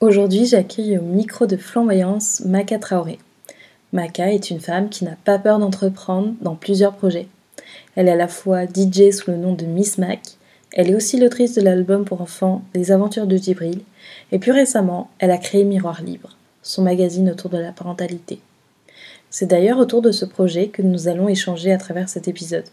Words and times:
Aujourd'hui, 0.00 0.46
j'accueille 0.46 0.96
au 0.96 1.02
micro 1.02 1.44
de 1.44 1.58
flamboyance 1.58 2.40
Maka 2.46 2.78
Traoré. 2.78 3.18
Maka 3.92 4.32
est 4.32 4.48
une 4.48 4.58
femme 4.58 4.88
qui 4.88 5.04
n'a 5.04 5.16
pas 5.26 5.38
peur 5.38 5.58
d'entreprendre 5.58 6.32
dans 6.40 6.54
plusieurs 6.54 6.94
projets. 6.94 7.28
Elle 7.96 8.08
est 8.08 8.12
à 8.12 8.16
la 8.16 8.26
fois 8.26 8.64
DJ 8.64 9.10
sous 9.10 9.30
le 9.30 9.36
nom 9.36 9.52
de 9.52 9.66
Miss 9.66 9.98
Mac, 9.98 10.20
elle 10.72 10.88
est 10.88 10.94
aussi 10.94 11.20
l'autrice 11.20 11.54
de 11.54 11.60
l'album 11.60 12.06
pour 12.06 12.22
enfants 12.22 12.62
Les 12.74 12.92
Aventures 12.92 13.26
de 13.26 13.36
Djibril, 13.36 13.82
et 14.32 14.38
plus 14.38 14.52
récemment, 14.52 15.10
elle 15.18 15.32
a 15.32 15.36
créé 15.36 15.64
Miroir 15.64 16.00
Libre, 16.00 16.34
son 16.62 16.80
magazine 16.80 17.28
autour 17.28 17.50
de 17.50 17.58
la 17.58 17.72
parentalité. 17.72 18.40
C'est 19.28 19.48
d'ailleurs 19.48 19.78
autour 19.78 20.00
de 20.00 20.12
ce 20.12 20.24
projet 20.24 20.68
que 20.68 20.80
nous 20.80 21.08
allons 21.08 21.28
échanger 21.28 21.74
à 21.74 21.78
travers 21.78 22.08
cet 22.08 22.26
épisode. 22.26 22.64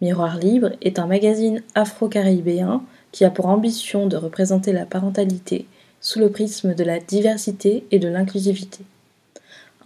Miroir 0.00 0.38
Libre 0.38 0.70
est 0.82 0.98
un 0.98 1.06
magazine 1.06 1.62
afro-caribéen 1.76 2.82
qui 3.12 3.24
a 3.24 3.30
pour 3.30 3.46
ambition 3.46 4.08
de 4.08 4.16
représenter 4.16 4.72
la 4.72 4.86
parentalité 4.86 5.66
sous 6.02 6.18
le 6.18 6.30
prisme 6.30 6.74
de 6.74 6.84
la 6.84 6.98
diversité 6.98 7.86
et 7.90 7.98
de 7.98 8.08
l'inclusivité. 8.08 8.80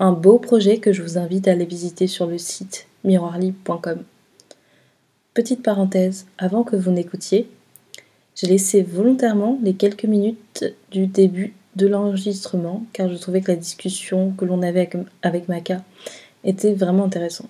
Un 0.00 0.12
beau 0.12 0.38
projet 0.38 0.78
que 0.78 0.92
je 0.92 1.02
vous 1.02 1.18
invite 1.18 1.46
à 1.46 1.52
aller 1.52 1.64
visiter 1.64 2.08
sur 2.08 2.26
le 2.26 2.38
site 2.38 2.88
miroirlibre.com. 3.04 4.02
Petite 5.34 5.62
parenthèse, 5.62 6.26
avant 6.38 6.64
que 6.64 6.74
vous 6.74 6.90
n'écoutiez, 6.90 7.48
j'ai 8.34 8.46
laissé 8.46 8.82
volontairement 8.82 9.58
les 9.62 9.74
quelques 9.74 10.04
minutes 10.04 10.64
du 10.90 11.06
début 11.06 11.54
de 11.76 11.86
l'enregistrement 11.86 12.84
car 12.92 13.08
je 13.08 13.16
trouvais 13.16 13.42
que 13.42 13.52
la 13.52 13.56
discussion 13.56 14.32
que 14.32 14.44
l'on 14.44 14.62
avait 14.62 14.80
avec, 14.80 14.96
avec 15.22 15.48
Maka 15.48 15.82
était 16.44 16.74
vraiment 16.74 17.04
intéressante. 17.04 17.48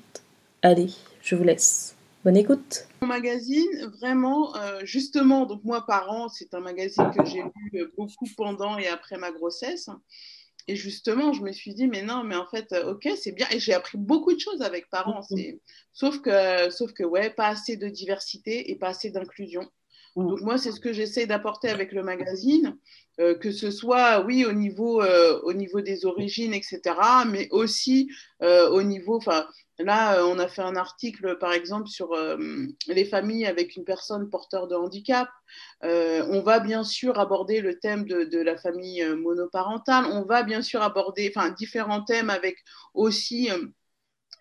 Allez, 0.62 0.90
je 1.22 1.36
vous 1.36 1.44
laisse. 1.44 1.95
Bonne 2.26 2.38
écoute. 2.38 2.88
Mon 3.02 3.06
magazine, 3.06 3.88
vraiment, 4.00 4.56
euh, 4.56 4.80
justement, 4.82 5.46
donc 5.46 5.62
moi, 5.62 5.86
Parents, 5.86 6.28
c'est 6.28 6.54
un 6.54 6.60
magazine 6.60 7.08
que 7.16 7.24
j'ai 7.24 7.40
lu 7.40 7.80
euh, 7.80 7.92
beaucoup 7.96 8.26
pendant 8.36 8.76
et 8.78 8.88
après 8.88 9.16
ma 9.16 9.30
grossesse. 9.30 9.88
Et 10.66 10.74
justement, 10.74 11.32
je 11.32 11.42
me 11.42 11.52
suis 11.52 11.72
dit, 11.72 11.86
mais 11.86 12.02
non, 12.02 12.24
mais 12.24 12.34
en 12.34 12.48
fait, 12.48 12.72
euh, 12.72 12.94
ok, 12.94 13.08
c'est 13.14 13.30
bien. 13.30 13.46
Et 13.52 13.60
j'ai 13.60 13.74
appris 13.74 13.96
beaucoup 13.96 14.34
de 14.34 14.40
choses 14.40 14.60
avec 14.60 14.90
Parents. 14.90 15.20
Sauf 15.92 16.20
que, 16.20 16.68
sauf 16.70 16.92
que, 16.94 17.04
ouais, 17.04 17.30
pas 17.30 17.46
assez 17.46 17.76
de 17.76 17.86
diversité 17.86 18.72
et 18.72 18.74
pas 18.74 18.88
assez 18.88 19.10
d'inclusion. 19.10 19.70
Donc 20.16 20.40
moi, 20.40 20.58
c'est 20.58 20.72
ce 20.72 20.80
que 20.80 20.92
j'essaie 20.92 21.26
d'apporter 21.26 21.68
avec 21.68 21.92
le 21.92 22.02
magazine, 22.02 22.76
que 23.18 23.50
ce 23.52 23.70
soit, 23.70 24.24
oui, 24.24 24.44
au 24.44 24.52
niveau, 24.52 25.02
au 25.02 25.52
niveau 25.52 25.82
des 25.82 26.06
origines, 26.06 26.54
etc., 26.54 26.80
mais 27.26 27.48
aussi 27.50 28.10
au 28.40 28.82
niveau, 28.82 29.16
enfin, 29.16 29.46
Là, 29.78 30.18
euh, 30.18 30.24
on 30.24 30.38
a 30.38 30.48
fait 30.48 30.62
un 30.62 30.76
article, 30.76 31.36
par 31.38 31.52
exemple, 31.52 31.88
sur 31.88 32.12
euh, 32.14 32.66
les 32.86 33.04
familles 33.04 33.46
avec 33.46 33.76
une 33.76 33.84
personne 33.84 34.30
porteur 34.30 34.68
de 34.68 34.74
handicap. 34.74 35.28
Euh, 35.84 36.26
on 36.30 36.40
va 36.40 36.60
bien 36.60 36.82
sûr 36.82 37.18
aborder 37.18 37.60
le 37.60 37.78
thème 37.78 38.06
de, 38.06 38.38
la 38.40 38.56
famille 38.56 39.04
monoparentale. 39.16 40.06
On 40.06 40.22
va 40.22 40.42
bien 40.42 40.62
sûr 40.62 40.82
aborder 40.82 41.30
enfin, 41.34 41.50
différents 41.50 42.02
thèmes 42.02 42.30
avec 42.30 42.56
aussi 42.94 43.50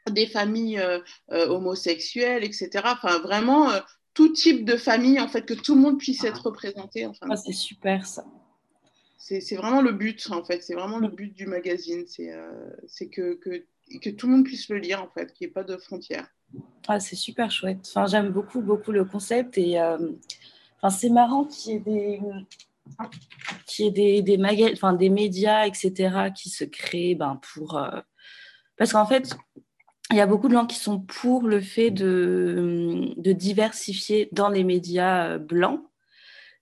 des 0.10 0.28
familles 0.28 0.82
homosexuelles, 1.30 2.44
etc. 2.44 2.70
Enfin, 2.86 3.20
vraiment, 3.20 3.70
tout 4.16 4.30
type 4.30 4.66
de 4.66 4.78
famille, 4.78 5.20
en 5.20 5.28
fait, 5.28 5.46
que 5.46 5.54
tout 5.54 5.76
le 5.76 5.82
monde 5.82 6.00
puisse 6.00 6.24
être 6.24 6.48
représenté. 6.48 7.06
Enfin, 7.06 7.28
ah, 7.30 7.36
c'est 7.36 7.54
super, 7.54 8.08
ça. 8.08 8.26
C'est 9.18 9.56
vraiment 9.56 9.82
le 9.82 9.92
but, 9.92 10.28
en 10.32 10.44
fait. 10.44 10.64
C'est 10.64 10.76
vraiment 10.76 11.00
le 11.00 11.10
but 11.10 11.34
du 11.34 11.46
magazine. 11.46 12.06
C'est 12.08 13.08
que, 13.10 13.36
que 13.36 13.66
et 13.90 14.00
que 14.00 14.10
tout 14.10 14.28
le 14.28 14.34
monde 14.34 14.46
puisse 14.46 14.70
le 14.70 14.78
lire, 14.78 15.04
en 15.04 15.10
fait, 15.10 15.32
qu'il 15.34 15.46
n'y 15.46 15.52
ait 15.52 15.54
pas 15.54 15.64
de 15.64 15.78
frontières. 15.78 16.28
Ah, 16.88 17.00
c'est 17.00 17.16
super 17.16 17.52
chouette. 17.52 17.80
Enfin, 17.88 18.08
j'aime 18.08 18.30
beaucoup, 18.30 18.62
beaucoup 18.62 18.92
le 18.92 19.06
concept 19.06 19.58
et 19.58 19.80
euh, 19.80 19.98
enfin, 20.78 20.90
c'est 20.90 21.10
marrant 21.10 21.46
qu'il 21.46 21.74
y 21.74 21.76
ait 21.76 21.80
des, 21.80 22.22
qu'il 23.66 23.86
y 23.86 23.88
ait 23.88 24.22
des, 24.22 24.38
des, 24.38 24.72
enfin, 24.74 24.94
des 24.94 25.10
médias, 25.10 25.66
etc., 25.66 26.30
qui 26.36 26.50
se 26.50 26.64
créent 26.64 27.16
ben, 27.16 27.40
pour. 27.54 27.78
Euh, 27.78 28.00
parce 28.78 28.94
qu'en 28.94 29.06
fait, 29.06 29.36
il 30.12 30.18
y 30.18 30.22
a 30.22 30.28
beaucoup 30.28 30.48
de 30.48 30.54
gens 30.54 30.68
qui 30.68 30.78
sont 30.78 31.00
pour 31.00 31.44
le 31.48 31.62
fait 31.62 31.92
de, 31.92 33.14
de 33.18 33.32
diversifier 33.32 34.30
dans 34.32 34.50
les 34.50 34.64
médias 34.64 35.30
euh, 35.30 35.38
blancs, 35.38 35.82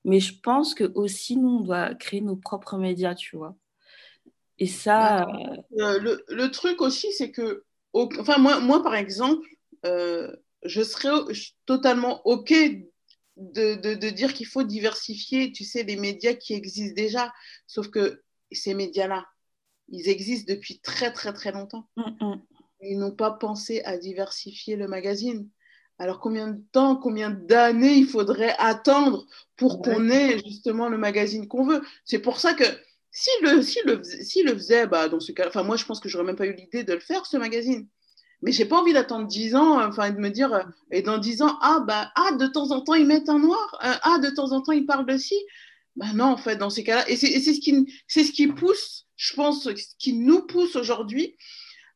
mais 0.06 0.20
je 0.20 0.34
pense 0.40 0.74
que 0.74 0.92
aussi 0.96 1.38
nous, 1.38 1.58
on 1.58 1.60
doit 1.62 1.94
créer 1.96 2.22
nos 2.22 2.36
propres 2.36 2.78
médias, 2.78 3.16
tu 3.16 3.36
vois. 3.36 3.56
Et 4.60 4.68
ça. 4.68 5.24
Euh, 5.24 6.00
le, 6.00 6.24
le, 6.30 6.52
truc 6.52 6.82
aussi, 6.82 7.12
c'est 7.12 7.32
que, 7.32 7.64
enfin, 7.94 8.38
moi, 8.38 8.60
moi, 8.60 8.84
par 8.84 8.96
exemple, 8.96 9.46
euh, 9.86 10.34
je 10.64 10.82
serais 10.82 11.10
totalement 11.66 12.26
OK 12.26 12.54
de, 13.36 13.76
de, 13.76 13.96
de 13.96 14.10
dire 14.10 14.34
qu'il 14.34 14.48
faut 14.48 14.64
diversifier, 14.64 15.52
tu 15.52 15.64
sais, 15.64 15.84
les 15.84 15.96
médias 15.98 16.34
qui 16.34 16.54
existent 16.54 16.96
déjà. 16.96 17.34
Sauf 17.68 17.90
que 17.90 18.22
ces 18.52 18.74
médias-là, 18.74 19.26
ils 19.90 20.08
existent 20.08 20.54
depuis 20.54 20.80
très, 20.80 21.12
très, 21.12 21.34
très 21.34 21.52
longtemps. 21.52 21.90
Mm, 21.98 22.26
mm. 22.26 22.42
Ils 22.86 22.98
n'ont 22.98 23.12
pas 23.12 23.32
pensé 23.32 23.82
à 23.86 23.98
diversifier 23.98 24.76
le 24.76 24.88
magazine. 24.88 25.50
Alors, 26.00 26.20
combien 26.20 26.48
de 26.48 26.62
temps, 26.72 26.96
combien 26.96 27.30
d'années 27.30 27.94
il 27.94 28.08
faudrait 28.08 28.56
attendre 28.58 29.26
pour 29.56 29.82
qu'on 29.82 30.10
ait 30.10 30.40
justement 30.40 30.90
le 30.90 30.98
magazine 30.98 31.48
qu'on 31.48 31.66
veut? 31.66 31.82
C'est 32.04 32.20
pour 32.20 32.40
ça 32.40 32.54
que 32.54 32.64
s'il 33.12 33.44
le, 33.44 33.62
si 33.62 33.80
le, 33.86 34.02
si 34.04 34.44
le 34.44 34.54
faisait, 34.54 34.88
bah, 34.88 35.08
dans 35.08 35.20
ce 35.20 35.32
cas, 35.32 35.48
enfin, 35.48 35.64
moi, 35.64 35.78
je 35.78 35.86
pense 35.86 36.00
que 36.00 36.10
j'aurais 36.10 36.26
même 36.26 36.36
pas 36.36 36.48
eu 36.48 36.56
l'idée 36.56 36.84
de 36.84 36.94
le 36.94 37.00
faire, 37.00 37.26
ce 37.26 37.38
magazine. 37.38 37.88
Mais 38.42 38.52
j'ai 38.52 38.66
pas 38.66 38.78
envie 38.78 38.92
d'attendre 38.92 39.28
10 39.28 39.56
ans, 39.56 39.82
enfin, 39.88 40.10
de 40.10 40.20
me 40.20 40.30
dire, 40.30 40.52
euh, 40.54 40.64
et 40.92 41.04
dans 41.04 41.20
10 41.20 41.44
ans, 41.44 41.58
ah, 41.62 41.80
bah, 41.88 42.12
ah, 42.16 42.34
de 42.34 42.48
temps 42.48 42.72
en 42.72 42.82
temps, 42.82 42.96
ils 42.96 43.06
mettent 43.06 43.30
un 43.30 43.40
noir, 43.40 43.80
euh, 43.86 43.94
ah, 44.02 44.18
de 44.18 44.30
temps 44.30 44.52
en 44.52 44.62
temps, 44.62 44.74
ils 44.74 44.86
parlent 44.86 45.06
de 45.06 45.18
ci. 45.18 45.36
Bah, 45.96 46.08
non, 46.16 46.26
en 46.26 46.38
fait, 46.38 46.58
dans 46.58 46.72
ces 46.72 46.84
cas-là, 46.84 47.08
et 47.08 47.16
c'est 47.16 47.40
ce, 47.40 47.60
qui, 47.60 47.86
ce 48.08 48.32
qui 48.32 48.48
pousse, 48.48 49.06
je 49.16 49.34
pense, 49.36 49.64
ce 49.64 49.96
qui 50.00 50.14
nous 50.14 50.42
pousse 50.48 50.76
aujourd'hui 50.76 51.38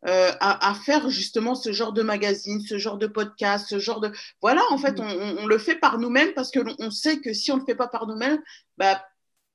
euh, 0.05 0.31
à, 0.39 0.69
à, 0.69 0.73
faire 0.75 1.09
justement 1.09 1.55
ce 1.55 1.71
genre 1.71 1.91
de 1.91 2.03
magazine, 2.03 2.61
ce 2.61 2.77
genre 2.77 2.97
de 2.97 3.07
podcast, 3.07 3.67
ce 3.69 3.79
genre 3.79 3.99
de... 3.99 4.11
Voilà, 4.41 4.61
en 4.69 4.77
fait, 4.77 4.99
mmh. 4.99 5.03
on, 5.03 5.37
on 5.39 5.47
le 5.47 5.57
fait 5.57 5.75
par 5.75 5.97
nous-mêmes 5.97 6.33
parce 6.33 6.51
qu'on 6.51 6.91
sait 6.91 7.19
que 7.19 7.33
si 7.33 7.51
on 7.51 7.55
ne 7.55 7.61
le 7.61 7.65
fait 7.65 7.75
pas 7.75 7.87
par 7.87 8.05
nous-mêmes, 8.05 8.39
bah, 8.77 9.01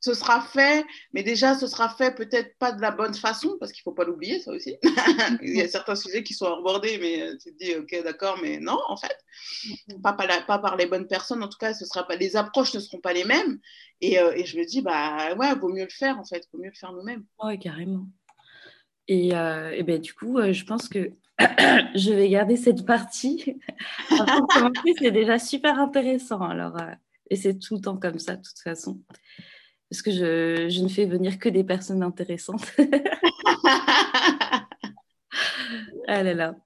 ce 0.03 0.15
sera 0.15 0.41
fait, 0.41 0.85
mais 1.13 1.23
déjà, 1.23 1.57
ce 1.57 1.69
sera 1.69 1.89
fait 1.89 2.13
peut-être 2.13 2.59
pas 2.59 2.73
de 2.73 2.81
la 2.81 2.91
bonne 2.91 3.15
façon, 3.15 3.57
parce 3.61 3.71
qu'il 3.71 3.83
ne 3.83 3.93
faut 3.93 3.95
pas 3.95 4.05
l'oublier, 4.05 4.41
ça 4.41 4.51
aussi. 4.51 4.77
Il 5.43 5.57
y 5.57 5.63
a 5.63 5.69
certains 5.69 5.95
sujets 5.95 6.25
qui 6.25 6.35
sont 6.35 6.53
abordés, 6.53 6.99
mais 6.99 7.23
euh, 7.23 7.37
tu 7.41 7.53
te 7.53 7.57
dis, 7.57 7.77
ok, 7.77 8.03
d'accord, 8.03 8.37
mais 8.43 8.59
non, 8.59 8.79
en 8.89 8.97
fait. 8.97 9.17
Pas, 10.03 10.13
pas, 10.13 10.59
par 10.59 10.77
les 10.77 10.87
bonnes 10.87 11.07
personnes, 11.07 11.43
en 11.45 11.49
tout 11.49 11.59
cas, 11.59 11.73
ce 11.73 11.87
sera 11.87 12.05
pas, 12.05 12.17
les 12.17 12.35
approches 12.35 12.75
ne 12.75 12.81
seront 12.81 13.01
pas 13.01 13.13
les 13.13 13.25
mêmes. 13.25 13.61
Et, 14.01 14.19
euh, 14.19 14.33
et 14.35 14.45
je 14.45 14.59
me 14.59 14.65
dis, 14.65 14.83
bah 14.83 15.35
ouais, 15.37 15.55
vaut 15.55 15.69
mieux 15.69 15.85
le 15.85 15.89
faire, 15.89 16.19
en 16.19 16.25
fait, 16.25 16.49
vaut 16.53 16.59
mieux 16.59 16.71
le 16.71 16.79
faire 16.79 16.93
nous-mêmes. 16.93 17.25
Oui, 17.45 17.57
carrément. 17.61 18.07
Et, 19.09 19.35
euh, 19.35 19.71
et 19.73 19.83
ben, 19.83 20.01
du 20.01 20.15
coup, 20.15 20.41
je 20.53 20.65
pense 20.65 20.89
que 20.89 21.13
je 21.39 22.13
vais 22.13 22.29
garder 22.29 22.57
cette 22.57 22.87
partie. 22.87 23.61
c'est 24.99 25.11
déjà 25.11 25.39
super 25.39 25.79
intéressant. 25.79 26.41
Alors, 26.41 26.77
et 27.31 27.37
c'est 27.37 27.59
tout 27.59 27.77
le 27.77 27.81
temps 27.81 27.97
comme 27.97 28.19
ça, 28.19 28.37
de 28.37 28.43
toute 28.43 28.59
façon 28.59 29.01
parce 29.93 30.01
que 30.01 30.11
je, 30.11 30.71
je, 30.71 30.83
ne 30.83 30.89
fais 30.89 31.05
venir 31.05 31.39
que 31.39 31.51
des 31.51 31.65
personnes 31.65 32.03
intéressantes. 32.03 32.65
ah 36.09 36.23
là 36.23 36.33
là. 36.33 36.57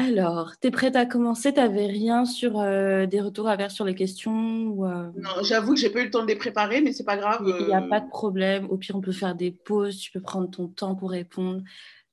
Alors, 0.00 0.58
tu 0.58 0.68
es 0.68 0.70
prête 0.70 0.96
à 0.96 1.04
commencer? 1.04 1.52
Tu 1.52 1.60
n'avais 1.60 1.86
rien 1.86 2.24
sur 2.24 2.58
euh, 2.58 3.04
des 3.04 3.20
retours 3.20 3.48
à 3.48 3.56
faire 3.58 3.70
sur 3.70 3.84
les 3.84 3.94
questions 3.94 4.62
ou, 4.68 4.86
euh? 4.86 5.10
Non, 5.14 5.42
j'avoue 5.42 5.74
que 5.74 5.78
j'ai 5.78 5.90
pas 5.90 6.00
eu 6.00 6.04
le 6.06 6.10
temps 6.10 6.22
de 6.22 6.26
les 6.26 6.36
préparer, 6.36 6.80
mais 6.80 6.92
c'est 6.92 7.04
pas 7.04 7.18
grave. 7.18 7.42
Il 7.46 7.66
n'y 7.66 7.74
a 7.74 7.82
pas 7.82 8.00
de 8.00 8.08
problème. 8.08 8.66
Au 8.70 8.78
pire, 8.78 8.96
on 8.96 9.02
peut 9.02 9.12
faire 9.12 9.34
des 9.34 9.50
pauses. 9.50 9.98
Tu 9.98 10.10
peux 10.10 10.22
prendre 10.22 10.50
ton 10.50 10.68
temps 10.68 10.94
pour 10.94 11.10
répondre. 11.10 11.62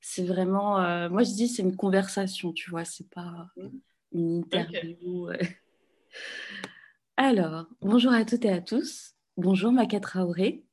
C'est 0.02 0.26
vraiment. 0.26 0.82
Euh, 0.82 1.08
moi, 1.08 1.24
je 1.24 1.32
dis, 1.32 1.48
c'est 1.48 1.62
une 1.62 1.78
conversation, 1.78 2.52
tu 2.52 2.70
vois. 2.70 2.84
C'est 2.84 3.10
pas 3.10 3.48
mmh. 3.56 3.68
une 4.12 4.38
interview. 4.40 5.30
Alors, 7.18 7.68
bonjour 7.82 8.12
à 8.12 8.26
toutes 8.26 8.44
et 8.44 8.52
à 8.52 8.60
tous. 8.60 9.14
Bonjour 9.38 9.72
Maka 9.72 10.02
Traoré. 10.02 10.66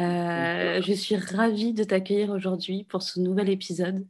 Euh, 0.00 0.80
je 0.80 0.92
suis 0.94 1.16
ravie 1.16 1.74
de 1.74 1.84
t'accueillir 1.84 2.30
aujourd'hui 2.30 2.84
pour 2.84 3.02
ce 3.02 3.20
nouvel 3.20 3.50
épisode. 3.50 4.06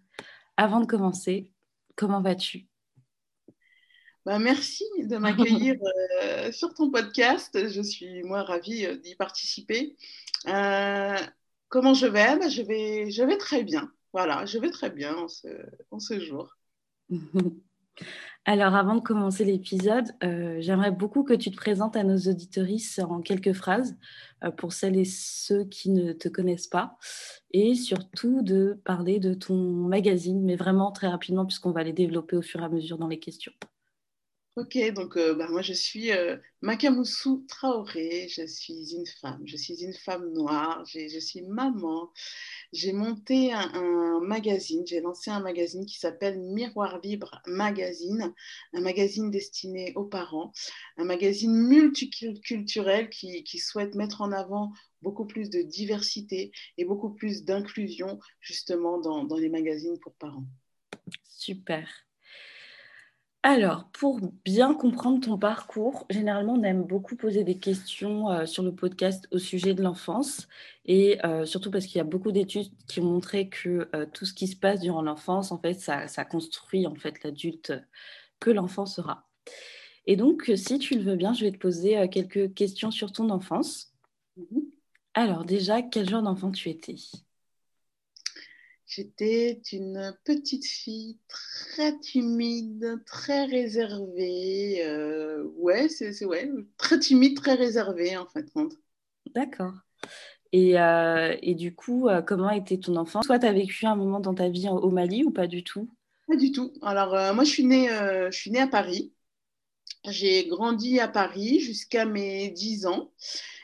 Avant 0.56 0.80
de 0.80 0.86
commencer, 0.86 1.52
comment 1.96 2.20
vas-tu? 2.20 2.66
Bah, 4.24 4.38
Merci 4.38 4.84
de 4.98 5.16
m'accueillir 5.16 5.76
euh, 6.22 6.52
sur 6.52 6.74
ton 6.74 6.90
podcast. 6.90 7.68
Je 7.68 7.82
suis, 7.82 8.22
moi, 8.22 8.42
ravie 8.42 8.86
euh, 8.86 8.96
d'y 8.96 9.14
participer. 9.14 9.96
comment 11.68 11.94
je 11.94 12.06
vais, 12.06 12.38
bah, 12.38 12.48
je 12.48 12.62
vais 12.62 13.10
Je 13.10 13.22
vais 13.22 13.38
très 13.38 13.62
bien. 13.62 13.90
Voilà, 14.12 14.46
je 14.46 14.58
vais 14.58 14.70
très 14.70 14.90
bien 14.90 15.14
en 15.16 15.28
ce, 15.28 15.48
en 15.90 15.98
ce 15.98 16.20
jour. 16.20 16.56
Alors, 18.48 18.76
avant 18.76 18.94
de 18.94 19.00
commencer 19.00 19.44
l'épisode, 19.44 20.12
euh, 20.22 20.58
j'aimerais 20.60 20.92
beaucoup 20.92 21.24
que 21.24 21.34
tu 21.34 21.50
te 21.50 21.56
présentes 21.56 21.96
à 21.96 22.04
nos 22.04 22.16
auditoristes 22.16 23.00
en 23.00 23.20
quelques 23.20 23.52
phrases 23.52 23.96
euh, 24.44 24.52
pour 24.52 24.72
celles 24.72 24.96
et 24.96 25.04
ceux 25.04 25.64
qui 25.64 25.90
ne 25.90 26.12
te 26.12 26.28
connaissent 26.28 26.68
pas 26.68 26.96
et 27.50 27.74
surtout 27.74 28.42
de 28.42 28.80
parler 28.84 29.18
de 29.18 29.34
ton 29.34 29.56
magazine, 29.56 30.44
mais 30.44 30.54
vraiment 30.54 30.92
très 30.92 31.08
rapidement 31.08 31.44
puisqu'on 31.44 31.72
va 31.72 31.82
les 31.82 31.92
développer 31.92 32.36
au 32.36 32.42
fur 32.42 32.60
et 32.60 32.64
à 32.64 32.68
mesure 32.68 32.98
dans 32.98 33.08
les 33.08 33.18
questions. 33.18 33.52
Ok, 34.56 34.78
donc 34.94 35.18
euh, 35.18 35.34
bah, 35.34 35.48
moi 35.50 35.60
je 35.60 35.74
suis 35.74 36.12
euh, 36.12 36.38
Makamoussou 36.62 37.44
Traoré, 37.46 38.26
je 38.30 38.46
suis 38.46 38.94
une 38.94 39.04
femme, 39.06 39.42
je 39.44 39.54
suis 39.54 39.84
une 39.84 39.92
femme 39.92 40.32
noire, 40.32 40.82
je 40.86 41.18
suis 41.18 41.42
maman. 41.42 42.10
J'ai 42.72 42.94
monté 42.94 43.52
un, 43.52 44.18
magazine, 44.20 44.82
j'ai 44.86 45.02
lancé 45.02 45.30
un 45.30 45.40
magazine 45.40 45.84
qui 45.84 45.98
s'appelle 45.98 46.40
Miroir 46.40 47.00
Libre 47.02 47.42
Magazine, 47.46 48.32
un 48.72 48.80
magazine 48.80 49.30
destiné 49.30 49.92
aux 49.94 50.06
parents, 50.06 50.52
un 50.96 51.04
magazine 51.04 51.52
multiculturel 51.52 53.10
qui, 53.10 53.58
souhaite 53.58 53.94
mettre 53.94 54.22
en 54.22 54.32
avant 54.32 54.72
beaucoup 55.02 55.26
plus 55.26 55.50
de 55.50 55.60
diversité 55.60 56.50
et 56.78 56.86
beaucoup 56.86 57.10
plus 57.10 57.44
d'inclusion 57.44 58.18
justement 58.40 58.98
dans 58.98 59.36
les 59.36 59.50
magazines 59.50 59.98
pour 60.00 60.14
parents. 60.14 60.46
Super. 61.28 62.05
Alors, 63.48 63.84
pour 63.92 64.18
bien 64.44 64.74
comprendre 64.74 65.20
ton 65.24 65.38
parcours, 65.38 66.04
généralement, 66.10 66.54
on 66.54 66.64
aime 66.64 66.82
beaucoup 66.82 67.14
poser 67.14 67.44
des 67.44 67.56
questions 67.60 68.28
euh, 68.28 68.44
sur 68.44 68.64
le 68.64 68.74
podcast 68.74 69.28
au 69.30 69.38
sujet 69.38 69.72
de 69.72 69.84
l'enfance, 69.84 70.48
et 70.84 71.24
euh, 71.24 71.46
surtout 71.46 71.70
parce 71.70 71.86
qu'il 71.86 71.98
y 71.98 72.00
a 72.00 72.04
beaucoup 72.04 72.32
d'études 72.32 72.72
qui 72.88 72.98
ont 72.98 73.04
montré 73.04 73.48
que 73.48 73.88
euh, 73.94 74.04
tout 74.12 74.24
ce 74.26 74.34
qui 74.34 74.48
se 74.48 74.56
passe 74.56 74.80
durant 74.80 75.00
l'enfance, 75.00 75.52
en 75.52 75.58
fait, 75.60 75.74
ça, 75.74 76.24
construit 76.24 76.88
en 76.88 76.96
fait 76.96 77.22
l'adulte 77.22 77.72
que 78.40 78.50
l'enfant 78.50 78.84
sera. 78.84 79.28
Et 80.06 80.16
donc, 80.16 80.50
si 80.56 80.80
tu 80.80 80.96
le 80.96 81.02
veux 81.02 81.16
bien, 81.16 81.32
je 81.32 81.44
vais 81.44 81.52
te 81.52 81.58
poser 81.58 82.08
quelques 82.10 82.52
questions 82.52 82.90
sur 82.90 83.12
ton 83.12 83.30
enfance. 83.30 83.92
Mhm. 84.36 84.62
Alors, 85.14 85.44
déjà, 85.44 85.82
quel 85.82 86.08
genre 86.08 86.22
d'enfant 86.22 86.50
tu 86.50 86.68
étais? 86.68 86.96
J'étais 88.86 89.60
une 89.72 90.16
petite 90.24 90.64
fille 90.64 91.18
très 91.26 91.98
timide, 91.98 93.02
très 93.04 93.44
réservée. 93.44 94.84
Euh, 94.84 95.42
ouais, 95.56 95.88
c'est 95.88 96.24
ouais, 96.24 96.48
très 96.76 97.00
timide, 97.00 97.36
très 97.36 97.54
réservée 97.54 98.16
en 98.16 98.26
fait. 98.26 98.46
D'accord. 99.34 99.72
Et, 100.52 100.78
euh, 100.78 101.36
et, 101.42 101.56
du 101.56 101.74
coup, 101.74 102.08
euh, 102.08 102.22
comment 102.22 102.48
était 102.50 102.78
ton 102.78 102.94
enfance? 102.94 103.26
Toi, 103.26 103.40
tu 103.40 103.46
as 103.46 103.52
vécu 103.52 103.86
un 103.86 103.96
moment 103.96 104.20
dans 104.20 104.34
ta 104.34 104.48
vie 104.48 104.68
au 104.68 104.90
Mali 104.90 105.24
ou 105.24 105.32
pas 105.32 105.48
du 105.48 105.64
tout? 105.64 105.90
Pas 106.28 106.36
du 106.36 106.52
tout. 106.52 106.72
Alors, 106.80 107.34
moi, 107.34 107.42
je 107.42 107.50
suis, 107.50 107.64
née, 107.64 107.88
je 107.88 108.36
suis 108.36 108.52
née 108.52 108.60
à 108.60 108.68
Paris. 108.68 109.12
J'ai 110.04 110.46
grandi 110.46 111.00
à 111.00 111.08
Paris 111.08 111.58
jusqu'à 111.58 112.06
mes 112.06 112.50
10 112.50 112.86
ans. 112.86 113.10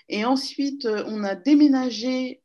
Et 0.08 0.24
ensuite, 0.24 0.86
on 1.06 1.22
a 1.22 1.36
déménagé 1.36 2.42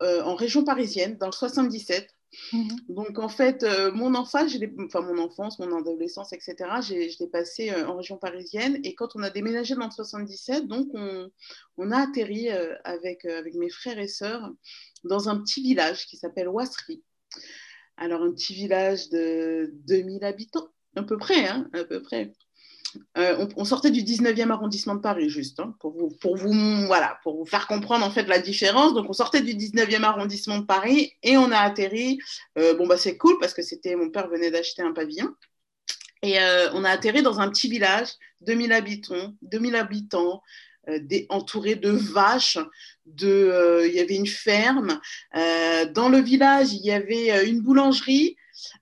en 0.00 0.36
région 0.36 0.64
parisienne, 0.64 1.18
dans 1.18 1.26
le 1.26 1.32
77, 1.32 2.08
Mhm. 2.52 2.68
Donc, 2.88 3.18
en 3.18 3.28
fait, 3.28 3.62
euh, 3.62 3.90
mon 3.92 4.14
enfance, 4.14 4.56
enfin, 4.84 5.00
mon 5.00 5.18
enfance, 5.18 5.58
mon 5.58 5.76
adolescence, 5.76 6.32
etc., 6.32 6.54
je 6.80 6.94
l'ai 6.94 7.28
passé 7.28 7.70
euh, 7.70 7.88
en 7.88 7.96
région 7.96 8.16
parisienne. 8.18 8.80
Et 8.84 8.94
quand 8.94 9.16
on 9.16 9.22
a 9.22 9.30
déménagé 9.30 9.74
dans 9.74 9.86
le 9.86 9.90
77, 9.90 10.66
donc, 10.66 10.88
on, 10.94 11.30
on 11.76 11.90
a 11.90 11.98
atterri 11.98 12.50
euh, 12.50 12.74
avec, 12.84 13.24
avec 13.24 13.54
mes 13.54 13.70
frères 13.70 13.98
et 13.98 14.08
sœurs 14.08 14.48
dans 15.04 15.28
un 15.28 15.40
petit 15.40 15.62
village 15.62 16.06
qui 16.06 16.16
s'appelle 16.16 16.48
Ouasserie. 16.48 17.02
Alors, 17.96 18.22
un 18.22 18.32
petit 18.32 18.54
village 18.54 19.08
de 19.10 19.70
2000 19.86 20.24
habitants, 20.24 20.68
à 20.96 21.02
peu 21.02 21.18
près, 21.18 21.46
hein, 21.46 21.68
à 21.72 21.84
peu 21.84 22.00
près. 22.00 22.32
Euh, 23.16 23.46
on, 23.56 23.64
sortait 23.64 23.90
du 23.90 24.02
19e 24.02 24.50
arrondissement 24.50 24.94
de 24.94 25.00
Paris, 25.00 25.28
juste, 25.28 25.60
hein, 25.60 25.74
pour, 25.80 25.92
vous, 25.92 26.08
pour, 26.20 26.36
vous, 26.36 26.52
voilà, 26.86 27.18
pour 27.22 27.36
vous 27.36 27.44
faire 27.44 27.66
comprendre 27.66 28.04
en 28.04 28.10
fait 28.10 28.24
la 28.24 28.38
différence. 28.38 28.94
Donc, 28.94 29.08
on 29.08 29.12
sortait 29.12 29.42
du 29.42 29.54
19e 29.54 30.02
arrondissement 30.02 30.58
de 30.58 30.64
Paris 30.64 31.12
et 31.22 31.36
on 31.36 31.50
a 31.52 31.58
atterri. 31.58 32.18
Euh, 32.58 32.74
bon, 32.74 32.86
bah, 32.86 32.96
c'est 32.96 33.16
cool 33.16 33.38
parce 33.38 33.54
que 33.54 33.62
c'était 33.62 33.94
mon 33.96 34.10
père 34.10 34.28
venait 34.28 34.50
d'acheter 34.50 34.82
un 34.82 34.92
pavillon. 34.92 35.28
Et 36.22 36.40
euh, 36.40 36.70
on 36.74 36.84
a 36.84 36.90
atterri 36.90 37.22
dans 37.22 37.40
un 37.40 37.48
petit 37.48 37.68
village, 37.68 38.08
2000 38.42 38.72
habitants, 38.72 39.34
2000 39.42 39.76
habitants, 39.76 40.42
des, 40.88 41.26
entourés 41.28 41.76
de 41.76 41.90
vaches, 41.90 42.58
il 43.06 43.92
y 43.92 44.00
avait 44.00 44.16
une 44.16 44.26
ferme. 44.26 45.00
dans 45.32 46.08
le 46.08 46.18
village, 46.18 46.72
il 46.72 46.84
y 46.84 46.90
avait 46.90 47.48
une 47.48 47.60
boulangerie, 47.60 48.36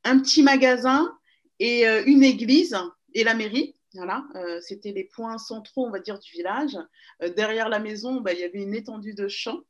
un 0.05 0.19
petit 0.19 0.43
magasin 0.43 1.13
et 1.59 1.87
une 2.07 2.23
église 2.23 2.77
et 3.15 3.25
la 3.25 3.35
mairie. 3.35 3.75
Voilà, 3.95 4.25
euh, 4.35 4.61
c'était 4.61 4.93
les 4.93 5.05
points 5.05 5.39
centraux, 5.39 5.87
on 5.87 5.91
va 5.91 6.01
dire, 6.01 6.19
du 6.19 6.31
village. 6.33 6.77
Euh, 7.23 7.31
derrière 7.31 7.69
la 7.69 7.79
maison, 7.79 8.21
bah, 8.21 8.33
il 8.33 8.41
y 8.41 8.45
avait 8.45 8.63
une 8.63 8.75
étendue 8.75 9.15
de 9.15 9.29
champs. 9.29 9.61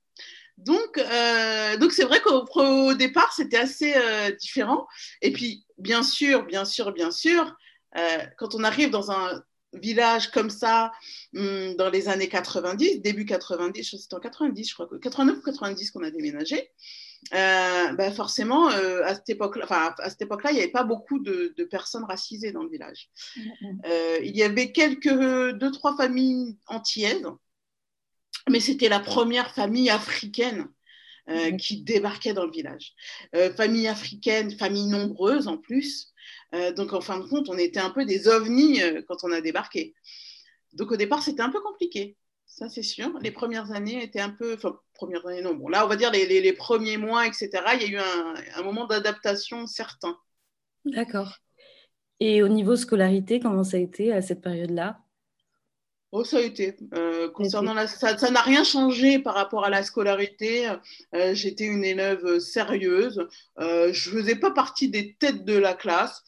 Donc, 0.56 0.98
euh, 0.98 1.76
donc 1.76 1.92
c'est 1.92 2.04
vrai 2.04 2.20
qu'au 2.20 2.94
départ, 2.94 3.32
c'était 3.32 3.58
assez 3.58 3.94
différent. 4.40 4.88
Et 5.22 5.32
puis, 5.32 5.64
bien 5.78 6.02
sûr, 6.02 6.44
bien 6.44 6.64
sûr, 6.64 6.92
bien 6.92 7.12
sûr, 7.12 7.56
quand 8.36 8.54
on 8.56 8.64
arrive 8.64 8.90
dans 8.90 9.12
un 9.12 9.40
village 9.72 10.30
comme 10.32 10.50
ça, 10.50 10.90
hum, 11.36 11.76
dans 11.76 11.90
les 11.90 12.08
années 12.08 12.28
90, 12.28 13.00
début 13.00 13.24
90, 13.24 13.96
c'était 13.96 14.14
en 14.14 14.20
90, 14.20 14.68
je 14.68 14.74
crois, 14.74 14.88
89 15.00 15.38
ou 15.38 15.42
90 15.42 15.90
qu'on 15.92 16.02
a 16.02 16.10
déménagé, 16.10 16.72
euh, 17.34 17.92
ben 17.92 18.12
forcément, 18.12 18.70
euh, 18.70 19.02
à 19.04 19.14
cette 19.14 19.28
époque-là, 19.28 19.64
enfin, 19.64 19.94
à 19.98 20.08
cette 20.08 20.22
époque-là, 20.22 20.50
il 20.50 20.54
n'y 20.54 20.60
avait 20.60 20.70
pas 20.70 20.84
beaucoup 20.84 21.18
de, 21.18 21.52
personnes 21.70 22.04
racisées 22.04 22.52
dans 22.52 22.62
le 22.62 22.70
village. 22.70 23.10
Mm-hmm. 23.36 23.86
Euh, 23.86 24.18
il 24.22 24.36
y 24.36 24.42
avait 24.42 24.72
quelques 24.72 25.54
deux, 25.58 25.70
trois 25.70 25.96
familles 25.96 26.56
antillaises, 26.66 27.26
mais 28.48 28.60
c'était 28.60 28.88
la 28.88 29.00
première 29.00 29.54
famille 29.54 29.90
africaine 29.90 30.68
mm-hmm. 31.28 31.56
qui 31.58 31.82
débarquait 31.82 32.32
dans 32.32 32.46
le 32.46 32.52
village. 32.52 32.94
famille 33.56 33.88
africaine, 33.88 34.56
famille 34.56 34.86
nombreuse 34.86 35.48
en 35.48 35.58
plus. 35.58 36.12
donc, 36.76 36.92
en 36.92 37.00
fin 37.00 37.18
de 37.18 37.26
compte, 37.26 37.50
on 37.50 37.58
était 37.58 37.80
un 37.80 37.90
peu 37.90 38.06
des 38.06 38.28
ovnis 38.28 38.80
quand 39.06 39.24
on 39.24 39.32
a 39.32 39.40
débarqué. 39.40 39.94
Donc, 40.72 40.92
au 40.92 40.96
départ, 40.96 41.22
c'était 41.22 41.42
un 41.42 41.50
peu 41.50 41.60
compliqué 41.60 42.16
ça 42.48 42.68
c'est 42.68 42.82
sûr. 42.82 43.16
Les 43.20 43.30
premières 43.30 43.72
années 43.72 44.02
étaient 44.02 44.20
un 44.20 44.30
peu, 44.30 44.54
enfin 44.54 44.80
premières 44.98 45.26
années 45.26 45.42
non, 45.42 45.54
bon 45.54 45.68
là 45.68 45.84
on 45.84 45.88
va 45.88 45.96
dire 45.96 46.10
les, 46.10 46.26
les, 46.26 46.52
premiers 46.52 46.98
mois, 46.98 47.26
etc. 47.26 47.50
Il 47.74 47.82
y 47.82 47.84
a 47.84 47.88
eu 47.88 47.96
un, 47.98 48.34
un 48.56 48.62
moment 48.62 48.86
d'adaptation 48.86 49.66
certain. 49.66 50.18
D'accord. 50.84 51.38
Et 52.20 52.42
au 52.42 52.48
niveau 52.48 52.76
scolarité, 52.76 53.38
comment 53.40 53.64
ça 53.64 53.76
a 53.76 53.80
été 53.80 54.12
à 54.12 54.22
cette 54.22 54.42
période-là? 54.42 54.98
Oh, 56.10 56.24
ça 56.24 56.38
a 56.38 56.40
été. 56.40 56.74
Euh, 56.94 57.28
concernant 57.30 57.74
la, 57.74 57.86
ça 57.86 58.30
n'a 58.30 58.40
rien 58.40 58.64
changé 58.64 59.18
par 59.18 59.34
rapport 59.34 59.64
à 59.64 59.70
la 59.70 59.82
scolarité. 59.82 60.66
Euh, 61.14 61.34
j'étais 61.34 61.66
une 61.66 61.84
élève 61.84 62.38
sérieuse. 62.38 63.28
Euh, 63.60 63.92
je 63.92 64.10
faisais 64.10 64.36
pas 64.36 64.50
partie 64.50 64.88
des 64.88 65.16
têtes 65.18 65.44
de 65.44 65.56
la 65.58 65.74
classe 65.74 66.24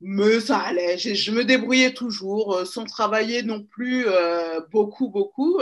mais 0.00 0.40
ça 0.40 0.58
allait. 0.58 0.98
Je, 0.98 1.30
me 1.30 1.44
débrouillais 1.44 1.94
toujours, 1.94 2.54
euh, 2.54 2.64
sans 2.64 2.84
travailler 2.84 3.42
non 3.42 3.62
plus 3.62 4.04
euh, 4.06 4.60
beaucoup, 4.70 5.08
beaucoup. 5.08 5.60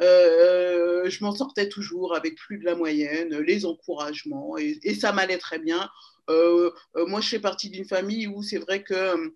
Euh, 0.00 1.10
je 1.10 1.24
m'en 1.24 1.32
sortais 1.32 1.68
toujours 1.68 2.14
avec 2.14 2.36
plus 2.36 2.58
de 2.58 2.64
la 2.64 2.74
moyenne, 2.74 3.36
les 3.38 3.66
encouragements, 3.66 4.56
et, 4.56 4.94
ça 4.94 5.12
m'allait 5.12 5.38
très 5.38 5.58
bien. 5.58 5.90
moi, 6.28 7.20
je 7.20 7.28
fais 7.28 7.40
partie 7.40 7.68
d'une 7.70 7.84
famille 7.84 8.26
où 8.26 8.42
c'est 8.42 8.58
vrai 8.58 8.82
que 8.82 9.32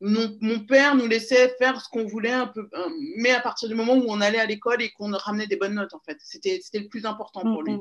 mon 0.00 0.60
père 0.66 0.94
nous 0.94 1.06
laissait 1.06 1.54
faire 1.58 1.80
ce 1.80 1.88
qu'on 1.88 2.04
voulait 2.04 2.32
un 2.32 2.48
peu, 2.48 2.68
mais 3.16 3.30
à 3.30 3.40
partir 3.40 3.68
du 3.68 3.74
moment 3.74 3.94
où 3.94 4.04
on 4.08 4.20
allait 4.20 4.40
à 4.40 4.46
l'école 4.46 4.82
et 4.82 4.90
qu'on 4.90 5.12
ramenait 5.12 5.46
des 5.46 5.56
bonnes 5.56 5.74
notes, 5.74 5.94
en 5.94 6.00
fait, 6.00 6.18
c'était 6.20 6.60
le 6.74 6.88
plus 6.88 7.06
important 7.06 7.40
pour 7.40 7.62
lui. 7.62 7.78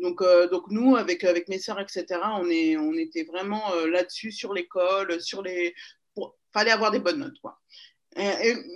Donc, 0.00 0.22
euh, 0.22 0.48
donc 0.48 0.64
nous, 0.70 0.96
avec, 0.96 1.24
avec 1.24 1.48
mes 1.48 1.58
sœurs, 1.58 1.80
etc., 1.80 2.06
on, 2.40 2.48
est, 2.48 2.76
on 2.76 2.94
était 2.94 3.24
vraiment 3.24 3.72
euh, 3.74 3.88
là-dessus, 3.88 4.32
sur 4.32 4.52
l'école, 4.54 5.20
sur 5.20 5.42
les... 5.42 5.74
Pour... 6.14 6.36
fallait 6.52 6.70
avoir 6.70 6.90
des 6.90 6.98
bonnes 6.98 7.18
notes, 7.18 7.38
quoi. 7.42 7.58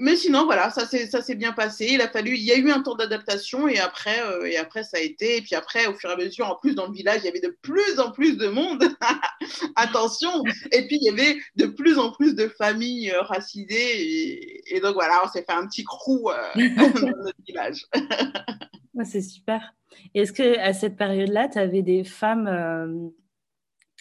mais 0.01 0.17
sinon, 0.17 0.45
voilà, 0.45 0.71
ça 0.71 0.87
s'est 0.87 1.35
bien 1.35 1.53
passé. 1.53 1.89
Il 1.93 2.03
a 2.03 2.09
fallu, 2.09 2.37
il 2.37 2.43
y 2.43 2.53
a 2.53 2.57
eu 2.57 2.71
un 2.71 2.83
temps 2.83 2.95
d'adaptation 2.95 3.67
et 3.69 3.79
après, 3.79 4.23
euh, 4.23 4.45
et 4.45 4.57
après, 4.57 4.85
ça 4.85 4.99
a 4.99 5.01
été. 5.01 5.39
Et 5.39 5.43
puis 5.43 5.55
après, 5.55 5.87
au 5.87 5.95
fur 5.95 6.11
et 6.11 6.13
à 6.13 6.17
mesure, 6.17 6.47
en 6.47 6.57
plus, 6.57 6.75
dans 6.75 6.87
le 6.87 6.93
village, 6.93 7.21
il 7.23 7.25
y 7.25 7.29
avait 7.29 7.41
de 7.41 7.57
plus 7.63 7.99
en 7.99 8.13
plus 8.13 8.37
de 8.37 8.49
monde. 8.49 8.85
Attention. 9.77 10.43
Et 10.73 10.87
puis, 10.87 10.99
il 11.01 11.05
y 11.05 11.09
avait 11.09 11.39
de 11.57 11.67
plus 11.67 11.99
en 11.99 12.13
plus 12.13 12.35
de 12.35 12.49
familles 12.49 13.13
racisées. 13.13 14.75
Et, 14.75 14.81
donc, 14.81 14.95
voilà, 14.95 15.23
on 15.25 15.29
s'est 15.29 15.45
fait 15.45 15.53
un 15.53 15.67
petit 15.67 15.85
crew 15.85 16.31
dans 16.55 17.01
notre 17.01 17.43
village. 17.47 17.87
C'est 19.03 19.23
super. 19.23 19.75
Est-ce 20.15 20.33
que 20.33 20.59
à 20.59 20.73
cette 20.73 20.97
période-là, 20.97 21.49
tu 21.49 21.59
avais 21.59 21.83
des 21.83 22.05
femmes 22.05 22.47
euh, 22.47 23.09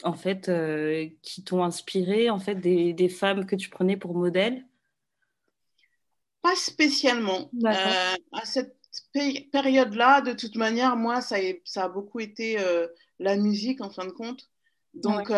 en 0.03 0.13
fait 0.13 0.49
euh, 0.49 1.07
qui 1.21 1.43
t'ont 1.43 1.63
inspiré, 1.63 2.29
en 2.29 2.39
fait 2.39 2.55
des, 2.55 2.93
des, 2.93 3.09
femmes 3.09 3.45
que 3.45 3.55
tu 3.55 3.69
prenais 3.69 3.97
pour 3.97 4.13
modèle 4.15 4.65
Pas 6.41 6.55
spécialement. 6.55 7.49
Euh, 7.65 8.15
à 8.31 8.45
cette 8.45 8.77
période-là, 9.51 10.21
de 10.21 10.33
toute 10.33 10.55
manière, 10.55 10.95
moi, 10.95 11.21
ça, 11.21 11.37
ça 11.63 11.85
a 11.85 11.89
beaucoup 11.89 12.19
été 12.19 12.57
la 13.19 13.35
musique 13.35 13.81
en 13.81 13.89
fin 13.89 14.05
de 14.05 14.11
compte. 14.11 14.49
Donc, 14.93 15.29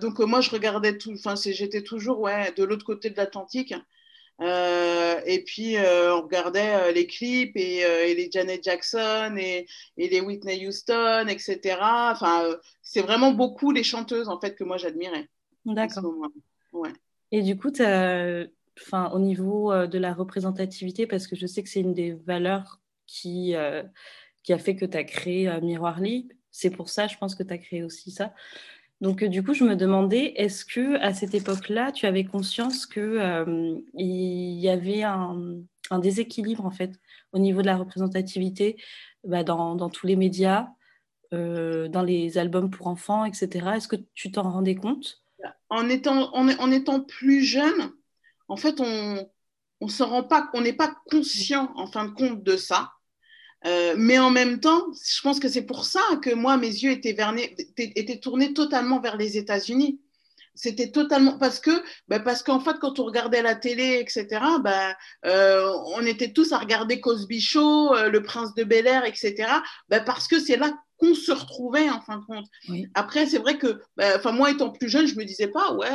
donc 0.00 0.18
moi, 0.18 0.40
je 0.40 0.50
regardais 0.50 0.98
tout. 0.98 1.12
Enfin, 1.12 1.34
j'étais 1.36 1.82
toujours 1.82 2.18
ouais, 2.18 2.52
de 2.56 2.64
l'autre 2.64 2.84
côté 2.84 3.10
de 3.10 3.16
l'Atlantique. 3.16 3.74
Euh, 4.40 5.20
et 5.26 5.44
puis, 5.44 5.76
euh, 5.76 6.16
on 6.16 6.22
regardait 6.22 6.74
euh, 6.74 6.92
les 6.92 7.06
clips 7.06 7.56
et, 7.56 8.14
les 8.14 8.30
Janet 8.30 8.64
Jackson 8.64 9.36
et, 9.36 9.66
les 9.96 10.20
Whitney 10.20 10.66
Houston, 10.66 11.26
etc. 11.28 11.78
Enfin, 11.80 12.44
c'est 12.82 13.02
vraiment 13.02 13.32
beaucoup 13.32 13.70
les 13.70 13.82
chanteuses, 13.82 14.28
en 14.28 14.40
fait, 14.40 14.54
que 14.54 14.64
moi, 14.64 14.78
j'admirais. 14.78 15.28
D'accord. 15.64 16.14
Ouais. 16.72 16.92
Et 17.32 17.42
du 17.42 17.56
coup, 17.56 17.70
enfin, 17.70 19.10
au 19.12 19.18
niveau 19.18 19.86
de 19.86 19.98
la 19.98 20.14
représentativité, 20.14 21.06
parce 21.06 21.26
que 21.26 21.36
je 21.36 21.46
sais 21.46 21.62
que 21.62 21.68
c'est 21.68 21.80
une 21.80 21.94
des 21.94 22.12
valeurs 22.12 22.80
qui, 23.06 23.54
qui 24.42 24.52
a 24.52 24.58
fait 24.58 24.74
que 24.74 24.86
tu 24.86 24.96
as 24.96 25.04
créé 25.04 25.50
Miroirly, 25.60 26.28
c'est 26.50 26.70
pour 26.70 26.88
ça, 26.88 27.06
je 27.06 27.16
pense 27.18 27.34
que 27.34 27.42
tu 27.42 27.52
as 27.52 27.58
créé 27.58 27.84
aussi 27.84 28.10
ça. 28.10 28.34
Donc, 29.00 29.24
du 29.24 29.42
coup, 29.42 29.54
je 29.54 29.64
me 29.64 29.76
demandais, 29.76 30.34
est-ce 30.36 30.64
que 30.64 31.00
à 31.00 31.14
cette 31.14 31.34
époque-là, 31.34 31.90
tu 31.90 32.06
avais 32.06 32.24
conscience 32.24 32.86
qu'il 32.86 33.82
il 33.94 34.60
y 34.60 34.68
avait 34.68 35.02
un, 35.02 35.62
déséquilibre 36.02 36.64
en 36.64 36.70
fait 36.70 36.92
au 37.32 37.38
niveau 37.38 37.62
de 37.62 37.66
la 37.66 37.76
représentativité 37.76 38.76
bah, 39.24 39.42
dans, 39.42 39.88
tous 39.88 40.06
les 40.06 40.16
médias, 40.16 40.68
euh, 41.32 41.88
dans 41.88 42.02
les 42.02 42.38
albums 42.38 42.70
pour 42.70 42.86
enfants, 42.86 43.24
etc. 43.24 43.70
Est-ce 43.76 43.88
que 43.88 43.96
tu 44.14 44.30
t'en 44.30 44.50
rendais 44.50 44.76
compte? 44.76 45.22
En 45.70 45.88
étant, 45.88 47.00
plus 47.00 47.42
jeune, 47.42 47.92
en 48.48 48.56
fait, 48.56 48.80
on 48.80 49.28
on 49.80 50.60
n'est 50.60 50.74
pas 50.74 50.94
conscient 51.10 51.72
en 51.74 51.86
fin 51.86 52.04
de 52.04 52.10
compte 52.10 52.42
de 52.42 52.56
ça. 52.56 52.92
Euh, 53.66 53.94
mais 53.96 54.18
en 54.18 54.30
même 54.30 54.60
temps, 54.60 54.86
je 54.92 55.20
pense 55.20 55.38
que 55.38 55.48
c'est 55.48 55.66
pour 55.66 55.84
ça 55.84 56.00
que 56.22 56.34
moi, 56.34 56.56
mes 56.56 56.68
yeux 56.68 56.92
étaient, 56.92 57.12
vernés, 57.12 57.54
étaient 57.76 58.18
tournés 58.18 58.54
totalement 58.54 59.00
vers 59.00 59.16
les 59.16 59.36
États-Unis. 59.36 60.00
C'était 60.54 60.90
totalement 60.90 61.38
parce 61.38 61.60
que, 61.60 61.70
bah 62.08 62.20
parce 62.20 62.42
qu'en 62.42 62.60
fait, 62.60 62.76
quand 62.80 62.98
on 62.98 63.04
regardait 63.04 63.42
la 63.42 63.54
télé, 63.54 63.98
etc., 64.00 64.26
bah, 64.60 64.96
euh, 65.24 65.72
on 65.94 66.04
était 66.04 66.32
tous 66.32 66.52
à 66.52 66.58
regarder 66.58 67.00
Cosby 67.00 67.40
Show, 67.40 67.94
euh, 67.94 68.08
Le 68.08 68.22
Prince 68.22 68.54
de 68.54 68.64
Bel 68.64 68.86
Air, 68.86 69.04
etc., 69.04 69.34
bah 69.88 70.00
parce 70.00 70.26
que 70.26 70.38
c'est 70.38 70.56
là 70.56 70.72
qu'on 70.98 71.14
se 71.14 71.32
retrouvait 71.32 71.88
en 71.88 72.00
fin 72.00 72.18
de 72.18 72.24
compte. 72.24 72.46
Oui. 72.68 72.88
Après, 72.94 73.26
c'est 73.26 73.38
vrai 73.38 73.58
que, 73.58 73.80
enfin, 74.16 74.32
moi 74.32 74.50
étant 74.50 74.70
plus 74.70 74.88
jeune, 74.88 75.06
je 75.06 75.16
me 75.16 75.24
disais 75.24 75.48
pas, 75.48 75.72
ouais. 75.72 75.88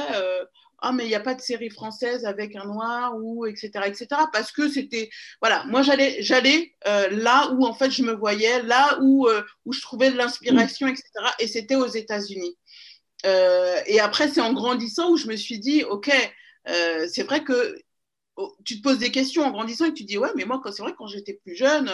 Ah 0.79 0.91
mais 0.91 1.05
il 1.05 1.08
n'y 1.08 1.15
a 1.15 1.22
pas 1.22 1.36
de 1.36 1.41
série 1.41 1.70
française 1.70 2.25
avec 2.25 2.55
un 2.55 2.65
noir 2.65 3.15
ou 3.17 3.46
etc 3.46 3.70
etc 3.86 4.08
parce 4.34 4.51
que 4.51 4.70
c'était 4.70 5.10
voilà 5.41 5.63
moi 5.65 5.82
j'allais 5.82 6.22
j'allais 6.22 6.74
euh, 6.86 7.08
là 7.10 7.51
où 7.53 7.65
en 7.65 7.74
fait 7.74 7.91
je 7.91 8.03
me 8.03 8.12
voyais 8.12 8.62
là 8.63 9.00
où 9.01 9.27
euh, 9.27 9.41
où 9.65 9.72
je 9.72 9.82
trouvais 9.82 10.12
de 10.12 10.17
l'inspiration 10.17 10.88
etc 10.88 11.05
et 11.39 11.48
c'était 11.48 11.75
aux 11.75 11.88
États-Unis. 11.88 12.58
Euh, 13.25 13.79
et 13.86 14.00
après 14.00 14.27
c'est 14.27 14.41
en 14.41 14.53
grandissant 14.53 15.12
où 15.12 15.17
je 15.17 15.27
me 15.27 15.36
suis 15.36 15.60
dit 15.60 15.84
ok 15.84 16.12
c'est 17.08 17.24
vrai 17.24 17.44
que 17.44 17.77
oh, 18.36 18.55
tu 18.65 18.77
te 18.77 18.84
poses 18.84 18.98
des 18.98 19.12
questions 19.12 19.44
en 19.44 19.51
grandissant 19.51 19.86
et 19.86 19.94
tu 19.94 20.03
te 20.03 20.10
dis 20.10 20.17
ouais 20.17 20.32
mais 20.36 20.46
moi 20.46 20.62
c'est 20.72 20.82
vrai 20.84 20.94
quand 20.98 21.08
j'étais 21.08 21.34
plus 21.34 21.55
jeune 21.55 21.89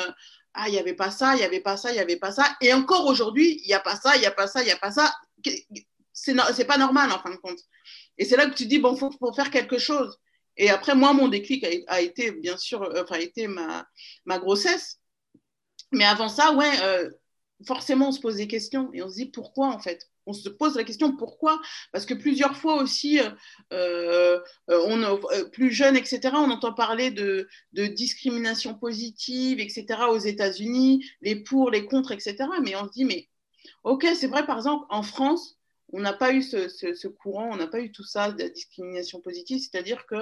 ah 0.54 0.68
il 0.68 0.72
n'y 0.72 0.80
avait 0.80 0.94
pas 0.94 1.12
ça 1.12 1.36
il 1.36 1.38
n'y 1.38 1.44
avait 1.44 1.60
pas 1.62 1.78
ça 1.78 1.92
il 1.92 1.94
n'y 1.94 2.00
avait 2.00 2.18
pas 2.18 2.32
ça. 2.32 2.56
Et 2.62 2.74
encore 2.74 3.06
aujourd'hui 3.06 3.62
il 3.64 3.68
n'y 3.68 3.74
a 3.74 3.80
pas 3.80 3.96
ça 3.96 4.16
il 4.16 4.22
n'y 4.22 4.26
a 4.26 4.32
pas 4.32 4.48
ça 4.48 4.62
il 4.62 4.66
n'y 4.66 4.72
a 4.72 4.78
pas 4.78 4.92
ça. 4.92 5.14
C'est 6.14 6.36
c'est 6.54 6.66
pas 6.66 6.78
normal 6.78 7.12
en 7.12 7.20
fin 7.20 7.32
de 7.32 7.38
compte 7.38 7.60
et 8.22 8.26
c'est 8.26 8.38
là 8.38 8.46
que 8.46 8.54
tu 8.54 8.68
dis, 8.68 8.78
bon, 8.78 8.94
il 8.94 9.00
faut, 9.00 9.34
faire 9.34 9.50
quelque 9.50 9.80
chose. 9.80 10.20
Et 10.56 10.70
après, 10.70 10.94
moi, 10.94 11.12
mon 11.12 11.28
déclic 11.28 11.66
a, 11.88 12.02
été, 12.02 12.32
bien 12.32 12.56
sûr, 12.56 12.84
euh, 12.84 13.02
enfin, 13.02 13.16
a 13.16 13.20
été 13.20 13.48
ma, 13.48 13.88
ma, 14.26 14.38
grossesse. 14.38 15.00
Mais 15.92 16.06
avant 16.06 16.30
ça, 16.30 16.54
ouais, 16.54 16.72
euh, 16.84 17.10
forcément, 17.66 18.10
on 18.10 18.12
se 18.12 18.20
pose 18.20 18.36
des 18.36 18.48
questions 18.48 18.92
et 18.94 19.02
on 19.02 19.10
se 19.10 19.16
dit 19.16 19.26
pourquoi, 19.26 19.70
en 19.70 19.80
fait? 19.80 20.08
On 20.28 20.34
se 20.34 20.50
pose 20.50 20.76
la 20.76 20.84
question 20.84 21.18
pourquoi? 21.18 21.60
Parce 21.92 22.06
que 22.06 22.14
plusieurs 22.14 22.56
fois 22.56 22.76
aussi, 22.76 23.20
euh, 23.74 24.40
on, 24.68 25.20
plus 25.52 25.72
jeune, 25.72 25.98
etc., 25.98 26.20
on 26.36 26.52
entend 26.52 26.74
parler 26.74 27.10
de, 27.10 27.48
de, 27.74 27.88
discrimination 27.88 28.76
positive, 28.76 29.60
etc., 29.60 30.02
aux 30.12 30.20
États-Unis, 30.20 31.04
les 31.22 31.38
pour, 31.38 31.72
les 31.72 31.86
contre, 31.86 32.12
etc. 32.12 32.36
Mais 32.64 32.76
on 32.76 32.86
se 32.86 32.92
dit, 32.92 33.06
mais 33.06 33.30
ok, 33.84 34.06
c'est 34.14 34.28
vrai, 34.28 34.46
par 34.46 34.58
exemple, 34.58 34.86
en 34.92 35.02
France, 35.02 35.58
on 35.94 36.00
n'a 36.00 36.14
pas 36.14 36.34
eu 36.34 36.42
ce, 36.42 36.68
ce, 36.70 37.08
courant, 37.08 37.50
on 37.52 37.58
n'a 37.58 37.68
pas 37.68 37.82
eu 37.82 37.92
tout 37.92 38.04
ça 38.04 38.32
de 38.32 38.42
la 38.42 38.50
discrimination 38.50 39.20
positive, 39.22 39.60
c'est-à-dire 39.60 40.06
que 40.06 40.16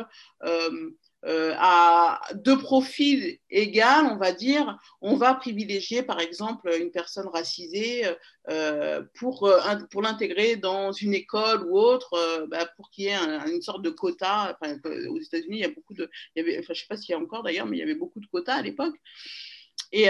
euh, 0.44 0.92
euh, 1.26 1.54
à 1.58 2.22
deux 2.34 2.58
profils 2.58 3.40
égaux, 3.50 4.10
on 4.10 4.18
va 4.18 4.32
dire, 4.32 4.78
on 5.02 5.18
va 5.18 5.36
privilégier 5.36 6.02
par 6.02 6.20
exemple 6.22 6.72
une 6.80 6.92
personne 6.92 7.28
racisée 7.28 8.06
euh, 8.50 9.04
pour, 9.16 9.52
pour 9.92 10.02
l'intégrer 10.02 10.56
dans 10.56 10.94
une 10.94 11.14
école 11.14 11.64
ou 11.68 11.78
autre, 11.78 12.48
bah, 12.48 12.66
pour 12.78 12.90
qu'il 12.90 13.06
y 13.06 13.08
ait 13.08 13.14
un, 13.14 13.46
une 13.48 13.62
sorte 13.62 13.82
de 13.82 13.90
quota. 13.90 14.58
Aux 14.64 15.20
États-Unis, 15.20 15.58
il 15.58 15.62
y 15.62 15.66
a 15.66 15.70
beaucoup 15.70 15.94
de. 15.94 16.10
Il 16.36 16.40
y 16.40 16.42
avait, 16.42 16.58
enfin, 16.60 16.74
je 16.74 16.80
ne 16.80 16.84
sais 16.84 16.88
pas 16.88 16.98
s'il 16.98 17.12
y 17.12 17.16
a 17.16 17.20
encore 17.20 17.44
d'ailleurs, 17.44 17.66
mais 17.66 17.78
il 17.78 17.80
y 17.82 17.84
avait 17.84 17.96
beaucoup 17.96 18.22
de 18.22 18.28
quotas 18.28 18.56
à 18.56 18.62
l'époque. 18.62 18.96
Et, 19.92 20.08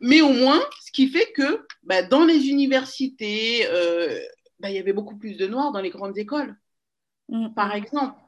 mais 0.00 0.20
au 0.20 0.30
moins, 0.30 0.62
ce 0.84 0.92
qui 0.92 1.08
fait 1.08 1.32
que 1.32 1.64
bah, 1.84 2.02
dans 2.02 2.24
les 2.24 2.48
universités, 2.48 3.66
bah, 4.64 4.70
il 4.70 4.76
y 4.76 4.78
avait 4.78 4.94
beaucoup 4.94 5.18
plus 5.18 5.36
de 5.36 5.46
noirs 5.46 5.72
dans 5.72 5.82
les 5.82 5.90
grandes 5.90 6.16
écoles, 6.16 6.56
mmh. 7.28 7.52
par 7.52 7.74
exemple. 7.74 8.18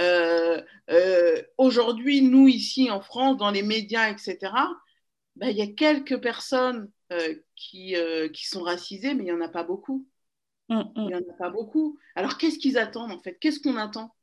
Euh, 0.00 0.62
euh, 0.88 1.42
Aujourd'hui, 1.58 2.22
nous, 2.22 2.48
ici 2.48 2.90
en 2.90 3.02
France, 3.02 3.36
dans 3.36 3.50
les 3.50 3.62
médias, 3.62 4.08
etc., 4.08 4.38
bah, 5.36 5.50
il 5.50 5.58
y 5.58 5.60
a 5.60 5.66
quelques 5.66 6.18
personnes 6.22 6.90
euh, 7.12 7.34
qui, 7.54 7.96
qui 8.32 8.46
sont 8.46 8.62
racisées, 8.62 9.12
mais 9.12 9.24
il 9.24 9.26
n'y 9.26 9.32
en 9.32 9.42
a 9.42 9.50
pas 9.50 9.62
beaucoup. 9.62 10.08
Mmh. 10.70 10.82
Il 10.96 11.06
n'y 11.08 11.14
en 11.14 11.18
a 11.18 11.36
pas 11.38 11.50
beaucoup. 11.50 11.98
Alors, 12.14 12.38
qu'est-ce 12.38 12.58
qu'ils 12.58 12.78
attendent, 12.78 13.12
en 13.12 13.20
fait? 13.20 13.34
Qu'est-ce 13.38 13.60
qu'on 13.60 13.76
attend? 13.76 14.14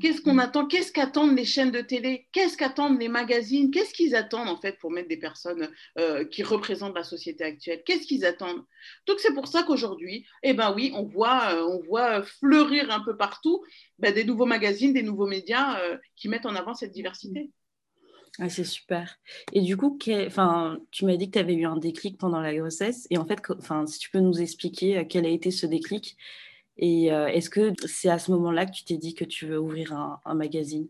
Qu'est-ce 0.00 0.20
qu'on 0.20 0.38
attend? 0.38 0.66
Qu'est-ce 0.66 0.90
qu'attendent 0.92 1.36
les 1.36 1.44
chaînes 1.44 1.70
de 1.70 1.80
télé? 1.80 2.26
Qu'est-ce 2.32 2.56
qu'attendent 2.56 3.00
les 3.00 3.08
magazines? 3.08 3.70
Qu'est-ce 3.70 3.94
qu'ils 3.94 4.16
attendent 4.16 4.48
en 4.48 4.60
fait 4.60 4.78
pour 4.78 4.90
mettre 4.90 5.08
des 5.08 5.16
personnes 5.16 5.68
euh, 5.98 6.24
qui 6.24 6.42
représentent 6.42 6.96
la 6.96 7.04
société 7.04 7.44
actuelle? 7.44 7.82
Qu'est-ce 7.84 8.06
qu'ils 8.06 8.24
attendent? 8.24 8.64
Donc 9.06 9.20
c'est 9.20 9.32
pour 9.34 9.46
ça 9.46 9.62
qu'aujourd'hui, 9.62 10.26
eh 10.42 10.54
ben 10.54 10.72
oui, 10.74 10.92
on 10.94 11.04
voit, 11.04 11.54
euh, 11.54 11.66
on 11.68 11.80
voit 11.82 12.22
fleurir 12.22 12.90
un 12.90 13.00
peu 13.00 13.16
partout 13.16 13.62
ben, 13.98 14.12
des 14.12 14.24
nouveaux 14.24 14.46
magazines, 14.46 14.92
des 14.92 15.02
nouveaux 15.02 15.28
médias 15.28 15.78
euh, 15.80 15.96
qui 16.16 16.28
mettent 16.28 16.46
en 16.46 16.56
avant 16.56 16.74
cette 16.74 16.92
diversité. 16.92 17.50
Ah, 18.40 18.48
c'est 18.48 18.64
super. 18.64 19.20
Et 19.52 19.60
du 19.60 19.76
coup, 19.76 19.96
enfin, 20.26 20.78
tu 20.90 21.04
m'as 21.04 21.16
dit 21.16 21.26
que 21.26 21.34
tu 21.34 21.38
avais 21.38 21.54
eu 21.54 21.66
un 21.66 21.76
déclic 21.76 22.18
pendant 22.18 22.40
la 22.40 22.52
grossesse. 22.52 23.06
Et 23.10 23.18
en 23.18 23.24
fait, 23.24 23.38
si 23.86 23.98
tu 24.00 24.10
peux 24.10 24.18
nous 24.18 24.40
expliquer 24.40 25.06
quel 25.08 25.24
a 25.24 25.28
été 25.28 25.52
ce 25.52 25.66
déclic? 25.66 26.16
Et 26.76 27.12
euh, 27.12 27.26
est-ce 27.26 27.50
que 27.50 27.72
c'est 27.86 28.08
à 28.08 28.18
ce 28.18 28.30
moment-là 28.32 28.66
que 28.66 28.72
tu 28.72 28.84
t'es 28.84 28.96
dit 28.96 29.14
que 29.14 29.24
tu 29.24 29.46
veux 29.46 29.58
ouvrir 29.58 29.92
un, 29.92 30.20
un 30.24 30.34
magazine? 30.34 30.88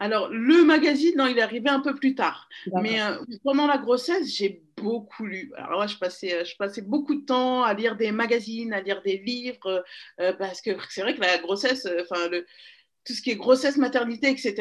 Alors, 0.00 0.28
le 0.28 0.64
magazine, 0.64 1.14
non, 1.16 1.26
il 1.28 1.38
est 1.38 1.42
arrivé 1.42 1.70
un 1.70 1.80
peu 1.80 1.94
plus 1.94 2.14
tard. 2.14 2.48
Mais 2.82 3.00
euh, 3.00 3.16
pendant 3.44 3.66
la 3.66 3.78
grossesse, 3.78 4.34
j'ai 4.34 4.62
beaucoup 4.76 5.24
lu. 5.24 5.52
Alors 5.56 5.78
moi, 5.78 5.86
je 5.86 5.96
passais, 5.96 6.34
euh, 6.34 6.44
je 6.44 6.56
passais 6.56 6.82
beaucoup 6.82 7.14
de 7.14 7.24
temps 7.24 7.62
à 7.62 7.72
lire 7.74 7.96
des 7.96 8.10
magazines, 8.10 8.72
à 8.72 8.80
lire 8.80 9.02
des 9.02 9.18
livres, 9.18 9.84
euh, 10.20 10.32
parce 10.34 10.60
que 10.60 10.72
c'est 10.90 11.02
vrai 11.02 11.14
que 11.14 11.20
la 11.20 11.38
grossesse, 11.38 11.88
enfin, 12.02 12.28
tout 13.06 13.12
ce 13.12 13.22
qui 13.22 13.30
est 13.30 13.36
grossesse, 13.36 13.76
maternité, 13.76 14.28
etc., 14.30 14.54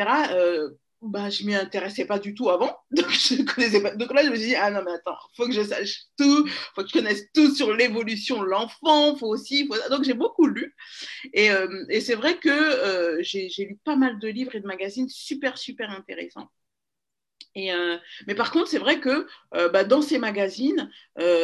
bah, 1.03 1.29
je 1.29 1.43
m'y 1.43 1.53
intéressais 1.55 2.05
pas 2.05 2.19
du 2.19 2.33
tout 2.33 2.49
avant. 2.49 2.77
Donc, 2.91 3.09
je 3.09 3.43
connaissais 3.43 3.81
pas. 3.81 3.95
Donc 3.95 4.13
là, 4.13 4.23
je 4.23 4.29
me 4.29 4.35
suis 4.35 4.47
dit, 4.47 4.55
ah 4.55 4.71
non, 4.71 4.81
mais 4.85 4.91
attends, 4.91 5.17
faut 5.35 5.45
que 5.45 5.51
je 5.51 5.61
sache 5.63 6.05
tout, 6.17 6.47
faut 6.75 6.83
que 6.83 6.87
je 6.87 6.93
connaisse 6.93 7.31
tout 7.33 7.53
sur 7.53 7.73
l'évolution 7.73 8.41
de 8.41 8.47
l'enfant, 8.47 9.15
faut 9.15 9.27
aussi. 9.27 9.67
Faut... 9.67 9.75
Donc, 9.89 10.03
j'ai 10.03 10.13
beaucoup 10.13 10.47
lu. 10.47 10.75
Et, 11.33 11.51
euh, 11.51 11.85
et 11.89 12.01
c'est 12.01 12.15
vrai 12.15 12.37
que 12.37 12.49
euh, 12.49 13.19
j'ai 13.21 13.49
lu 13.65 13.77
pas 13.83 13.95
mal 13.95 14.19
de 14.19 14.27
livres 14.27 14.55
et 14.55 14.59
de 14.59 14.67
magazines 14.67 15.09
super, 15.09 15.57
super 15.57 15.89
intéressants. 15.91 16.49
Et 17.55 17.71
euh, 17.71 17.97
mais 18.25 18.33
par 18.33 18.51
contre, 18.51 18.67
c'est 18.67 18.79
vrai 18.79 18.99
que 18.99 19.27
bah, 19.51 19.83
dans 19.83 20.01
ces 20.01 20.17
magazines, 20.17 20.89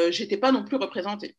j'étais 0.10 0.38
pas 0.38 0.52
non 0.52 0.64
plus 0.64 0.78
représentée. 0.78 1.38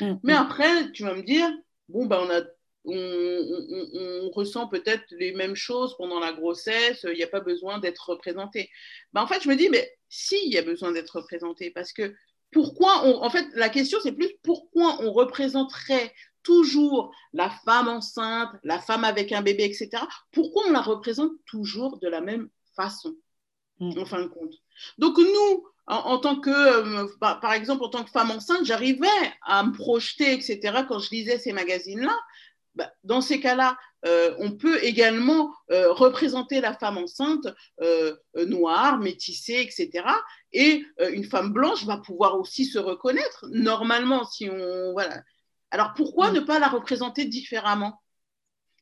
Mmh. 0.00 0.14
Mais 0.22 0.32
après, 0.32 0.90
tu 0.92 1.02
vas 1.04 1.14
me 1.14 1.22
dire, 1.22 1.50
bon, 1.88 2.06
bah, 2.06 2.20
on 2.22 2.30
a 2.30 2.42
on, 2.84 2.94
on, 2.94 4.26
on, 4.26 4.30
ressent 4.30 4.68
peut-être 4.68 5.04
les 5.10 5.32
mêmes 5.32 5.56
choses 5.56 5.96
pendant 5.96 6.20
la 6.20 6.32
grossesse, 6.32 7.04
il 7.04 7.16
n'y 7.16 7.22
a 7.22 7.28
pas 7.28 7.40
besoin 7.40 7.78
d'être 7.78 8.10
représenté. 8.10 8.70
Ben, 9.12 9.22
en 9.22 9.26
fait, 9.26 9.42
je 9.42 9.48
me 9.48 9.56
dis, 9.56 9.68
mais 9.68 9.90
si, 10.08 10.36
il 10.46 10.52
y 10.52 10.58
a 10.58 10.62
besoin 10.62 10.92
d'être 10.92 11.16
représenté, 11.16 11.70
parce 11.70 11.92
que 11.92 12.14
pourquoi, 12.50 13.04
on, 13.04 13.22
en 13.22 13.30
fait, 13.30 13.46
la 13.54 13.68
question, 13.68 13.98
c'est 14.02 14.12
plus 14.12 14.30
pourquoi 14.42 14.98
on 15.02 15.12
représenterait 15.12 16.14
toujours 16.42 17.14
la 17.32 17.50
femme 17.50 17.88
enceinte, 17.88 18.50
la 18.62 18.80
femme 18.80 19.04
avec 19.04 19.32
un 19.32 19.42
bébé, 19.42 19.64
etc. 19.64 19.90
Pourquoi 20.32 20.64
on 20.68 20.72
la 20.72 20.80
représente 20.80 21.32
toujours 21.46 21.98
de 21.98 22.08
la 22.08 22.20
même 22.20 22.48
façon, 22.74 23.14
mmh. 23.80 23.98
en 23.98 24.06
fin 24.06 24.22
de 24.22 24.28
compte 24.28 24.54
Donc, 24.96 25.18
nous, 25.18 25.66
en, 25.86 25.96
en, 25.96 26.18
tant 26.18 26.40
que, 26.40 26.50
euh, 26.50 27.06
par, 27.20 27.40
par, 27.40 27.52
exemple, 27.52 27.84
en 27.84 27.88
tant 27.88 28.04
que 28.04 28.10
femme 28.10 28.30
enceinte, 28.30 28.64
j'arrivais 28.64 29.08
à 29.42 29.62
me 29.62 29.72
projeter, 29.72 30.32
etc., 30.32 30.84
quand 30.88 30.98
je 31.00 31.10
lisais 31.10 31.38
ces 31.38 31.52
magazines-là, 31.52 32.16
bah, 32.78 32.92
dans 33.02 33.20
ces 33.20 33.40
cas-là, 33.40 33.76
euh, 34.06 34.32
on 34.38 34.52
peut 34.52 34.82
également 34.84 35.52
euh, 35.72 35.92
représenter 35.92 36.60
la 36.60 36.72
femme 36.74 36.96
enceinte 36.96 37.48
euh, 37.80 38.14
noire, 38.46 38.98
métissée, 38.98 39.60
etc. 39.60 40.06
Et 40.52 40.84
une 41.10 41.24
femme 41.24 41.52
blanche 41.52 41.84
va 41.84 41.96
pouvoir 41.96 42.38
aussi 42.38 42.64
se 42.64 42.78
reconnaître 42.78 43.46
normalement 43.50 44.24
si 44.24 44.48
on 44.48 44.92
voilà. 44.92 45.22
Alors 45.72 45.92
pourquoi 45.94 46.30
mmh. 46.30 46.34
ne 46.34 46.40
pas 46.40 46.60
la 46.60 46.68
représenter 46.68 47.24
différemment? 47.24 48.00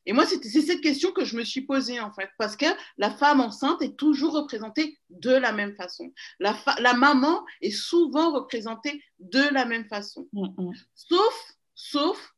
Et 0.05 0.13
moi, 0.13 0.25
c'est 0.25 0.41
cette 0.41 0.79
question 0.79 1.11
que 1.11 1.25
je 1.25 1.35
me 1.35 1.43
suis 1.43 1.61
posée 1.61 1.99
en 1.99 2.13
fait, 2.13 2.29
parce 2.37 2.55
que 2.55 2.67
la 2.97 3.09
femme 3.09 3.41
enceinte 3.41 3.81
est 3.81 3.97
toujours 3.97 4.33
représentée 4.33 4.99
de 5.09 5.31
la 5.31 5.51
même 5.51 5.75
façon. 5.75 6.13
La, 6.39 6.55
la 6.79 6.93
maman 6.93 7.43
est 7.61 7.71
souvent 7.71 8.31
représentée 8.31 9.03
de 9.19 9.41
la 9.51 9.65
même 9.65 9.87
façon, 9.87 10.29
mmh. 10.31 10.71
sauf 10.93 11.57
sauf 11.73 12.36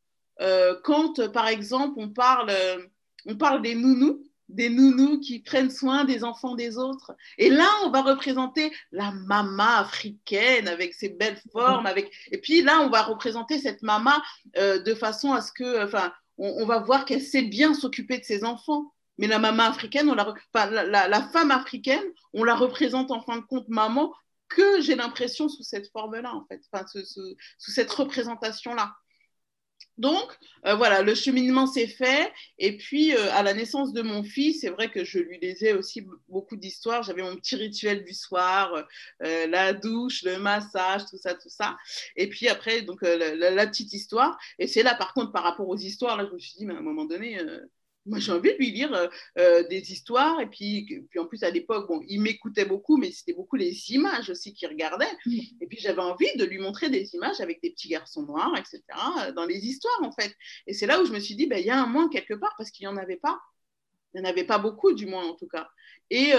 quand, 0.84 1.32
par 1.32 1.48
exemple, 1.48 1.96
on 1.98 2.10
parle, 2.10 2.52
on 3.26 3.36
parle 3.36 3.62
des 3.62 3.76
nounous, 3.76 4.24
des 4.50 4.70
nounous 4.70 5.20
qui 5.20 5.40
prennent 5.40 5.70
soin 5.70 6.04
des 6.04 6.24
enfants 6.24 6.56
des 6.56 6.78
autres. 6.78 7.16
Et 7.38 7.50
là, 7.50 7.70
on 7.86 7.92
va 7.92 8.02
représenter 8.02 8.74
la 8.92 9.12
mama 9.12 9.78
africaine 9.78 10.68
avec 10.68 10.94
ses 10.96 11.10
belles 11.10 11.40
formes. 11.52 11.86
Avec... 11.86 12.12
Et 12.32 12.40
puis 12.40 12.62
là, 12.62 12.82
on 12.82 12.90
va 12.90 13.04
représenter 13.04 13.60
cette 13.60 13.84
mama 13.84 14.22
euh, 14.58 14.80
de 14.80 14.96
façon 14.96 15.32
à 15.32 15.42
ce 15.42 15.52
que, 15.52 15.86
enfin, 15.86 16.12
on, 16.38 16.66
va 16.66 16.80
voir 16.80 17.06
qu'elle 17.06 17.22
sait 17.22 17.44
bien 17.44 17.74
s'occuper 17.74 18.18
de 18.18 18.26
ses 18.26 18.44
enfants. 18.44 18.92
Mais 19.18 19.28
la 19.28 19.40
mama 19.40 19.68
africaine, 19.68 20.10
on 20.10 20.16
la, 20.16 20.34
la, 20.54 21.08
la, 21.08 21.22
femme 21.30 21.52
africaine, 21.52 22.04
on 22.34 22.44
la 22.44 22.56
représente 22.56 23.12
en 23.12 23.22
fin 23.22 23.38
de 23.38 23.42
compte 23.42 23.68
maman 23.68 24.14
que 24.48 24.82
j'ai 24.82 24.96
l'impression 24.96 25.50
sous 25.50 25.64
cette 25.64 25.92
forme-là, 25.92 26.34
en 26.34 26.46
fait, 26.46 26.62
enfin, 26.72 26.86
sous 26.88 27.72
cette 27.72 27.92
représentation-là. 27.92 28.96
Donc, 30.00 30.40
euh, 30.66 30.76
voilà, 30.76 31.02
le 31.02 31.14
cheminement 31.14 31.68
s'est 31.68 31.86
fait. 31.86 32.32
Et 32.58 32.78
puis, 32.78 33.14
euh, 33.14 33.34
à 33.34 33.44
la 33.44 33.54
naissance 33.54 33.92
de 33.92 34.02
mon 34.02 34.24
fils, 34.24 34.62
c'est 34.62 34.70
vrai 34.70 34.90
que 34.90 35.04
je 35.04 35.20
lui 35.20 35.38
lisais 35.42 35.74
aussi 35.74 36.08
beaucoup 36.30 36.56
d'histoires. 36.56 37.04
J'avais 37.04 37.22
mon 37.22 37.36
petit 37.36 37.58
rituel 37.58 38.06
du 38.06 38.14
soir, 38.14 38.74
euh, 39.24 39.48
la 39.48 39.74
douche, 39.74 40.24
le 40.24 40.40
massage, 40.40 41.02
tout 41.10 41.18
ça, 41.18 41.34
tout 41.34 41.50
ça. 41.50 41.78
Et 42.16 42.30
puis 42.30 42.48
après, 42.48 42.82
donc, 42.82 43.02
la, 43.02 43.68
petite 43.68 43.92
histoire. 43.92 44.38
Et 44.58 44.68
c'est 44.68 44.84
là, 44.84 44.96
par 44.96 45.14
contre, 45.14 45.34
par 45.34 45.44
rapport 45.44 45.68
aux 45.68 45.78
histoires, 45.78 46.16
là, 46.16 46.26
je 46.30 46.34
me 46.34 46.40
suis 46.40 46.54
dit, 46.58 46.66
mais 46.66 46.76
à 46.76 46.78
un 46.78 46.82
moment 46.82 47.04
donné, 47.04 47.38
moi, 48.06 48.20
j'ai 48.20 48.32
envie 48.32 48.54
de 48.54 48.58
lui 48.58 48.72
lire 48.72 48.94
euh, 48.94 49.08
euh, 49.38 49.68
des 49.68 49.92
histoires. 49.92 50.40
Et 50.42 50.48
puis, 50.48 51.06
puis 51.10 51.20
en 51.20 51.26
plus, 51.26 51.44
à 51.44 51.50
l'époque, 51.50 51.88
bon, 51.88 52.02
il 52.08 52.22
m'écoutait 52.22 52.66
beaucoup, 52.66 52.98
mais 52.98 53.12
c'était 53.12 53.34
beaucoup 53.34 53.56
les 53.56 53.92
images 53.92 54.30
aussi 54.30 54.54
qu'il 54.54 54.68
regardait. 54.68 55.10
Et 55.62 55.68
puis, 55.68 55.78
j'avais 55.80 56.02
envie 56.02 56.34
de 56.36 56.46
lui 56.46 56.58
montrer 56.58 56.90
des 56.90 57.14
images 57.16 57.42
avec 57.42 57.62
des 57.62 57.72
petits 57.72 57.90
garçons 57.90 58.24
noirs, 58.24 58.56
etc., 58.58 58.82
euh, 59.28 59.32
dans 59.34 59.46
les 59.46 59.66
histoires, 59.66 60.02
en 60.02 60.12
fait. 60.12 60.36
Et 60.68 60.74
c'est 60.74 60.88
là 60.88 61.02
où 61.02 61.06
je 61.06 61.12
me 61.12 61.20
suis 61.20 61.36
dit, 61.36 61.48
ben, 61.48 61.60
il 61.60 61.66
y 61.66 61.70
a 61.70 61.82
un 61.82 61.88
moins 61.88 62.10
quelque 62.10 62.34
part, 62.34 62.54
parce 62.58 62.72
qu'il 62.72 62.88
n'y 62.88 62.94
en 62.94 62.98
avait 62.98 63.18
pas. 63.18 63.40
Il 64.14 64.22
n'y 64.22 64.28
en 64.28 64.30
avait 64.30 64.46
pas 64.46 64.58
beaucoup, 64.58 64.94
du 64.94 65.06
moins, 65.06 65.26
en 65.26 65.36
tout 65.36 65.48
cas. 65.48 65.70
Et, 66.10 66.32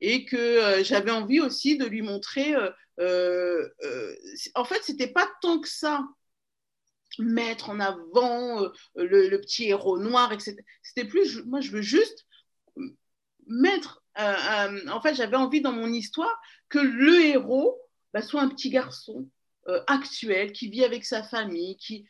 et 0.00 0.24
que 0.24 0.82
j'avais 0.82 1.10
envie 1.10 1.40
aussi 1.40 1.76
de 1.76 1.84
lui 1.84 2.00
montrer. 2.00 2.56
en 2.56 4.64
fait, 4.64 4.82
c'était 4.82 5.12
pas 5.12 5.28
tant 5.42 5.60
que 5.60 5.68
ça 5.68 6.02
mettre 7.18 7.70
en 7.70 7.80
avant 7.80 8.62
euh, 8.62 8.70
le, 8.94 9.38
petit 9.38 9.68
héros 9.68 9.98
noir, 9.98 10.32
etc. 10.32 10.56
C'était 10.82 11.06
plus, 11.06 11.44
moi 11.44 11.60
je 11.60 11.70
veux 11.70 11.82
juste 11.82 12.26
mettre, 13.46 14.02
euh, 14.18 14.34
euh, 14.34 14.88
en 14.88 15.00
fait 15.00 15.14
j'avais 15.14 15.36
envie 15.36 15.60
dans 15.60 15.72
mon 15.72 15.88
histoire 15.88 16.40
que 16.68 16.78
le 16.78 17.24
héros 17.26 17.78
bah, 18.12 18.22
soit 18.22 18.42
un 18.42 18.48
petit 18.48 18.70
garçon 18.70 19.28
actuel 19.86 20.50
qui 20.52 20.68
vit 20.68 20.84
avec 20.84 21.04
sa 21.04 21.22
famille, 21.22 21.76
qui... 21.76 22.04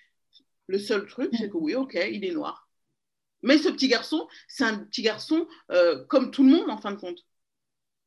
Le 0.68 0.78
seul 0.78 1.06
truc, 1.06 1.30
c'est 1.36 1.50
que 1.50 1.56
oui, 1.56 1.74
ok, 1.74 1.98
il 2.10 2.24
est 2.24 2.32
noir. 2.32 2.66
Mais 3.42 3.58
ce 3.58 3.68
petit 3.68 3.88
garçon, 3.88 4.26
c'est 4.48 4.64
un 4.64 4.78
petit 4.78 5.02
garçon 5.02 5.46
comme 6.08 6.30
tout 6.30 6.44
le 6.44 6.50
monde 6.50 6.70
en 6.70 6.78
fin 6.78 6.92
de 6.92 6.96
compte. 6.96 7.18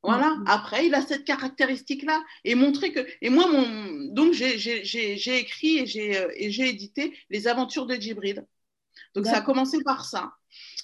Voilà. 0.06 0.36
Mm. 0.36 0.44
Après, 0.48 0.86
il 0.86 0.96
a 0.96 1.02
cette 1.02 1.26
caractéristique-là 1.26 2.24
et 2.44 2.56
montrer 2.56 2.92
que. 2.92 3.06
Et 3.22 3.30
moi, 3.30 3.48
mon... 3.48 4.14
donc 4.14 4.34
j'ai 4.34 5.40
écrit 5.40 5.80
et 5.80 5.86
j'ai 5.86 6.18
euh, 6.18 6.30
édité 6.38 7.18
les 7.30 7.48
aventures 7.48 7.86
de 7.86 7.96
Djibril. 7.96 8.46
Donc 9.14 9.26
ça 9.26 9.38
a 9.38 9.42
commencé 9.42 9.82
par 9.84 10.06
ça. 10.06 10.34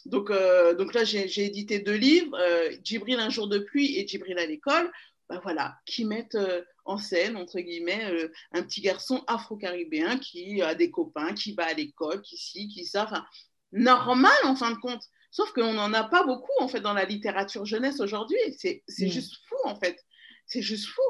Donc, 0.05 0.31
euh, 0.31 0.73
donc 0.73 0.93
là, 0.93 1.03
j'ai 1.03 1.45
édité 1.45 1.79
deux 1.79 1.95
livres, 1.95 2.37
euh, 2.39 2.71
Djibril 2.83 3.19
un 3.19 3.29
jour 3.29 3.47
de 3.47 3.59
pluie 3.59 3.97
et 3.97 4.07
Djibril 4.07 4.37
à 4.37 4.45
l'école. 4.45 4.91
Ben 5.29 5.39
voilà, 5.43 5.77
qui 5.85 6.03
mettent 6.03 6.37
en 6.83 6.97
scène, 6.97 7.37
entre 7.37 7.61
guillemets, 7.61 8.29
un 8.51 8.63
petit 8.63 8.81
garçon 8.81 9.23
afro-caribéen 9.27 10.17
qui 10.17 10.61
a 10.61 10.75
des 10.75 10.91
copains, 10.91 11.33
qui 11.33 11.53
va 11.53 11.67
à 11.67 11.73
l'école, 11.73 12.21
qui 12.21 12.35
ci, 12.35 12.67
qui 12.67 12.83
ça. 12.83 13.05
Enfin, 13.05 13.25
normal 13.71 14.35
en 14.43 14.55
fin 14.57 14.71
de 14.71 14.77
compte. 14.77 15.03
Sauf 15.31 15.53
qu'on 15.53 15.73
n'en 15.73 15.93
a 15.93 16.03
pas 16.03 16.23
beaucoup, 16.25 16.51
en 16.59 16.67
fait, 16.67 16.81
dans 16.81 16.93
la 16.93 17.05
littérature 17.05 17.65
jeunesse 17.65 17.99
aujourd'hui. 18.01 18.37
C'est 18.57 18.83
mm. 18.87 19.07
juste 19.07 19.37
fou, 19.47 19.55
en 19.63 19.75
fait. 19.79 19.97
C'est 20.45 20.61
juste 20.61 20.87
fou. 20.87 21.01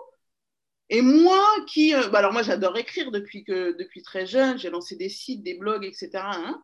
Et 0.90 1.02
moi, 1.02 1.44
qui. 1.68 1.96
Euh, 1.96 2.10
bah 2.10 2.20
alors, 2.20 2.32
moi, 2.32 2.44
j'adore 2.44 2.78
écrire 2.78 3.12
depuis, 3.12 3.44
que, 3.44 3.76
depuis 3.78 4.04
très 4.04 4.26
jeune. 4.28 4.60
J'ai 4.60 4.70
lancé 4.70 4.96
des 4.96 5.10
sites, 5.10 5.42
des 5.42 5.56
blogs, 5.56 5.86
etc. 5.86 6.10
Hein. 6.16 6.62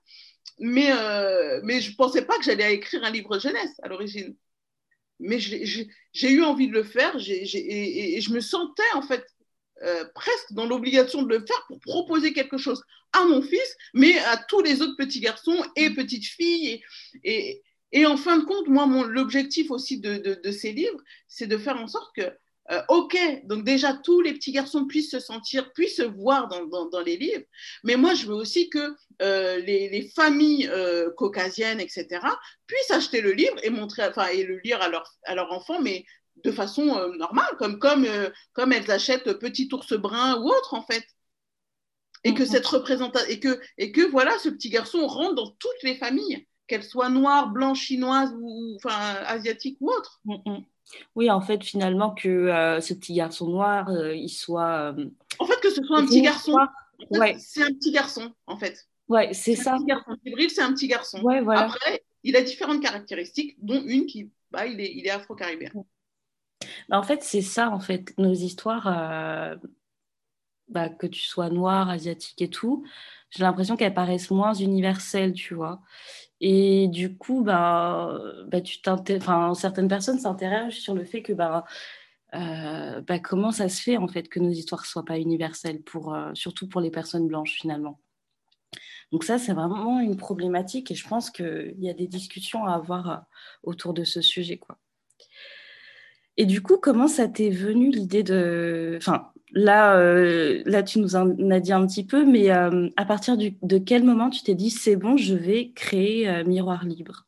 Mais, 0.60 0.92
euh, 0.92 1.62
mais 1.64 1.82
je 1.82 1.92
ne 1.92 1.96
pensais 1.96 2.26
pas 2.26 2.38
que 2.38 2.44
j'allais 2.44 2.76
écrire 2.76 3.04
un 3.04 3.12
livre 3.12 3.40
jeunesse 3.40 3.74
à 3.82 3.88
l'origine. 3.88 4.36
Mais 5.20 5.40
j'ai 5.40 6.30
eu 6.30 6.44
envie 6.44 6.68
de 6.68 6.74
le 6.74 6.84
faire 6.84 7.16
et, 7.18 8.22
je 8.22 8.32
me 8.32 8.40
sentais, 8.40 8.84
en 8.94 9.02
fait, 9.02 9.26
euh, 9.84 10.06
presque 10.16 10.54
dans 10.54 10.66
l'obligation 10.66 11.22
de 11.22 11.30
le 11.30 11.46
faire 11.46 11.66
pour 11.68 11.80
proposer 11.80 12.34
quelque 12.34 12.58
chose 12.58 12.84
à 13.14 13.26
mon 13.26 13.42
fils, 13.44 13.78
mais 13.94 14.18
à 14.20 14.38
tous 14.38 14.62
les 14.62 14.82
autres 14.82 14.96
petits 14.98 15.20
garçons 15.20 15.64
et 15.76 15.92
petites 15.92 16.26
filles. 16.26 16.82
Et, 17.24 17.62
en 18.06 18.18
fin 18.18 18.38
de 18.38 18.46
compte, 18.46 18.68
moi, 18.68 18.88
l'objectif 19.08 19.70
aussi 19.70 20.00
de, 20.00 20.52
ces 20.52 20.72
livres, 20.72 21.00
c'est 21.28 21.48
de 21.48 21.58
faire 21.58 21.78
en 21.78 21.88
sorte 21.88 22.10
que, 22.16 22.32
euh, 22.72 22.82
OK, 22.90 23.18
donc 23.46 23.64
déjà 23.64 23.94
tous 23.94 24.20
les 24.22 24.34
petits 24.34 24.52
garçons 24.52 24.86
puissent 24.86 25.12
se 25.12 25.20
sentir, 25.20 25.72
puissent 25.72 25.98
se 25.98 26.02
voir 26.02 26.50
dans, 26.50 27.00
les 27.02 27.16
livres, 27.16 27.46
mais 27.84 27.96
moi, 27.96 28.14
je 28.14 28.26
veux 28.26 28.36
aussi 28.36 28.70
que 28.70 28.94
euh, 29.22 29.58
les, 29.60 29.90
les, 29.90 30.10
familles 30.10 30.70
caucasiennes, 31.16 31.80
etc., 31.80 32.08
puissent 32.66 32.92
acheter 32.92 33.22
le 33.22 33.32
livre 33.32 33.56
et, 33.64 33.70
montrer, 33.70 34.10
et 34.34 34.44
le 34.44 34.58
lire 34.58 34.82
à 34.82 34.90
leur, 34.90 35.08
à 35.24 35.36
leur 35.36 35.52
enfant, 35.52 35.80
mais 35.82 36.04
de 36.44 36.52
façon 36.52 36.98
euh, 36.98 37.16
normale, 37.18 37.56
comme, 37.58 37.80
comme, 37.80 38.06
euh, 38.06 38.30
comme 38.54 38.72
elles 38.72 38.92
achètent 38.92 39.34
Petit 39.40 39.70
ours 39.72 39.94
brun 39.94 40.42
ou 40.42 40.50
autre, 40.50 40.74
en 40.74 40.82
fait. 40.82 41.04
Et 42.24 42.34
que 42.34 42.44
mm-hmm. 42.44 42.48
cette 42.48 42.66
représentation, 42.66 43.30
et 43.30 43.40
que, 43.40 43.60
et 43.78 43.92
que 43.92 44.02
voilà, 44.10 44.38
ce 44.40 44.50
petit 44.50 44.70
garçon 44.70 45.06
rentre 45.08 45.36
dans 45.36 45.52
toutes 45.60 45.84
les 45.84 45.96
familles, 45.96 46.48
qu'elles 46.68 46.84
soient 46.84 47.10
noires, 47.10 47.50
blanches, 47.50 47.82
chinoises 47.82 48.36
ou, 48.40 48.76
enfin, 48.76 48.98
asiatiques 49.26 49.78
ou 49.80 49.92
autres. 49.92 50.20
Mm-hmm. 50.26 50.64
Oui, 51.16 51.30
en 51.30 51.42
fait, 51.42 51.64
finalement, 51.64 52.12
que 52.12 52.28
euh, 52.28 52.82
ce 52.82 52.94
petit 52.94 53.14
garçon 53.14 53.50
noir, 53.50 53.92
il 54.14 54.30
soit. 54.30 54.96
En 55.40 55.46
fait, 55.46 55.60
que 55.62 55.70
ce 55.70 55.84
soit 55.84 56.00
un 56.00 56.06
petit 56.06 56.22
garçon. 56.22 56.56
ouais. 57.12 57.36
C'est 57.40 57.64
un 57.64 57.74
petit 57.74 57.92
garçon, 57.92 58.32
en 58.48 58.58
fait. 58.58 58.88
Ouais, 59.10 59.34
c'est 59.34 59.56
ça. 59.56 59.74
Un 59.74 59.78
petit 59.78 59.86
garçon. 59.86 60.16
c'est 60.50 60.62
un 60.62 60.74
petit 60.74 60.88
garçon. 60.88 61.22
Ouais, 61.22 61.42
voilà. 61.42 61.66
Après, 61.66 62.04
il 62.24 62.36
a 62.36 62.42
différentes 62.42 62.82
caractéristiques, 62.82 63.56
dont 63.62 63.82
une 63.86 64.06
qui, 64.06 64.30
bah, 64.52 64.66
il 64.66 64.80
est, 64.80 64.94
il 64.96 65.06
est 65.06 65.10
afro-caribéen. 65.10 65.72
Bah, 66.90 67.00
en 67.00 67.04
fait, 67.04 67.24
c'est 67.24 67.42
ça, 67.42 67.70
en 67.70 67.80
fait, 67.80 68.14
nos 68.18 68.34
histoires, 68.34 68.88
euh, 68.88 69.56
bah, 70.70 70.90
que 70.90 71.08
tu 71.08 71.22
sois 71.22 71.50
noir, 71.50 71.90
asiatique 71.90 72.42
et 72.42 72.50
tout, 72.50 72.84
j'ai 73.30 73.44
l'impression 73.44 73.78
qu'elles 73.78 73.94
paraissent 73.94 74.32
moins 74.32 74.54
universelles, 74.54 75.34
tu 75.34 75.54
vois. 75.54 75.82
Et 76.42 76.88
du 76.90 77.18
coup, 77.18 77.44
bah, 77.44 78.20
certaines 79.56 79.88
personnes 79.88 80.20
s'interrogent 80.20 80.80
sur 80.80 80.94
le 80.94 81.06
fait 81.06 81.22
que 81.24 81.34
euh, 82.36 83.02
comment 83.24 83.52
ça 83.52 83.70
se 83.70 83.82
fait 83.82 83.98
en 83.98 84.08
fait 84.08 84.28
que 84.28 84.40
nos 84.40 84.50
histoires 84.50 84.86
soient 84.86 85.06
pas 85.06 85.20
universelles, 85.20 85.82
pour, 85.82 86.14
euh, 86.14 86.32
surtout 86.34 86.68
pour 86.68 86.82
les 86.82 86.92
personnes 86.92 87.28
blanches 87.28 87.54
finalement. 87.54 88.00
Donc 89.12 89.24
ça, 89.24 89.38
c'est 89.38 89.54
vraiment 89.54 90.00
une 90.02 90.18
problématique 90.18 90.92
et 90.92 90.96
je 90.96 91.08
pense 91.08 91.30
qu'il 91.32 91.76
y 91.80 91.90
a 91.90 91.94
des 91.94 92.08
discussions 92.08 92.66
à 92.66 92.74
avoir 92.76 93.26
autour 93.64 93.94
de 93.94 94.04
ce 94.04 94.22
sujet. 94.22 94.60
Et 96.38 96.46
du 96.46 96.62
coup, 96.62 96.78
comment 96.78 97.08
ça 97.08 97.28
t'est 97.28 97.50
venu 97.50 97.90
l'idée 97.90 98.22
de... 98.24 98.96
Enfin, 98.98 99.32
là, 99.52 99.98
euh, 99.98 100.62
là, 100.66 100.84
tu 100.84 101.00
nous 101.00 101.16
en 101.16 101.50
as 101.50 101.60
dit 101.60 101.74
un 101.74 101.86
petit 101.88 102.06
peu, 102.06 102.26
mais 102.26 102.52
euh, 102.52 102.90
à 102.96 103.06
partir 103.06 103.38
de 103.38 103.78
quel 103.80 104.04
moment 104.04 104.30
tu 104.30 104.44
t'es 104.44 104.54
dit, 104.54 104.70
c'est 104.70 104.96
bon, 104.96 105.18
je 105.18 105.34
vais 105.34 105.72
créer 105.72 106.30
euh, 106.30 106.44
Miroir 106.44 106.86
Libre? 106.86 107.26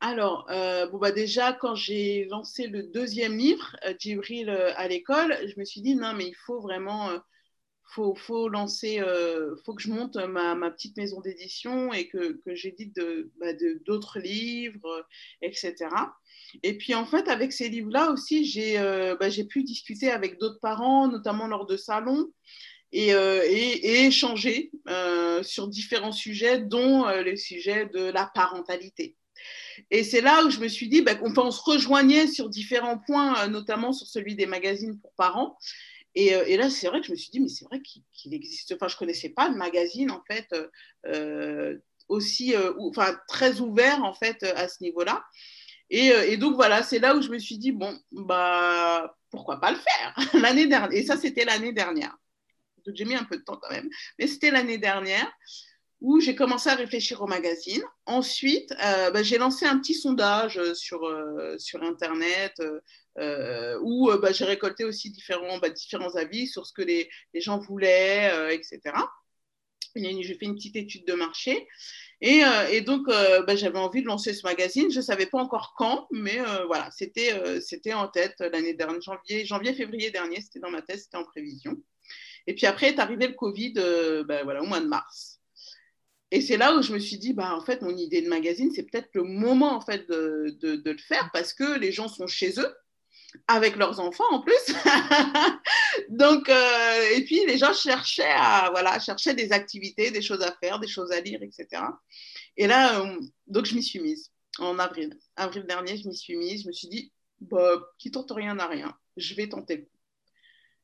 Alors, 0.00 0.46
bon 0.92 0.98
bah 0.98 1.10
déjà, 1.10 1.54
quand 1.54 1.74
j'ai 1.74 2.26
lancé 2.30 2.66
le 2.66 2.82
deuxième 2.82 3.36
livre, 3.36 3.76
Djibril 3.98 4.50
à 4.50 4.88
l'école, 4.88 5.34
je 5.46 5.58
me 5.58 5.64
suis 5.64 5.80
dit, 5.80 5.96
non, 5.96 6.12
mais 6.14 6.26
il 6.28 6.34
faut 6.34 6.60
vraiment, 6.60 7.08
faut, 7.88 8.14
faut 8.14 8.48
lancer, 8.48 9.02
faut 9.64 9.74
que 9.74 9.82
je 9.82 9.90
monte 9.90 10.16
ma, 10.16 10.70
petite 10.70 10.96
maison 10.96 11.20
d'édition 11.20 11.92
et 11.92 12.08
que, 12.08 12.40
que 12.44 12.54
j'édite 12.54 12.98
bah, 13.38 13.52
d'autres 13.84 14.18
livres, 14.18 15.06
etc. 15.42 15.88
Et 16.62 16.76
puis 16.76 16.94
en 16.94 17.06
fait, 17.06 17.28
avec 17.28 17.52
ces 17.52 17.68
livres-là 17.68 18.10
aussi, 18.10 18.44
j'ai 18.44 18.78
euh, 18.78 19.16
bah, 19.18 19.28
pu 19.48 19.62
discuter 19.62 20.10
avec 20.10 20.38
d'autres 20.38 20.60
parents, 20.60 21.08
notamment 21.08 21.46
lors 21.46 21.66
de 21.66 21.76
salons, 21.76 22.30
et, 22.92 23.14
euh, 23.14 23.42
et, 23.44 24.06
échanger 24.06 24.70
euh, 24.88 25.42
sur 25.42 25.68
différents 25.68 26.12
sujets, 26.12 26.60
dont 26.60 27.06
les 27.08 27.36
sujets 27.36 27.86
de 27.86 28.04
la 28.04 28.30
parentalité. 28.34 29.16
Et 29.90 30.02
c'est 30.04 30.22
là 30.22 30.44
où 30.44 30.50
je 30.50 30.60
me 30.60 30.68
suis 30.68 30.88
dit 30.88 31.02
bah, 31.02 31.14
qu'on 31.14 31.36
on 31.36 31.50
se 31.50 31.62
rejoignait 31.62 32.26
sur 32.26 32.48
différents 32.48 32.98
points, 32.98 33.48
notamment 33.48 33.92
sur 33.92 34.06
celui 34.06 34.34
des 34.34 34.46
magazines 34.46 34.98
pour 34.98 35.12
parents. 35.16 35.58
Et, 36.16 36.28
et 36.28 36.56
là, 36.56 36.68
c'est 36.70 36.88
vrai 36.88 37.00
que 37.00 37.06
je 37.06 37.12
me 37.12 37.16
suis 37.16 37.30
dit, 37.30 37.40
mais 37.40 37.48
c'est 37.48 37.66
vrai 37.66 37.80
qu'il 37.80 38.34
existe, 38.34 38.72
enfin, 38.74 38.88
je 38.88 38.96
connaissais 38.96 39.28
pas 39.28 39.48
de 39.50 39.56
magazine, 39.56 40.10
en 40.10 40.22
fait, 40.26 40.48
aussi, 42.08 42.54
enfin, 42.78 43.16
très 43.28 43.60
ouvert, 43.60 44.02
en 44.02 44.14
fait, 44.14 44.42
à 44.42 44.66
ce 44.66 44.82
niveau-là. 44.82 45.22
Euh, 45.92 46.22
et, 46.22 46.36
donc 46.36 46.54
voilà, 46.54 46.82
c'est 46.82 46.98
là 46.98 47.16
où 47.16 47.22
je 47.22 47.30
me 47.30 47.38
suis 47.38 47.58
dit, 47.58 47.72
bon, 47.72 47.98
bah, 48.12 49.16
pourquoi 49.30 49.60
pas 49.60 49.70
le 49.70 49.78
faire 49.78 50.16
l'année 50.40 50.66
dernière. 50.66 50.92
Et 50.92 51.04
ça, 51.04 51.16
c'était 51.16 51.44
l'année 51.44 51.72
dernière. 51.72 52.16
Donc 52.84 52.94
j'ai 52.94 53.04
mis 53.04 53.16
un 53.16 53.24
peu 53.24 53.36
de 53.36 53.42
temps 53.42 53.58
quand 53.60 53.70
même, 53.70 53.88
mais 54.18 54.28
c'était 54.28 54.50
l'année 54.50 54.78
dernière. 54.78 55.30
où 56.00 56.20
j'ai 56.20 56.36
commencé 56.36 56.68
à 56.68 56.74
réfléchir 56.74 57.22
au 57.22 57.26
magazine. 57.26 57.82
Ensuite, 58.06 58.72
euh, 58.84 59.10
bah, 59.10 59.22
j'ai 59.22 59.38
lancé 59.38 59.66
un 59.66 59.78
petit 59.78 59.94
sondage 59.94 60.60
sur, 60.74 61.04
euh, 61.04 61.56
sur 61.58 61.82
Internet 61.82 62.60
euh, 63.18 63.78
où 63.82 64.10
bah, 64.20 64.32
j'ai 64.32 64.44
récolté 64.44 64.84
aussi 64.84 65.10
différents, 65.10 65.58
bah, 65.58 65.68
avis 66.14 66.46
sur 66.46 66.66
ce 66.66 66.72
que 66.72 66.82
les, 66.82 67.08
gens 67.34 67.58
voulaient, 67.58 68.54
etc. 68.54 68.80
J'ai 69.94 70.34
fait 70.34 70.44
une 70.44 70.56
petite 70.56 70.76
étude 70.76 71.06
de 71.06 71.14
marché. 71.14 71.66
Et, 72.20 72.42
et 72.70 72.80
donc, 72.82 73.06
j'avais 73.54 73.78
envie 73.78 74.02
de 74.02 74.06
lancer 74.06 74.34
ce 74.34 74.46
magazine. 74.46 74.90
Je 74.90 74.98
ne 74.98 75.04
savais 75.04 75.26
pas 75.26 75.38
encore 75.38 75.74
quand, 75.76 76.06
mais 76.10 76.38
voilà, 76.66 76.90
c'était 76.90 77.60
c'était 77.60 77.94
en 77.94 78.08
tête 78.08 78.36
l'année 78.40 78.74
dernière, 78.74 79.00
janvier, 79.00 79.46
janvier, 79.46 79.74
février 79.74 80.10
dernier, 80.10 80.40
c'était 80.40 80.60
dans 80.60 80.70
ma 80.70 80.82
tête, 80.82 81.00
c'était 81.00 81.16
en 81.16 81.24
prévision. 81.24 81.76
Et 82.46 82.54
puis 82.54 82.66
après 82.66 82.88
est 82.88 82.98
arrivé 82.98 83.26
le 83.26 83.34
Covid 83.34 83.72
voilà, 84.26 84.62
au 84.62 84.66
mois 84.66 84.80
de 84.80 84.86
mars. 84.86 85.36
Et 86.32 86.40
c'est 86.40 86.56
là 86.56 86.76
où 86.76 86.82
je 86.82 86.92
me 86.92 86.98
suis 86.98 87.18
dit, 87.18 87.32
bah, 87.32 87.54
en 87.54 87.64
fait, 87.64 87.82
mon 87.82 87.96
idée 87.96 88.20
de 88.20 88.28
magazine, 88.28 88.72
c'est 88.72 88.82
peut-être 88.82 89.10
le 89.14 89.22
moment 89.22 89.76
en 89.76 89.80
fait, 89.80 90.08
de, 90.08 90.82
le 90.84 90.98
faire 90.98 91.30
parce 91.32 91.52
que 91.52 91.78
les 91.78 91.92
gens 91.92 92.08
sont 92.08 92.26
chez 92.26 92.58
eux, 92.58 92.74
avec 93.48 93.76
leurs 93.76 94.00
enfants 94.00 94.30
en 94.30 94.40
plus. 94.40 94.54
Donc, 96.08 96.48
euh, 96.48 97.10
et 97.14 97.24
puis 97.24 97.44
les 97.46 97.58
gens 97.58 97.72
cherchaient, 97.72 98.24
à, 98.24 98.70
voilà, 98.70 98.98
cherchaient 98.98 99.34
des 99.34 99.52
activités, 99.52 100.10
des 100.10 100.22
choses 100.22 100.42
à 100.42 100.52
faire, 100.62 100.78
des 100.78 100.88
choses 100.88 101.12
à 101.12 101.20
lire, 101.20 101.42
etc. 101.42 101.82
Et 102.56 102.66
là, 102.66 103.00
euh, 103.00 103.20
donc 103.46 103.66
je 103.66 103.74
m'y 103.74 103.82
suis 103.82 104.00
mise 104.00 104.32
en 104.58 104.78
avril. 104.78 105.18
Avril 105.36 105.64
dernier, 105.66 105.96
je 105.96 106.08
m'y 106.08 106.16
suis 106.16 106.36
mise. 106.36 106.62
Je 106.62 106.68
me 106.68 106.72
suis 106.72 106.88
dit, 106.88 107.12
bah, 107.40 107.74
qui 107.98 108.10
tente 108.10 108.30
rien 108.30 108.54
n'a 108.54 108.66
rien. 108.66 108.96
Je 109.16 109.34
vais 109.34 109.48
tenter 109.48 109.76
le 109.76 109.86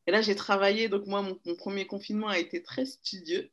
et 0.06 0.10
là, 0.10 0.20
j'ai 0.20 0.34
travaillé, 0.34 0.88
donc 0.88 1.06
moi, 1.06 1.22
mon, 1.22 1.54
premier 1.54 1.86
confinement 1.86 2.28
a 2.28 2.38
été 2.38 2.62
très 2.62 2.86
studieux. 2.86 3.50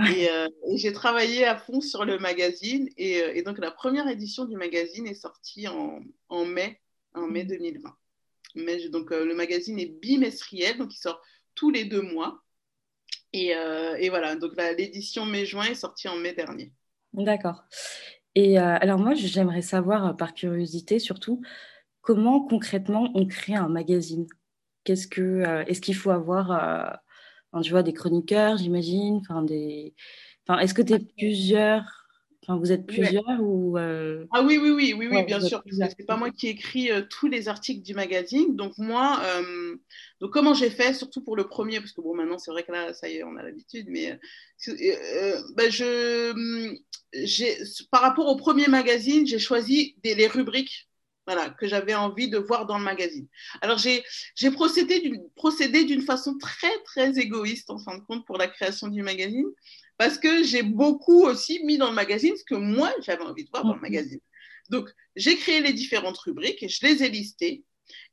Euh, 0.00 0.48
et, 0.66 0.76
j'ai 0.78 0.92
travaillé 0.92 1.44
à 1.44 1.56
fond 1.56 1.80
sur 1.80 2.04
le 2.04 2.18
magazine. 2.18 2.88
Et, 2.96 3.42
donc, 3.42 3.58
la 3.58 3.70
première 3.70 4.08
édition 4.08 4.46
du 4.46 4.56
magazine 4.56 5.06
est 5.06 5.14
sortie 5.14 5.68
en, 5.68 6.00
en 6.28 6.44
mai, 6.44 6.80
en 7.14 7.28
mai 7.28 7.44
2020. 7.44 7.96
Mais, 8.56 8.88
donc, 8.88 9.12
euh, 9.12 9.24
le 9.24 9.34
magazine 9.34 9.78
est 9.78 10.00
bimestriel, 10.00 10.78
donc 10.78 10.94
il 10.94 10.98
sort 10.98 11.20
tous 11.54 11.70
les 11.70 11.84
deux 11.84 12.02
mois. 12.02 12.42
Et, 13.32 13.48
et 13.98 14.08
voilà, 14.08 14.34
donc 14.36 14.52
l'édition 14.78 15.26
mai-juin 15.26 15.64
est 15.64 15.74
sortie 15.74 16.08
en 16.08 16.16
mai 16.16 16.32
dernier. 16.32 16.72
D'accord. 17.12 17.64
Et 18.34 18.56
alors, 18.56 18.98
moi, 18.98 19.12
j'aimerais 19.14 19.60
savoir, 19.60 20.16
par 20.16 20.32
curiosité 20.32 20.98
surtout, 20.98 21.42
comment 22.00 22.46
concrètement 22.46 23.10
on 23.14 23.26
crée 23.26 23.56
un 23.56 23.68
magazine? 23.68 24.26
Qu'est-ce 24.84 25.08
que, 25.08 25.20
euh, 25.20 25.64
est-ce 25.66 25.80
qu'il 25.80 25.96
faut 25.96 26.10
avoir, 26.10 26.52
euh, 27.54 27.60
tu 27.60 27.72
vois, 27.72 27.82
des 27.82 27.92
chroniqueurs, 27.92 28.56
j'imagine, 28.56 29.16
enfin 29.16 29.42
des, 29.42 29.94
enfin, 30.46 30.60
est-ce 30.60 30.72
que 30.72 30.82
tu 30.82 30.94
es 30.94 31.00
plusieurs, 31.00 32.05
enfin, 32.46 32.58
vous 32.58 32.72
êtes 32.72 32.86
plusieurs 32.86 33.40
ou 33.40 33.76
euh, 33.78 34.26
Ah 34.32 34.42
oui, 34.42 34.58
oui, 34.58 34.70
oui, 34.70 34.94
oui, 34.96 35.08
oui 35.10 35.24
bien 35.24 35.40
sûr. 35.40 35.62
C'est 35.70 36.06
pas 36.06 36.16
moi 36.16 36.30
qui 36.30 36.48
écris 36.48 36.90
tous 37.10 37.28
les 37.28 37.48
articles 37.48 37.82
du 37.82 37.94
magazine. 37.94 38.56
Donc 38.56 38.78
moi, 38.78 39.20
donc 40.20 40.32
comment 40.32 40.54
j'ai 40.54 40.70
fait, 40.70 40.94
surtout 40.94 41.22
pour 41.22 41.36
le 41.36 41.48
premier, 41.48 41.80
parce 41.80 41.92
que 41.92 42.00
bon, 42.00 42.14
maintenant 42.14 42.38
c'est 42.38 42.50
vrai 42.50 42.62
que 42.62 42.72
là, 42.72 42.94
ça 42.94 43.08
y 43.08 43.16
est, 43.16 43.24
on 43.24 43.36
a 43.36 43.42
l'habitude, 43.42 43.86
mais 43.88 44.18
ben, 45.56 45.70
je, 45.70 46.76
j'ai, 47.12 47.56
par 47.90 48.02
rapport 48.02 48.26
au 48.26 48.36
premier 48.36 48.68
magazine, 48.68 49.26
j'ai 49.26 49.38
choisi 49.38 49.96
des, 50.02 50.14
les 50.14 50.26
rubriques 50.26 50.88
voilà, 51.26 51.50
que 51.50 51.66
j'avais 51.66 51.94
envie 51.94 52.28
de 52.28 52.38
voir 52.38 52.66
dans 52.66 52.78
le 52.78 52.84
magazine. 52.84 53.26
Alors, 53.60 53.78
j'ai 53.78 54.50
procédé 54.52 55.00
d'une 55.84 56.02
façon 56.02 56.38
très, 56.38 56.82
très 56.84 57.18
égoïste, 57.18 57.70
en 57.70 57.78
fin 57.78 57.98
de 57.98 58.02
compte, 58.04 58.24
pour 58.26 58.38
la 58.38 58.46
création 58.46 58.88
du 58.88 59.02
magazine, 59.02 59.46
parce 59.98 60.18
que 60.18 60.42
j'ai 60.42 60.62
beaucoup 60.62 61.24
aussi 61.24 61.64
mis 61.64 61.78
dans 61.78 61.88
le 61.88 61.94
magazine 61.94 62.36
ce 62.36 62.44
que 62.44 62.54
moi, 62.54 62.92
j'avais 63.02 63.22
envie 63.22 63.44
de 63.44 63.50
voir 63.50 63.64
dans 63.64 63.72
le 63.72 63.76
mhm. 63.76 63.82
magazine. 63.82 64.20
Donc, 64.70 64.88
j'ai 65.14 65.36
créé 65.36 65.60
les 65.60 65.72
différentes 65.72 66.18
rubriques 66.18 66.62
et 66.62 66.68
je 66.68 66.84
les 66.84 67.02
ai 67.02 67.08
listées. 67.08 67.64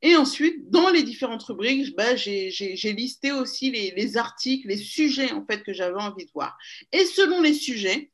Et 0.02 0.16
ensuite, 0.16 0.70
dans 0.70 0.90
les 0.90 1.02
différentes 1.02 1.44
rubriques, 1.44 1.96
bah, 1.96 2.16
j'ai 2.16 2.94
listé 2.96 3.32
aussi 3.32 3.72
les, 3.72 3.92
les, 3.92 4.18
articles, 4.18 4.68
les 4.68 4.78
sujets 4.78 5.32
en 5.32 5.44
fait 5.46 5.64
que 5.64 5.74
j'avais 5.74 6.00
envie 6.00 6.26
de 6.26 6.32
voir. 6.32 6.56
Et 6.92 7.06
selon 7.06 7.42
les 7.42 7.56
sujets, 7.56 8.12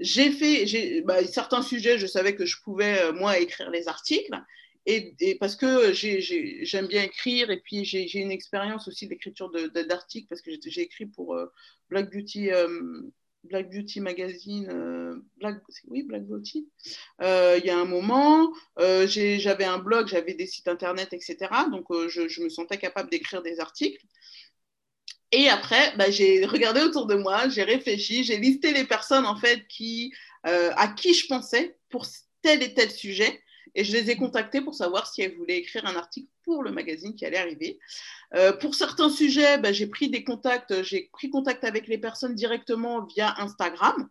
j'ai 0.00 0.30
fait 0.30 1.02
bah, 1.02 1.24
certains 1.26 1.62
sujets, 1.62 1.98
je 1.98 2.06
savais 2.06 2.34
que 2.34 2.46
je 2.46 2.56
pouvais, 2.62 3.02
euh, 3.02 3.12
moi, 3.12 3.38
écrire 3.38 3.70
les 3.70 3.88
articles. 3.88 4.32
Et, 4.86 5.36
parce 5.38 5.54
que 5.54 5.92
j'aime 5.92 6.86
bien 6.86 7.02
écrire 7.02 7.50
et 7.50 7.60
puis 7.60 7.84
j'ai 7.84 8.18
une 8.18 8.30
expérience 8.30 8.88
aussi 8.88 9.06
d'écriture 9.06 9.50
d'articles 9.50 10.28
parce 10.28 10.40
que 10.40 10.50
j'ai 10.64 10.80
écrit 10.80 11.06
pour 11.06 11.34
euh, 11.34 11.46
Black 11.90 12.10
Beauty. 12.12 12.50
Euh, 12.50 13.02
Black 13.44 13.70
Beauty 13.70 14.00
Magazine, 14.00 15.22
Black, 15.36 15.62
oui, 15.86 16.02
Black 16.02 16.24
Beauty, 16.24 16.68
il 17.20 17.62
y 17.64 17.70
a 17.70 17.78
un 17.78 17.84
moment, 17.84 18.52
j'avais 18.76 19.64
un 19.64 19.78
blog, 19.78 20.08
j'avais 20.08 20.34
des 20.34 20.46
sites 20.46 20.66
internet, 20.66 21.12
etc. 21.12 21.36
Donc, 21.70 21.86
je, 22.08 22.42
me 22.42 22.48
sentais 22.48 22.78
capable 22.78 23.08
d'écrire 23.08 23.40
des 23.40 23.60
articles. 23.60 24.04
Et 25.30 25.48
après, 25.48 25.94
bah, 25.96 26.10
j'ai 26.10 26.44
regardé 26.46 26.80
autour 26.80 27.06
de 27.06 27.14
moi, 27.14 27.48
j'ai 27.48 27.62
réfléchi, 27.62 28.24
j'ai 28.24 28.38
listé 28.38 28.72
les 28.72 28.84
personnes 28.84 29.26
en 29.26 29.36
fait 29.36 29.66
qui, 29.68 30.12
euh, 30.46 30.70
à 30.76 30.88
qui 30.88 31.12
je 31.12 31.26
pensais 31.26 31.76
pour 31.90 32.06
tel 32.42 32.62
et 32.62 32.72
tel 32.72 32.90
sujet. 32.90 33.42
Et 33.74 33.84
je 33.84 33.92
les 33.92 34.10
ai 34.10 34.16
contactées 34.16 34.60
pour 34.60 34.74
savoir 34.74 35.06
si 35.06 35.22
elles 35.22 35.36
voulaient 35.36 35.58
écrire 35.58 35.86
un 35.86 35.96
article 35.96 36.28
pour 36.44 36.62
le 36.62 36.70
magazine 36.70 37.14
qui 37.14 37.26
allait 37.26 37.38
arriver. 37.38 37.78
Euh, 38.34 38.52
pour 38.52 38.74
certains 38.74 39.10
sujets, 39.10 39.58
bah, 39.58 39.72
j'ai 39.72 39.86
pris 39.86 40.10
des 40.10 40.24
contacts, 40.24 40.82
j'ai 40.82 41.08
pris 41.12 41.30
contact 41.30 41.64
avec 41.64 41.86
les 41.88 41.98
personnes 41.98 42.34
directement 42.34 43.04
via 43.04 43.34
Instagram. 43.38 44.08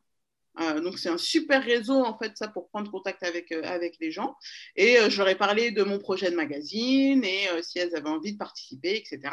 Euh, 0.60 0.82
donc 0.82 0.98
c'est 0.98 1.10
un 1.10 1.18
super 1.18 1.64
réseau 1.64 2.04
en 2.04 2.18
fait 2.18 2.36
ça 2.36 2.48
pour 2.48 2.68
prendre 2.70 2.90
contact 2.90 3.24
avec, 3.24 3.52
avec 3.52 3.98
les 4.00 4.12
gens. 4.12 4.36
Et 4.76 4.98
je 5.10 5.18
leur 5.18 5.30
ai 5.30 5.36
parlé 5.36 5.72
de 5.72 5.84
mon 5.84 6.00
projet 6.00 6.32
de 6.32 6.36
magazine 6.36 7.24
et 7.24 7.48
si 7.62 7.80
elles 7.80 7.96
avaient 7.96 8.10
envie 8.10 8.34
de 8.34 8.38
participer, 8.38 8.96
etc. 8.96 9.32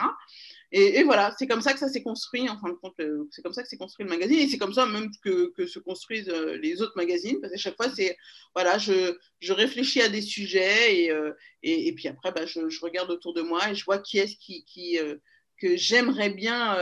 Et, 0.76 1.04
voilà, 1.04 1.32
c'est 1.38 1.46
comme 1.46 1.60
ça 1.60 1.72
que 1.72 1.78
ça 1.78 1.88
s'est 1.88 2.02
construit, 2.02 2.48
en 2.48 2.58
fin 2.58 2.68
de 2.68 2.74
compte, 2.74 2.96
c'est 3.30 3.42
comme 3.42 3.52
ça 3.52 3.62
que 3.62 3.68
s'est 3.68 3.76
construit 3.76 4.04
le 4.04 4.10
magazine, 4.10 4.40
et 4.40 4.48
c'est 4.48 4.58
comme 4.58 4.74
ça 4.74 4.87
même 4.87 5.08
que, 5.22 5.52
que, 5.52 5.68
se 5.68 5.78
construisent 5.78 6.28
euh, 6.28 6.56
les 6.56 6.82
autres 6.82 6.96
magazines, 6.96 7.40
parce 7.40 7.52
qu'à 7.52 7.58
chaque 7.58 7.76
fois, 7.76 7.88
c'est, 7.94 8.16
voilà, 8.56 8.76
je, 8.76 9.16
je, 9.38 9.52
réfléchis 9.52 10.02
à 10.02 10.08
des 10.08 10.20
sujets, 10.20 11.04
et, 11.04 11.12
euh, 11.12 11.30
et, 11.62 11.94
puis 11.94 12.08
après, 12.08 12.32
bah, 12.32 12.44
je, 12.44 12.60
regarde 12.82 13.08
autour 13.12 13.34
de 13.34 13.42
moi, 13.42 13.70
et 13.70 13.76
je 13.76 13.84
vois 13.84 13.98
qui 13.98 14.18
est-ce 14.18 14.34
qui, 14.37 14.64
qui 14.64 14.98
euh, 14.98 15.14
que 15.58 15.76
j'aimerais 15.76 16.30
bien, 16.30 16.76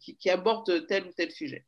qui, 0.00 0.16
qui 0.16 0.28
aborde 0.28 0.84
tel 0.88 1.04
ou 1.04 1.12
tel 1.16 1.30
sujet. 1.30 1.64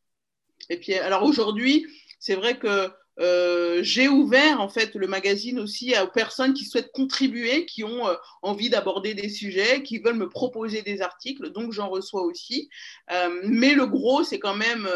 Et 0.71 0.79
puis, 0.79 0.95
alors 0.95 1.23
aujourd'hui, 1.23 1.87
c'est 2.19 2.35
vrai 2.35 2.59
que 2.59 2.91
euh, 3.21 3.83
j'ai 3.83 4.07
ouvert 4.07 4.61
en 4.61 4.69
fait 4.69 4.95
le 4.95 5.09
magazine 5.09 5.59
aussi 5.59 5.93
aux 6.01 6.11
personnes 6.11 6.55
qui 6.55 6.65
souhaitent 6.65 6.93
contribuer, 6.93 7.67
qui 7.67 7.83
ont 7.83 8.07
euh, 8.07 8.15
envie 8.43 8.71
d'aborder 8.71 9.15
des 9.15 9.29
sujets, 9.29 9.83
qui 9.83 9.99
veulent 9.99 10.17
me 10.17 10.29
proposer 10.29 10.83
des 10.83 11.03
articles, 11.03 11.51
donc 11.51 11.73
j'en 11.73 11.89
reçois 11.89 12.23
aussi. 12.23 12.69
Euh, 13.11 13.41
mais 13.45 13.75
le 13.75 13.87
gros, 13.87 14.23
c'est 14.23 14.39
quand 14.39 14.55
même 14.55 14.89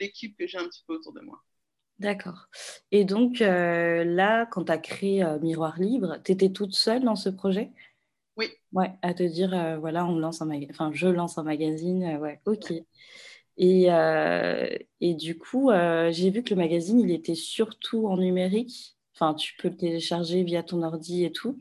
l'équipe 0.00 0.36
que 0.36 0.46
j'ai 0.46 0.58
un 0.58 0.64
petit 0.64 0.82
peu 0.86 0.94
autour 0.94 1.12
de 1.12 1.20
moi. 1.20 1.42
D'accord. 2.00 2.48
Et 2.90 3.04
donc 3.04 3.38
là, 3.38 4.46
quand 4.46 4.64
tu 4.64 4.72
as 4.72 4.78
créé 4.78 5.24
Miroir 5.40 5.78
Libre, 5.78 6.18
tu 6.24 6.32
étais 6.32 6.50
toute 6.50 6.74
seule 6.74 7.04
dans 7.04 7.16
ce 7.16 7.28
projet? 7.28 7.70
Oui. 8.36 8.50
Ouais, 8.72 8.90
à 9.02 9.14
te 9.14 9.22
dire, 9.22 9.78
voilà, 9.78 10.04
on 10.04 10.18
lance 10.18 10.42
un 10.42 10.50
enfin, 10.70 10.90
je 10.92 11.06
lance 11.06 11.38
un 11.38 11.44
magazine, 11.44 12.16
ouais, 12.16 12.40
ok. 12.46 12.72
Et, 13.56 13.86
euh, 13.88 14.68
et 15.00 15.14
du 15.14 15.38
coup, 15.38 15.70
euh, 15.70 16.10
j'ai 16.12 16.30
vu 16.30 16.42
que 16.42 16.50
le 16.50 16.60
magazine, 16.60 17.00
il 17.00 17.10
était 17.10 17.34
surtout 17.34 18.08
en 18.08 18.16
numérique. 18.16 18.96
Enfin, 19.14 19.34
tu 19.34 19.54
peux 19.56 19.68
le 19.68 19.76
télécharger 19.76 20.42
via 20.42 20.62
ton 20.62 20.82
ordi 20.82 21.24
et 21.24 21.32
tout. 21.32 21.60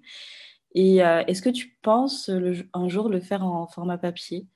Et 0.74 1.04
euh, 1.04 1.24
est-ce 1.28 1.44
que 1.44 1.50
tu 1.50 1.78
penses 1.84 2.32
un 2.74 2.90
jour 2.90 3.10
le 3.10 3.20
faire 3.20 3.46
en 3.46 3.68
format 3.68 4.00
papier? 4.00 4.48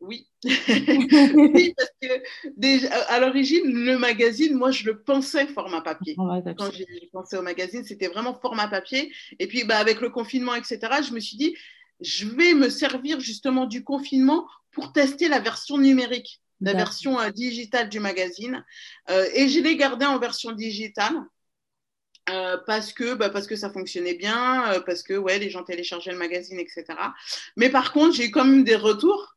Oui. 0.00 0.26
oui, 0.44 1.72
parce 1.76 1.90
que 2.02 3.08
à 3.08 3.20
l'origine, 3.20 3.62
le 3.64 3.96
magazine, 3.96 4.56
moi, 4.56 4.72
je 4.72 4.84
le 4.84 5.00
pensais 5.00 5.46
format 5.46 5.82
papier. 5.82 6.16
Quand 6.16 6.72
j'ai 6.72 6.86
pensé 7.12 7.36
au 7.36 7.42
magazine, 7.42 7.84
c'était 7.84 8.08
vraiment 8.08 8.34
format 8.34 8.66
papier. 8.66 9.12
Et 9.38 9.46
puis, 9.46 9.62
bah, 9.62 9.78
avec 9.78 10.00
le 10.00 10.10
confinement, 10.10 10.56
etc., 10.56 10.80
je 11.06 11.12
me 11.12 11.20
suis 11.20 11.36
dit, 11.36 11.56
je 12.00 12.26
vais 12.26 12.54
me 12.54 12.68
servir 12.68 13.20
justement 13.20 13.66
du 13.66 13.84
confinement 13.84 14.48
pour 14.72 14.92
tester 14.92 15.28
la 15.28 15.38
version 15.38 15.78
numérique 15.78 16.41
la 16.62 16.74
version 16.74 17.20
euh, 17.20 17.30
digitale 17.30 17.88
du 17.88 18.00
magazine. 18.00 18.64
Euh, 19.10 19.28
et 19.34 19.48
je 19.48 19.60
l'ai 19.60 19.76
gardé 19.76 20.06
en 20.06 20.18
version 20.18 20.52
digitale. 20.52 21.14
Euh, 22.30 22.56
parce 22.68 22.92
que 22.92 23.14
bah, 23.14 23.30
parce 23.30 23.48
que 23.48 23.56
ça 23.56 23.68
fonctionnait 23.68 24.14
bien, 24.14 24.80
parce 24.86 25.02
que 25.02 25.14
ouais, 25.14 25.40
les 25.40 25.50
gens 25.50 25.64
téléchargeaient 25.64 26.12
le 26.12 26.18
magazine, 26.18 26.60
etc. 26.60 26.84
Mais 27.56 27.68
par 27.68 27.92
contre, 27.92 28.14
j'ai 28.14 28.26
eu 28.26 28.30
quand 28.30 28.44
même 28.44 28.62
des 28.62 28.76
retours 28.76 29.34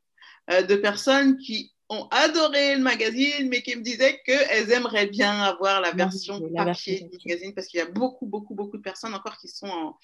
de 0.49 0.75
personnes 0.75 1.39
qui 1.39 1.73
ont 1.89 2.07
adoré 2.11 2.75
le 2.75 2.83
magazine, 2.83 3.49
mais 3.49 3.63
qui 3.63 3.75
me 3.75 3.81
disaient 3.81 4.21
qu'elles 4.23 4.71
aimeraient 4.71 5.07
bien 5.07 5.41
avoir 5.41 5.81
la 5.81 5.93
version 5.93 6.39
papier 6.55 7.09
du 7.11 7.17
magazine, 7.25 7.55
parce 7.55 7.65
qu'il 7.65 7.79
y 7.79 7.81
a 7.83 7.87
beaucoup, 7.87 8.27
beaucoup, 8.27 8.53
beaucoup 8.53 8.77
de 8.77 8.83
personnes 8.83 9.15
encore 9.15 9.39
qui 9.39 9.47
sont 9.47 9.95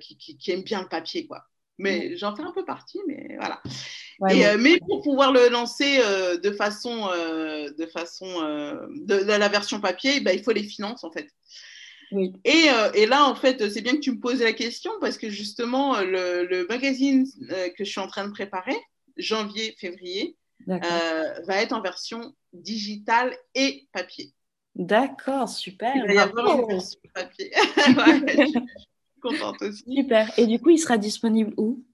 qui, 0.00 0.16
qui, 0.16 0.50
aiment 0.50 0.64
bien 0.64 0.82
le 0.82 0.88
papier, 0.88 1.24
quoi. 1.24 1.46
Mais 1.78 2.16
j'en 2.16 2.34
fais 2.34 2.42
un 2.42 2.52
peu 2.52 2.64
partie, 2.64 3.00
mais 3.06 3.36
voilà. 3.38 3.62
mais 4.58 4.78
pour 4.80 5.02
pouvoir 5.02 5.32
le 5.32 5.48
lancer 5.48 5.98
de 6.42 6.50
façon, 6.50 7.06
de, 7.06 7.86
façon 7.86 8.26
de, 8.26 9.24
la 9.24 9.48
version 9.48 9.80
papier, 9.80 10.20
bah, 10.20 10.32
il 10.32 10.42
faut 10.42 10.52
les 10.52 10.64
finances 10.64 11.04
en 11.04 11.12
fait. 11.12 11.28
Et, 12.44 12.68
et, 12.94 13.06
là, 13.06 13.26
en 13.26 13.34
fait, 13.34 13.68
c'est 13.68 13.82
bien 13.82 13.92
que 13.92 14.00
tu 14.00 14.12
me 14.12 14.18
poses 14.18 14.40
la 14.40 14.54
question 14.54 14.90
parce 15.00 15.18
que 15.18 15.28
justement, 15.28 16.00
le, 16.00 16.46
le 16.46 16.66
magazine 16.66 17.26
que 17.76 17.84
je 17.84 17.90
suis 17.90 18.00
en 18.00 18.08
train 18.08 18.26
de 18.26 18.32
préparer, 18.32 18.76
janvier-février, 19.16 20.36
va 20.66 21.62
être 21.62 21.72
en 21.72 21.80
version 21.80 22.34
digitale 22.52 23.36
et 23.54 23.88
papier. 23.92 24.32
D'accord, 24.74 25.48
super. 25.48 25.92
Il 25.96 26.06
va 26.06 26.14
y 26.14 26.18
avoir 26.18 26.60
une 26.60 26.68
version 26.68 27.00
papier. 27.12 27.50
je 27.56 28.60
contente 29.20 29.60
aussi. 29.62 29.84
Super. 29.84 30.32
Et 30.38 30.46
du 30.46 30.58
coup, 30.58 30.70
il 30.70 30.78
sera 30.78 30.98
disponible 30.98 31.52
où? 31.56 31.84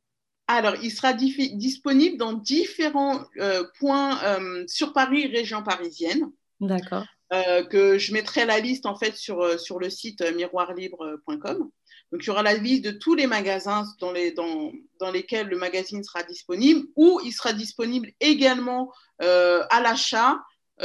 Alors, 0.46 0.74
il 0.82 0.90
sera 0.90 1.14
disponible 1.14 2.18
dans 2.18 2.34
différents 2.34 3.24
euh, 3.38 3.64
points 3.78 4.22
euh, 4.24 4.64
sur 4.66 4.92
Paris, 4.92 5.26
région 5.26 5.62
parisienne. 5.62 6.30
D'accord. 6.60 7.04
Euh, 7.32 7.64
que 7.64 7.98
je 7.98 8.12
mettrai 8.12 8.44
la 8.44 8.60
liste 8.60 8.84
en 8.86 8.96
fait 8.96 9.16
sur, 9.16 9.58
sur 9.58 9.78
le 9.78 9.88
site 9.88 10.22
miroirlibre.com. 10.36 11.70
Donc, 12.12 12.22
il 12.22 12.26
y 12.26 12.30
aura 12.30 12.42
la 12.42 12.54
liste 12.54 12.84
de 12.84 12.90
tous 12.90 13.14
les 13.14 13.26
magasins 13.26 13.84
dans, 14.00 14.12
les, 14.12 14.32
dans, 14.32 14.70
dans 15.00 15.10
lesquels 15.10 15.48
le 15.48 15.56
magazine 15.56 16.04
sera 16.04 16.22
disponible 16.22 16.86
ou 16.94 17.20
il 17.24 17.32
sera 17.32 17.52
disponible 17.52 18.12
également 18.20 18.92
à 19.18 19.80
l'achat 19.80 20.38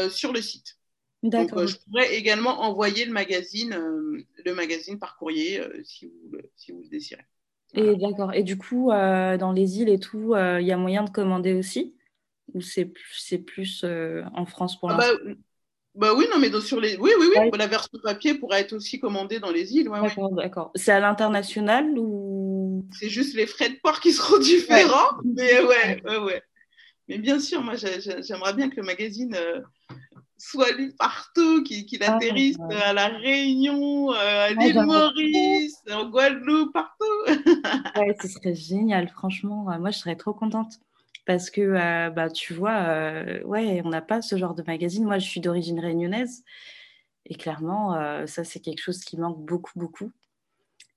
sur 0.10 0.32
le 0.32 0.41
site. 0.41 0.79
Donc, 1.22 1.50
je 1.66 1.76
pourrais 1.78 2.16
également 2.16 2.62
envoyer 2.62 3.06
le 3.06 3.12
magazine, 3.12 3.74
le 3.74 4.54
magazine 4.54 4.98
par 5.00 5.18
courrier 5.18 5.62
si, 5.84 6.06
vous, 6.06 6.38
si 6.56 6.72
vous 6.72 6.82
le 6.82 6.88
désirez. 6.88 7.26
Et 7.74 7.96
d'accord. 7.96 8.34
Et 8.34 8.44
du 8.44 8.58
coup, 8.58 8.92
euh, 8.92 9.38
dans 9.38 9.52
les 9.52 9.80
îles 9.80 9.90
et 9.90 10.00
tout, 10.00 10.34
il 10.34 10.40
euh, 10.40 10.62
y 10.62 10.72
a 10.72 10.78
moyen 10.78 11.04
de 11.04 11.10
commander 11.10 11.54
aussi? 11.54 11.96
Ou 12.54 12.62
c'est 12.62 12.86
plus, 12.86 13.38
plus 13.46 13.82
euh, 13.84 14.24
en 14.34 14.46
France 14.46 14.80
pour 14.80 14.90
ah 14.90 14.98
l'instant? 14.98 15.18
bah, 15.24 15.34
bah, 15.96 16.14
oui, 16.16 16.26
non, 16.32 16.40
mais 16.40 16.50
sur 16.62 16.80
les. 16.80 16.98
Oui, 16.98 17.12
oui, 17.20 17.28
oui. 17.36 17.50
La 17.58 17.68
version 17.68 18.00
papier 18.02 18.34
pourrait 18.36 18.62
être 18.62 18.74
aussi 18.74 19.00
commandée 19.00 19.40
dans 19.40 19.52
les 19.52 19.76
îles. 19.76 19.90
d'accord, 20.32 20.72
C'est 20.76 20.92
à 20.92 21.00
l'international 21.00 21.98
ou? 21.98 22.86
C'est 22.98 23.10
juste 23.10 23.36
les 23.36 23.46
frais 23.46 23.70
de 23.70 23.76
port 23.84 24.00
qui 24.00 24.14
seront 24.14 24.38
différents. 24.40 25.18
Mais 25.24 25.62
ouais, 25.62 26.02
ouais, 26.06 26.18
ouais. 26.18 26.42
Mais 27.08 27.18
bien 27.18 27.40
sûr, 27.40 27.62
moi, 27.62 27.74
j'aimerais 27.76 28.54
bien 28.54 28.70
que 28.70 28.78
le 28.78 28.84
magazine 28.84 29.36
soit 30.39 30.71
lu 30.71 30.93
partout, 30.97 31.63
qu'il 31.63 32.04
ah, 32.04 32.15
atterrisse 32.15 32.58
à 32.84 32.93
La 32.93 33.08
Réunion, 33.08 34.12
euh, 34.12 34.47
à 34.47 34.52
l'île 34.52 34.82
Maurice, 34.82 35.84
en 35.91 36.10
Guadeloupe, 36.10 36.73
partout. 36.73 37.06
ouais, 37.97 38.15
ce 38.21 38.28
serait 38.28 38.56
génial, 38.56 39.10
franchement. 39.10 39.65
Moi, 39.80 39.91
je 39.91 39.97
serais 39.99 40.15
trop 40.15 40.34
contente. 40.34 40.80
Parce 41.25 41.52
que, 41.52 41.62
euh, 41.62 42.10
bah, 42.10 42.30
tu 42.30 42.54
vois, 42.54 42.78
euh, 42.88 43.43
ouais, 43.43 43.82
on 43.86 43.89
n'a 43.89 44.02
pas 44.02 44.21
ce 44.21 44.36
genre 44.38 44.56
de 44.56 44.63
magazine. 44.65 45.04
Moi, 45.04 45.19
je 45.19 45.28
suis 45.28 45.41
d'origine 45.41 45.80
réunionnaise. 45.80 46.43
Et 47.25 47.36
clairement, 47.36 48.25
ça, 48.25 48.43
c'est 48.43 48.60
quelque 48.60 48.82
chose 48.82 49.02
qui 49.02 49.15
manque 49.17 49.45
beaucoup, 49.45 49.78
beaucoup. 49.78 50.12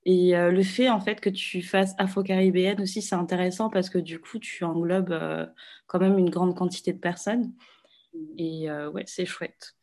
Et 0.07 0.33
le 0.33 0.63
fait, 0.63 0.89
en 0.89 0.99
fait, 0.99 1.21
que 1.21 1.29
tu 1.29 1.61
fasses 1.61 1.95
afro-caribéenne 1.99 2.81
aussi, 2.81 3.03
c'est 3.03 3.17
intéressant 3.17 3.69
parce 3.69 3.91
que 3.91 3.99
du 3.99 4.19
coup, 4.19 4.39
tu 4.39 4.65
englobes 4.65 5.15
quand 5.87 5.99
même 5.99 6.17
une 6.17 6.31
grande 6.31 6.57
quantité 6.57 6.95
de 6.95 6.99
personnes. 6.99 7.53
Et 8.37 8.71
euh, 8.71 8.91
ouais, 8.91 9.05
c'est 9.07 9.27
chouette. 9.27 9.75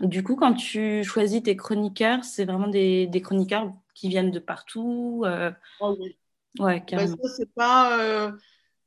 Du 0.00 0.22
coup, 0.22 0.36
quand 0.36 0.54
tu 0.54 1.04
choisis 1.04 1.42
tes 1.42 1.56
chroniqueurs, 1.56 2.24
c'est 2.24 2.44
vraiment 2.44 2.68
des, 2.68 3.06
des, 3.06 3.20
chroniqueurs 3.20 3.72
qui 3.94 4.08
viennent 4.08 4.30
de 4.30 4.38
partout 4.38 5.22
euh... 5.26 5.50
oh 5.80 5.96
oui. 6.00 6.16
Ouais, 6.58 6.80
bah, 6.80 6.80
carrément. 6.80 7.16
ça, 7.22 7.28
c'est 7.36 7.54
pas. 7.54 7.98
Euh, 8.00 8.32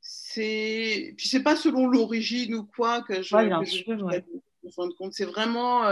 c'est... 0.00 1.14
Puis 1.16 1.28
c'est 1.28 1.42
pas 1.42 1.56
selon 1.56 1.88
l'origine 1.88 2.54
ou 2.54 2.64
quoi 2.64 3.02
que 3.02 3.22
je. 3.22 3.34
Ouais, 3.34 3.46
bien 3.46 3.64
sûr, 3.64 4.02
ouais. 4.04 4.24
En 4.76 4.88
compte, 4.90 5.12
c'est 5.12 5.24
vraiment. 5.24 5.82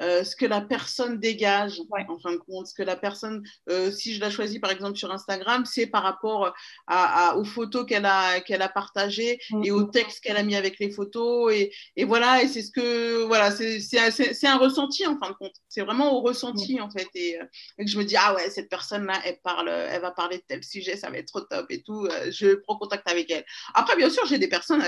Euh, 0.00 0.24
ce 0.24 0.34
que 0.34 0.46
la 0.46 0.60
personne 0.60 1.18
dégage, 1.18 1.80
en 2.08 2.18
fin 2.18 2.32
de 2.32 2.38
compte, 2.38 2.66
ce 2.66 2.74
que 2.74 2.82
la 2.82 2.96
personne, 2.96 3.42
euh, 3.68 3.90
si 3.92 4.14
je 4.14 4.20
la 4.20 4.30
choisis 4.30 4.58
par 4.58 4.70
exemple 4.70 4.96
sur 4.96 5.12
Instagram, 5.12 5.64
c'est 5.64 5.86
par 5.86 6.02
rapport 6.02 6.52
à, 6.86 7.36
aux 7.36 7.44
photos 7.44 7.86
qu'elle 7.86 8.06
a, 8.06 8.40
qu'elle 8.40 8.62
a 8.62 8.68
partagées 8.68 9.38
et 9.62 9.70
au 9.70 9.84
texte 9.84 10.20
qu'elle 10.20 10.36
a 10.36 10.42
mis 10.42 10.56
avec 10.56 10.78
les 10.78 10.90
photos. 10.90 11.52
Et, 11.52 11.72
et 11.96 12.04
voilà, 12.04 12.42
et 12.42 12.48
c'est 12.48 12.62
ce 12.62 12.70
que, 12.70 13.24
voilà, 13.24 13.50
c'est, 13.50 14.46
un 14.46 14.58
ressenti 14.58 15.06
en 15.06 15.18
fin 15.18 15.30
de 15.30 15.36
compte. 15.36 15.54
C'est 15.68 15.82
vraiment 15.82 16.12
au 16.14 16.20
ressenti 16.20 16.80
en 16.80 16.90
fait. 16.90 17.08
Et, 17.14 17.40
euh, 17.40 17.44
et, 17.78 17.84
que 17.84 17.90
je 17.90 17.98
me 17.98 18.04
dis, 18.04 18.16
ah 18.16 18.34
ouais, 18.34 18.50
cette 18.50 18.68
personne-là, 18.68 19.20
elle, 19.24 19.38
parle, 19.42 19.68
elle 19.68 20.00
va 20.00 20.10
parler 20.10 20.38
de 20.38 20.44
tel 20.46 20.64
sujet, 20.64 20.96
ça 20.96 21.10
va 21.10 21.18
être 21.18 21.28
trop 21.28 21.40
top 21.40 21.66
et 21.70 21.82
tout. 21.82 22.08
je 22.30 22.54
prends 22.54 22.76
contact 22.76 23.08
avec 23.08 23.30
elle. 23.30 23.44
Après, 23.74 23.96
bien 23.96 24.10
sûr, 24.10 24.24
j'ai 24.26 24.38
des 24.38 24.48
personnes 24.48 24.82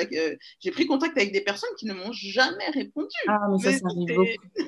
j'ai 0.61 0.71
pris 0.71 0.87
contact 0.87 1.17
avec 1.17 1.33
des 1.33 1.41
personnes 1.41 1.71
qui 1.79 1.87
ne 1.87 1.95
m'ont 1.95 2.13
jamais 2.13 2.69
répondu. 2.71 3.09
Ah, 3.29 3.39
mais 3.51 3.59
ça, 3.59 3.79
ça 3.79 3.87
arrive 3.87 4.17
beaucoup. 4.17 4.67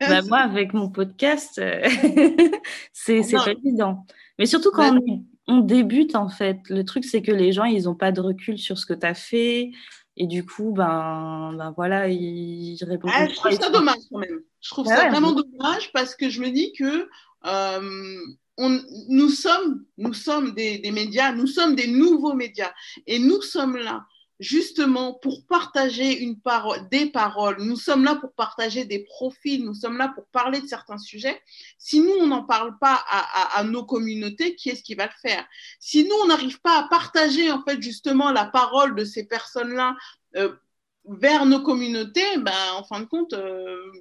Bah, 0.00 0.22
moi, 0.22 0.38
avec 0.38 0.74
mon 0.74 0.90
podcast, 0.90 1.58
euh, 1.58 1.82
c'est 2.92 3.22
pas 3.32 3.50
évident. 3.50 4.04
Mais 4.38 4.46
surtout 4.46 4.70
quand 4.70 4.98
on, 5.46 5.58
débute, 5.58 6.16
en 6.16 6.28
fait, 6.28 6.58
le 6.68 6.84
truc, 6.84 7.04
c'est 7.04 7.22
que 7.22 7.32
les 7.32 7.52
gens, 7.52 7.64
ils 7.64 7.84
n'ont 7.84 7.94
pas 7.94 8.12
de 8.12 8.20
recul 8.20 8.58
sur 8.58 8.78
ce 8.78 8.84
que 8.84 8.92
tu 8.92 9.06
as 9.06 9.14
fait. 9.14 9.70
Et 10.18 10.26
du 10.26 10.44
coup, 10.44 10.72
ben, 10.72 11.54
ben 11.56 11.72
voilà, 11.76 12.08
ils 12.08 12.78
répondent. 12.82 13.12
Ah, 13.14 13.26
je 13.28 13.34
trouve 13.34 13.52
ça 13.52 13.70
dommage 13.70 13.96
quand 14.10 14.18
même. 14.18 14.40
Je 14.60 14.70
trouve 14.70 14.86
ça 14.86 15.08
vraiment 15.08 15.32
dommage 15.32 15.92
parce 15.92 16.14
que 16.14 16.28
je 16.28 16.40
me 16.40 16.50
dis 16.50 16.72
que 16.72 17.08
euh, 17.46 18.16
on, 18.58 18.80
nous 19.08 19.28
sommes, 19.28 19.84
nous 19.98 20.14
sommes 20.14 20.54
des, 20.54 20.78
des, 20.78 20.90
médias, 20.90 21.32
nous 21.32 21.46
sommes 21.46 21.74
des 21.74 21.86
nouveaux 21.86 22.34
médias. 22.34 22.72
Et 23.06 23.18
nous 23.18 23.40
sommes 23.42 23.76
là 23.76 24.06
justement 24.38 25.14
pour 25.14 25.46
partager 25.46 26.18
une 26.18 26.38
parole, 26.38 26.88
des 26.90 27.06
paroles. 27.06 27.56
Nous 27.60 27.76
sommes 27.76 28.04
là 28.04 28.16
pour 28.16 28.32
partager 28.34 28.84
des 28.84 29.00
profils, 29.00 29.64
nous 29.64 29.74
sommes 29.74 29.96
là 29.96 30.08
pour 30.14 30.26
parler 30.26 30.60
de 30.60 30.66
certains 30.66 30.98
sujets. 30.98 31.40
Si 31.78 32.00
nous, 32.00 32.14
on 32.20 32.26
n'en 32.26 32.44
parle 32.44 32.78
pas 32.78 33.02
à, 33.08 33.64
nos 33.64 33.84
communautés, 33.84 34.54
qui 34.54 34.70
est-ce 34.70 34.82
qui 34.82 34.94
va 34.94 35.06
le 35.06 35.28
faire? 35.28 35.46
Si 35.80 36.04
nous, 36.04 36.14
on 36.24 36.26
n'arrive 36.26 36.60
pas 36.60 36.78
à 36.78 36.88
partager 36.88 37.50
en 37.50 37.62
fait 37.62 37.80
justement 37.80 38.30
la 38.30 38.44
parole 38.44 38.94
de 38.94 39.04
ces 39.04 39.26
personnes-là 39.26 39.96
euh, 40.36 40.54
vers 41.06 41.46
nos 41.46 41.62
communautés, 41.62 42.38
ben, 42.38 42.72
en 42.74 42.84
fin 42.84 43.00
de 43.00 43.06
compte, 43.06 43.32
euh, 43.32 43.92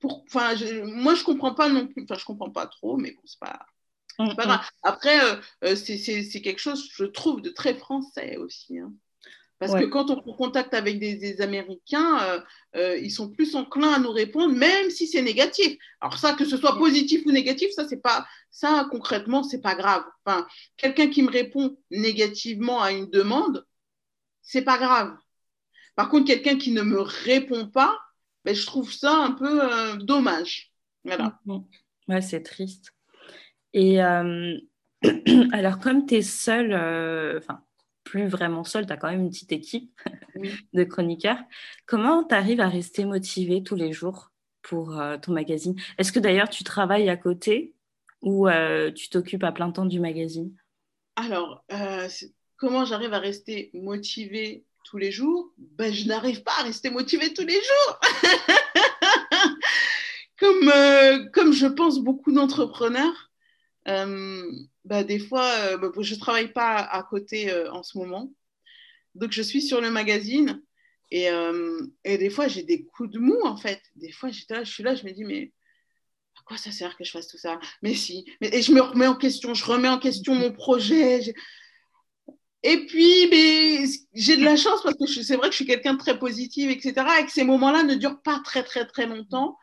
pour, 0.00 0.24
je, 0.32 0.82
moi, 0.84 1.14
je 1.14 1.24
comprends 1.24 1.54
pas 1.54 1.68
non 1.68 1.86
plus, 1.86 2.02
enfin, 2.04 2.18
je 2.18 2.24
comprends 2.24 2.50
pas 2.50 2.66
trop, 2.66 2.96
mais 2.96 3.12
bon, 3.12 3.22
c'est 3.24 3.40
pas... 3.40 3.66
Pas 4.18 4.46
grave. 4.46 4.66
Après, 4.82 5.18
euh, 5.62 5.76
c'est 5.76 6.40
quelque 6.40 6.58
chose, 6.58 6.88
je 6.90 7.04
trouve, 7.04 7.42
de 7.42 7.50
très 7.50 7.74
français 7.74 8.38
aussi. 8.38 8.78
Hein. 8.78 8.90
Parce 9.58 9.72
que 9.72 9.84
quand 9.86 10.10
on 10.10 10.20
prend 10.20 10.34
contact 10.34 10.74
avec 10.74 10.98
des, 10.98 11.40
Américains, 11.40 12.20
euh, 12.22 12.40
euh, 12.76 12.98
ils 12.98 13.10
sont 13.10 13.30
plus 13.30 13.54
enclins 13.56 13.94
à 13.94 13.98
nous 13.98 14.12
répondre, 14.12 14.54
même 14.54 14.90
si 14.90 15.06
c'est 15.06 15.22
négatif. 15.22 15.78
Alors 16.00 16.18
ça, 16.18 16.34
que 16.34 16.44
ce 16.44 16.58
soit 16.58 16.76
positif 16.76 17.24
ou 17.24 17.32
négatif, 17.32 17.70
ça 17.74 17.88
c'est 17.88 18.02
pas 18.02 18.26
ça 18.50 18.86
concrètement, 18.90 19.42
c'est 19.42 19.62
pas 19.62 19.74
grave. 19.74 20.04
Enfin, 20.24 20.46
quelqu'un 20.76 21.08
qui 21.08 21.22
me 21.22 21.30
répond 21.30 21.78
négativement 21.90 22.82
à 22.82 22.92
une 22.92 23.08
demande, 23.08 23.64
c'est 24.42 24.62
pas 24.62 24.76
grave. 24.76 25.16
Par 25.94 26.10
contre, 26.10 26.26
quelqu'un 26.26 26.58
qui 26.58 26.72
ne 26.72 26.82
me 26.82 27.00
répond 27.00 27.66
pas, 27.66 27.98
ben, 28.44 28.54
je 28.54 28.66
trouve 28.66 28.92
ça 28.92 29.16
un 29.16 29.32
peu 29.32 29.62
euh, 29.62 29.96
dommage. 29.96 30.70
Voilà. 31.04 31.40
Ouais, 32.08 32.20
c'est 32.20 32.42
triste. 32.42 32.92
Et 33.72 34.00
alors, 35.52 35.78
comme 35.78 36.04
tu 36.04 36.16
es 36.16 36.22
seule, 36.22 36.74
enfin 37.38 37.65
plus 38.06 38.28
vraiment 38.28 38.64
seul, 38.64 38.86
tu 38.86 38.92
as 38.92 38.96
quand 38.96 39.10
même 39.10 39.22
une 39.22 39.30
petite 39.30 39.52
équipe 39.52 40.00
de 40.72 40.84
chroniqueurs. 40.84 41.40
Comment 41.86 42.24
tu 42.24 42.34
arrives 42.34 42.60
à 42.60 42.68
rester 42.68 43.04
motivé 43.04 43.62
tous 43.62 43.74
les 43.74 43.92
jours 43.92 44.30
pour 44.62 44.98
euh, 44.98 45.18
ton 45.18 45.32
magazine? 45.32 45.74
Est-ce 45.98 46.12
que 46.12 46.20
d'ailleurs 46.20 46.48
tu 46.48 46.64
travailles 46.64 47.10
à 47.10 47.16
côté 47.16 47.74
ou 48.22 48.48
euh, 48.48 48.92
tu 48.92 49.10
t'occupes 49.10 49.44
à 49.44 49.52
plein 49.52 49.70
temps 49.72 49.84
du 49.84 50.00
magazine? 50.00 50.54
Alors, 51.16 51.64
euh, 51.72 52.08
comment 52.56 52.84
j'arrive 52.84 53.12
à 53.12 53.18
rester 53.18 53.70
motivé 53.74 54.64
tous 54.84 54.98
les 54.98 55.10
jours? 55.10 55.52
Ben, 55.58 55.92
Je 55.92 56.06
n'arrive 56.06 56.44
pas 56.44 56.52
à 56.60 56.62
rester 56.62 56.90
motivé 56.90 57.34
tous 57.34 57.44
les 57.44 57.54
jours. 57.54 58.00
comme, 60.38 61.30
comme 61.32 61.52
je 61.52 61.66
pense 61.66 61.98
beaucoup 61.98 62.30
d'entrepreneurs, 62.30 63.32
bah, 63.86 65.04
des 65.04 65.18
fois, 65.18 65.48
euh, 65.60 65.78
bah, 65.78 65.90
je 66.00 66.14
ne 66.14 66.20
travaille 66.20 66.52
pas 66.52 66.76
à 66.76 67.02
côté 67.02 67.50
euh, 67.50 67.70
en 67.72 67.82
ce 67.82 67.98
moment. 67.98 68.32
Donc, 69.14 69.32
je 69.32 69.42
suis 69.42 69.62
sur 69.62 69.80
le 69.80 69.90
magazine 69.90 70.62
et, 71.10 71.30
euh, 71.30 71.80
et 72.04 72.18
des 72.18 72.30
fois, 72.30 72.48
j'ai 72.48 72.62
des 72.62 72.84
coups 72.84 73.10
de 73.10 73.18
mou, 73.18 73.38
en 73.44 73.56
fait. 73.56 73.80
Des 73.94 74.12
fois, 74.12 74.30
je 74.30 74.64
suis 74.64 74.82
là, 74.82 74.94
je 74.94 75.04
me 75.04 75.12
dis, 75.12 75.24
mais 75.24 75.52
à 76.38 76.42
quoi 76.44 76.56
ça 76.56 76.72
sert 76.72 76.96
que 76.96 77.04
je 77.04 77.12
fasse 77.12 77.28
tout 77.28 77.38
ça? 77.38 77.58
Mais 77.82 77.94
si. 77.94 78.26
Mais, 78.40 78.50
et 78.52 78.62
je 78.62 78.72
me 78.72 78.80
remets 78.80 79.06
en 79.06 79.16
question, 79.16 79.54
je 79.54 79.64
remets 79.64 79.88
en 79.88 79.98
question 79.98 80.34
mon 80.34 80.52
projet. 80.52 81.34
Et 82.62 82.86
puis, 82.86 83.30
j'ai 84.12 84.36
de 84.36 84.44
la 84.44 84.56
chance 84.56 84.82
parce 84.82 84.96
que 84.96 85.06
c'est 85.06 85.36
vrai 85.36 85.48
que 85.48 85.52
je 85.52 85.58
suis 85.58 85.66
quelqu'un 85.66 85.94
de 85.94 85.98
très 85.98 86.18
positif, 86.18 86.70
etc. 86.70 87.06
Et 87.20 87.24
que 87.24 87.32
ces 87.32 87.44
moments-là 87.44 87.84
ne 87.84 87.94
durent 87.94 88.20
pas 88.22 88.40
très, 88.44 88.64
très, 88.64 88.84
très 88.86 89.06
longtemps. 89.06 89.56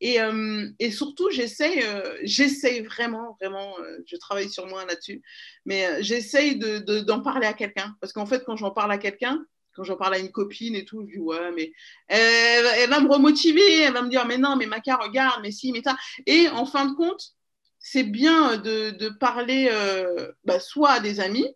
Et, 0.00 0.20
euh, 0.20 0.68
et 0.78 0.90
surtout, 0.90 1.30
j'essaye, 1.30 1.82
euh, 1.82 2.18
j'essaye 2.22 2.82
vraiment, 2.82 3.36
vraiment, 3.40 3.78
euh, 3.80 3.98
je 4.06 4.16
travaille 4.16 4.48
sur 4.48 4.66
moi 4.66 4.84
là-dessus, 4.84 5.22
mais 5.64 6.02
j'essaye 6.02 6.56
de, 6.56 6.78
d'en 7.00 7.20
parler 7.20 7.46
à 7.46 7.52
quelqu'un. 7.52 7.96
Parce 8.00 8.12
qu'en 8.12 8.26
fait, 8.26 8.44
quand 8.44 8.56
j'en 8.56 8.70
parle 8.70 8.92
à 8.92 8.98
quelqu'un, 8.98 9.44
quand 9.74 9.84
j'en 9.84 9.96
parle 9.96 10.14
à 10.14 10.18
une 10.18 10.30
copine 10.30 10.74
et 10.74 10.84
tout, 10.84 11.04
je 11.06 11.14
dis 11.14 11.18
ouais, 11.18 11.52
mais 11.52 11.72
elle, 12.08 12.66
elle, 12.76 12.90
va 12.90 13.00
me 13.00 13.08
remotiver, 13.08 13.80
elle 13.82 13.92
va 13.92 14.02
me 14.02 14.08
dire 14.08 14.26
mais 14.26 14.38
non, 14.38 14.56
mais 14.56 14.66
Maca, 14.66 14.96
regarde, 14.96 15.40
mais 15.42 15.52
si, 15.52 15.72
mais 15.72 15.82
ça. 15.82 15.96
Et 16.26 16.48
en 16.48 16.66
fin 16.66 16.86
de 16.86 16.94
compte, 16.94 17.34
c'est 17.78 18.04
bien 18.04 18.56
de, 18.56 18.90
de 18.90 19.08
parler 19.08 19.70
bah, 20.44 20.58
soit 20.58 20.90
à 20.90 21.00
des 21.00 21.20
amis, 21.20 21.46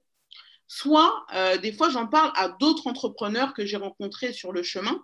soit 0.68 1.26
des 1.62 1.72
fois 1.72 1.90
j'en 1.90 2.07
parle 2.07 2.31
à 2.37 2.48
d'autres 2.48 2.87
entrepreneurs 2.87 3.55
que 3.55 3.66
j'ai 3.66 3.76
rencontrés 3.76 4.33
sur 4.33 4.52
le 4.52 4.62
chemin 4.62 5.02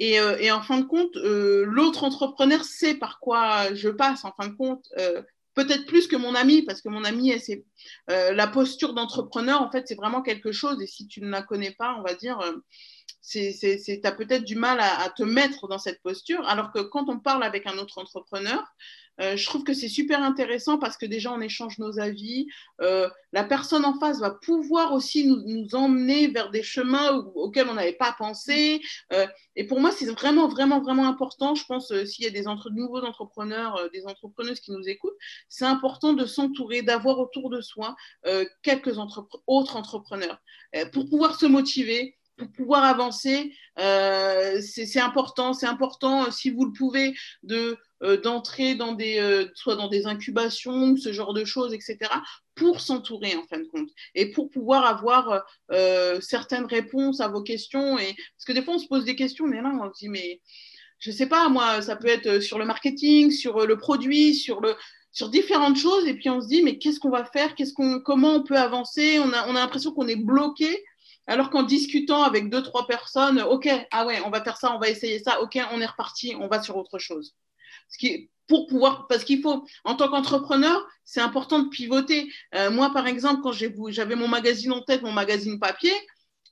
euh, 0.00 0.36
et, 0.38 0.50
en 0.50 0.62
fin 0.62 0.78
de 0.78 0.84
compte, 0.84 1.16
euh, 1.16 1.64
l'autre 1.66 2.04
entrepreneur 2.04 2.64
sait 2.64 2.94
par 2.94 3.20
quoi 3.20 3.74
je 3.74 3.88
passe, 3.88 4.24
en 4.24 4.32
fin 4.32 4.48
de 4.48 4.54
compte, 4.54 4.88
euh, 4.98 5.22
peut-être 5.54 5.86
plus 5.86 6.08
que 6.08 6.16
mon 6.16 6.34
ami, 6.34 6.62
parce 6.62 6.80
que 6.80 6.88
mon 6.88 7.04
ami, 7.04 7.32
la 8.08 8.46
posture 8.46 8.94
d'entrepreneur, 8.94 9.60
en 9.60 9.70
fait, 9.70 9.86
c'est 9.86 9.94
vraiment 9.94 10.22
quelque 10.22 10.50
chose, 10.50 10.80
et 10.80 10.86
si 10.86 11.06
tu 11.06 11.20
ne 11.20 11.28
la 11.28 11.42
connais 11.42 11.72
pas, 11.72 11.94
on 11.98 12.02
va 12.02 12.14
dire, 12.14 12.40
tu 13.28 14.00
as 14.02 14.12
peut-être 14.12 14.44
du 14.44 14.56
mal 14.56 14.80
à, 14.80 15.10
te 15.10 15.22
mettre 15.22 15.68
dans 15.68 15.78
cette 15.78 16.02
posture, 16.02 16.46
alors 16.48 16.72
que 16.72 16.80
quand 16.80 17.08
on 17.10 17.18
parle 17.18 17.44
avec 17.44 17.66
un 17.66 17.76
autre 17.76 17.98
entrepreneur, 17.98 18.64
euh, 19.20 19.36
je 19.36 19.44
trouve 19.44 19.64
que 19.64 19.74
c'est 19.74 19.88
super 19.88 20.22
intéressant 20.22 20.78
parce 20.78 20.96
que 20.96 21.06
déjà 21.06 21.32
on 21.32 21.40
échange 21.40 21.78
nos 21.78 21.98
avis. 21.98 22.46
Euh, 22.80 23.08
la 23.32 23.44
personne 23.44 23.84
en 23.84 23.98
face 23.98 24.20
va 24.20 24.30
pouvoir 24.30 24.92
aussi 24.92 25.26
nous, 25.26 25.74
emmener 25.74 26.28
vers 26.28 26.50
des 26.50 26.62
chemins 26.62 27.10
auxquels 27.34 27.68
on 27.68 27.74
n'avait 27.74 27.92
pas 27.92 28.14
pensé. 28.18 28.80
Euh, 29.12 29.26
et 29.56 29.66
pour 29.66 29.80
moi, 29.80 29.90
c'est 29.90 30.06
vraiment, 30.06 30.48
vraiment, 30.48 30.80
vraiment 30.80 31.06
important. 31.06 31.54
Je 31.54 31.64
pense 31.66 31.92
s'il 32.04 32.24
y 32.24 32.28
a 32.28 32.30
des 32.30 32.44
nouveaux 32.70 33.02
entrepreneurs, 33.02 33.90
des 33.92 34.06
entrepreneuses 34.06 34.60
qui 34.60 34.72
nous 34.72 34.88
écoutent, 34.88 35.16
c'est 35.48 35.66
important 35.66 36.12
de 36.12 36.26
s'entourer, 36.26 36.82
d'avoir 36.82 37.18
autour 37.18 37.50
de 37.50 37.60
soi 37.60 37.94
quelques 38.62 38.98
autres 39.46 39.76
entrepreneurs 39.76 40.40
pour 40.92 41.08
pouvoir 41.08 41.38
se 41.38 41.46
motiver 41.46 42.16
pour 42.38 42.50
pouvoir 42.50 42.84
avancer, 42.84 43.54
c'est 43.76 45.00
important. 45.00 45.52
C'est 45.52 45.66
important, 45.66 46.30
si 46.30 46.50
vous 46.50 46.64
le 46.64 46.72
pouvez, 46.72 47.14
de 47.42 47.78
d'entrer 48.16 48.74
dans 48.74 48.92
des, 48.92 49.18
euh, 49.18 49.46
soit 49.54 49.76
dans 49.76 49.88
des 49.88 50.06
incubations, 50.06 50.96
ce 50.96 51.12
genre 51.12 51.34
de 51.34 51.44
choses, 51.44 51.72
etc., 51.72 51.98
pour 52.54 52.80
s'entourer 52.80 53.34
en 53.36 53.44
fin 53.44 53.58
de 53.58 53.68
compte 53.68 53.88
et 54.14 54.30
pour 54.30 54.50
pouvoir 54.50 54.84
avoir 54.84 55.44
euh, 55.70 56.20
certaines 56.20 56.66
réponses 56.66 57.20
à 57.20 57.28
vos 57.28 57.42
questions. 57.42 57.98
Et, 57.98 58.14
parce 58.36 58.44
que 58.46 58.52
des 58.52 58.62
fois, 58.62 58.74
on 58.74 58.78
se 58.78 58.88
pose 58.88 59.04
des 59.04 59.16
questions, 59.16 59.46
mais 59.46 59.62
là, 59.62 59.72
on 59.80 59.92
se 59.92 59.98
dit, 59.98 60.08
mais 60.08 60.40
je 60.98 61.10
sais 61.10 61.26
pas, 61.26 61.48
moi, 61.48 61.80
ça 61.82 61.96
peut 61.96 62.08
être 62.08 62.40
sur 62.40 62.58
le 62.58 62.64
marketing, 62.64 63.30
sur 63.30 63.66
le 63.66 63.76
produit, 63.76 64.34
sur 64.34 64.60
le 64.60 64.74
sur 65.14 65.28
différentes 65.28 65.76
choses 65.76 66.06
et 66.06 66.14
puis 66.14 66.30
on 66.30 66.40
se 66.40 66.48
dit 66.48 66.62
mais 66.62 66.78
qu'est-ce 66.78 66.98
qu'on 66.98 67.10
va 67.10 67.26
faire? 67.26 67.54
Qu'est-ce 67.54 67.74
qu'on 67.74 68.00
comment 68.00 68.30
on 68.36 68.42
peut 68.42 68.56
avancer? 68.56 69.18
On 69.18 69.30
a 69.34 69.46
on 69.46 69.54
a 69.54 69.60
l'impression 69.60 69.92
qu'on 69.92 70.08
est 70.08 70.16
bloqué 70.16 70.82
alors 71.26 71.50
qu'en 71.50 71.62
discutant 71.62 72.22
avec 72.22 72.50
deux 72.50 72.62
trois 72.62 72.86
personnes 72.86 73.40
ok 73.40 73.68
ah 73.90 74.06
ouais 74.06 74.20
on 74.24 74.30
va 74.30 74.42
faire 74.42 74.56
ça 74.56 74.74
on 74.74 74.78
va 74.78 74.88
essayer 74.88 75.18
ça 75.20 75.40
ok 75.40 75.58
on 75.72 75.80
est 75.80 75.86
reparti 75.86 76.34
on 76.38 76.48
va 76.48 76.62
sur 76.62 76.76
autre 76.76 76.98
chose 76.98 77.34
pour 78.48 78.66
pouvoir, 78.66 79.06
parce 79.06 79.24
qu'il 79.24 79.40
faut, 79.40 79.64
en 79.84 79.94
tant 79.94 80.08
qu'entrepreneur, 80.08 80.86
c'est 81.04 81.20
important 81.20 81.60
de 81.60 81.68
pivoter. 81.68 82.30
Euh, 82.54 82.70
moi, 82.70 82.92
par 82.92 83.06
exemple, 83.06 83.40
quand 83.42 83.52
j'avais 83.52 84.14
mon 84.14 84.28
magazine 84.28 84.72
en 84.72 84.82
tête, 84.82 85.02
mon 85.02 85.12
magazine 85.12 85.58
papier, 85.58 85.94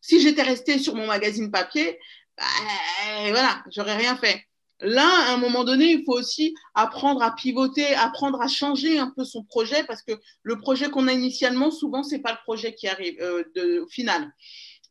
si 0.00 0.20
j'étais 0.20 0.42
resté 0.42 0.78
sur 0.78 0.94
mon 0.94 1.06
magazine 1.06 1.50
papier, 1.50 1.98
bah, 2.38 2.44
voilà, 3.28 3.62
j'aurais 3.70 3.96
rien 3.96 4.16
fait. 4.16 4.44
Là, 4.82 5.06
à 5.28 5.34
un 5.34 5.36
moment 5.36 5.62
donné, 5.62 5.92
il 5.92 6.04
faut 6.04 6.14
aussi 6.14 6.54
apprendre 6.74 7.22
à 7.22 7.34
pivoter, 7.34 7.94
apprendre 7.94 8.40
à 8.40 8.48
changer 8.48 8.98
un 8.98 9.12
peu 9.14 9.24
son 9.24 9.44
projet, 9.44 9.84
parce 9.84 10.02
que 10.02 10.12
le 10.42 10.58
projet 10.58 10.88
qu'on 10.88 11.06
a 11.06 11.12
initialement, 11.12 11.70
souvent, 11.70 12.02
c'est 12.02 12.20
pas 12.20 12.32
le 12.32 12.38
projet 12.44 12.74
qui 12.74 12.88
arrive 12.88 13.20
euh, 13.20 13.84
au 13.84 13.88
final. 13.88 14.32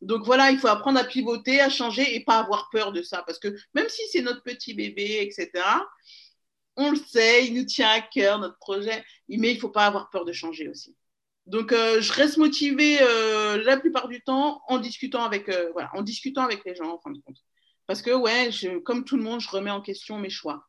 Donc 0.00 0.24
voilà, 0.24 0.52
il 0.52 0.58
faut 0.58 0.68
apprendre 0.68 1.00
à 1.00 1.04
pivoter, 1.04 1.60
à 1.60 1.68
changer 1.70 2.14
et 2.14 2.24
pas 2.24 2.38
avoir 2.38 2.68
peur 2.70 2.92
de 2.92 3.02
ça, 3.02 3.24
parce 3.26 3.40
que 3.40 3.48
même 3.74 3.88
si 3.88 4.02
c'est 4.12 4.22
notre 4.22 4.42
petit 4.44 4.74
bébé, 4.74 5.18
etc 5.22 5.64
on 6.76 6.90
le 6.90 6.96
sait, 6.96 7.46
il 7.46 7.54
nous 7.54 7.64
tient 7.64 7.90
à 7.90 8.00
cœur 8.00 8.38
notre 8.38 8.58
projet, 8.58 9.04
mais 9.28 9.50
il 9.50 9.54
ne 9.54 9.60
faut 9.60 9.68
pas 9.68 9.86
avoir 9.86 10.10
peur 10.10 10.24
de 10.24 10.32
changer 10.32 10.68
aussi. 10.68 10.96
Donc, 11.46 11.72
euh, 11.72 12.00
je 12.00 12.12
reste 12.12 12.36
motivée 12.36 12.98
euh, 13.00 13.62
la 13.64 13.76
plupart 13.76 14.08
du 14.08 14.22
temps 14.22 14.62
en 14.68 14.78
discutant 14.78 15.24
avec, 15.24 15.48
euh, 15.48 15.72
en 15.94 16.02
discutant 16.02 16.42
avec 16.42 16.64
les 16.64 16.74
gens, 16.74 16.94
en 16.94 16.98
fin 17.00 17.10
de 17.10 17.18
compte. 17.20 17.38
Parce 17.86 18.02
que, 18.02 18.12
ouais, 18.12 18.50
comme 18.84 19.04
tout 19.04 19.16
le 19.16 19.22
monde, 19.22 19.40
je 19.40 19.48
remets 19.48 19.70
en 19.70 19.80
question 19.80 20.18
mes 20.18 20.30
choix. 20.30 20.64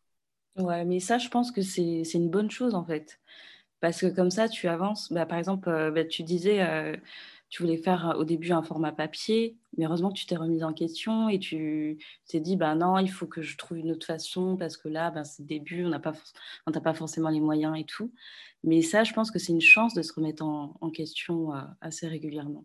Ouais, 0.58 0.84
mais 0.86 1.00
ça, 1.00 1.20
je 1.20 1.30
pense 1.30 1.52
que 1.52 1.62
c'est 1.62 2.02
une 2.14 2.30
bonne 2.30 2.50
chose, 2.50 2.74
en 2.74 2.84
fait. 2.84 3.20
Parce 3.80 4.02
que 4.02 4.08
comme 4.08 4.32
ça, 4.32 4.50
tu 4.50 4.68
avances. 4.68 5.12
Bah, 5.14 5.28
par 5.28 5.38
exemple, 5.38 5.70
bah, 5.94 6.04
tu 6.04 6.24
disais, 6.24 6.60
tu 7.52 7.64
voulais 7.64 7.78
faire 7.78 8.16
au 8.18 8.24
début 8.24 8.54
un 8.54 8.64
format 8.64 8.94
papier, 8.94 9.58
mais 9.78 9.86
heureusement 9.86 10.10
que 10.10 10.18
tu 10.18 10.26
t'es 10.26 10.38
remise 10.38 10.64
en 10.64 10.72
question 10.72 11.28
et 11.28 11.38
tu 11.38 11.98
t'es 12.26 12.40
dit, 12.40 12.56
ben 12.56 12.76
non, 12.76 12.98
il 12.98 13.12
faut 13.12 13.28
que 13.28 13.42
je 13.42 13.58
trouve 13.58 13.78
une 13.78 13.92
autre 13.92 14.06
façon 14.06 14.56
parce 14.56 14.78
que 14.78 14.88
là, 14.88 15.12
ben, 15.12 15.26
c'est 15.26 15.44
le 15.44 15.48
début, 15.50 15.84
on 15.84 15.90
n'a 15.90 16.00
pas, 16.00 16.14
pas 16.66 16.94
forcément 16.94 17.28
les 17.28 17.42
moyens 17.42 17.78
et 17.78 17.84
tout. 17.84 18.14
Mais 18.64 18.82
ça, 18.82 19.04
je 19.04 19.12
pense 19.12 19.32
que 19.32 19.38
c'est 19.38 19.52
une 19.52 19.60
chance 19.60 19.94
de 19.94 20.02
se 20.02 20.14
remettre 20.14 20.46
en, 20.46 20.90
question 20.92 21.54
euh, 21.54 21.60
assez 21.82 22.08
régulièrement. 22.08 22.64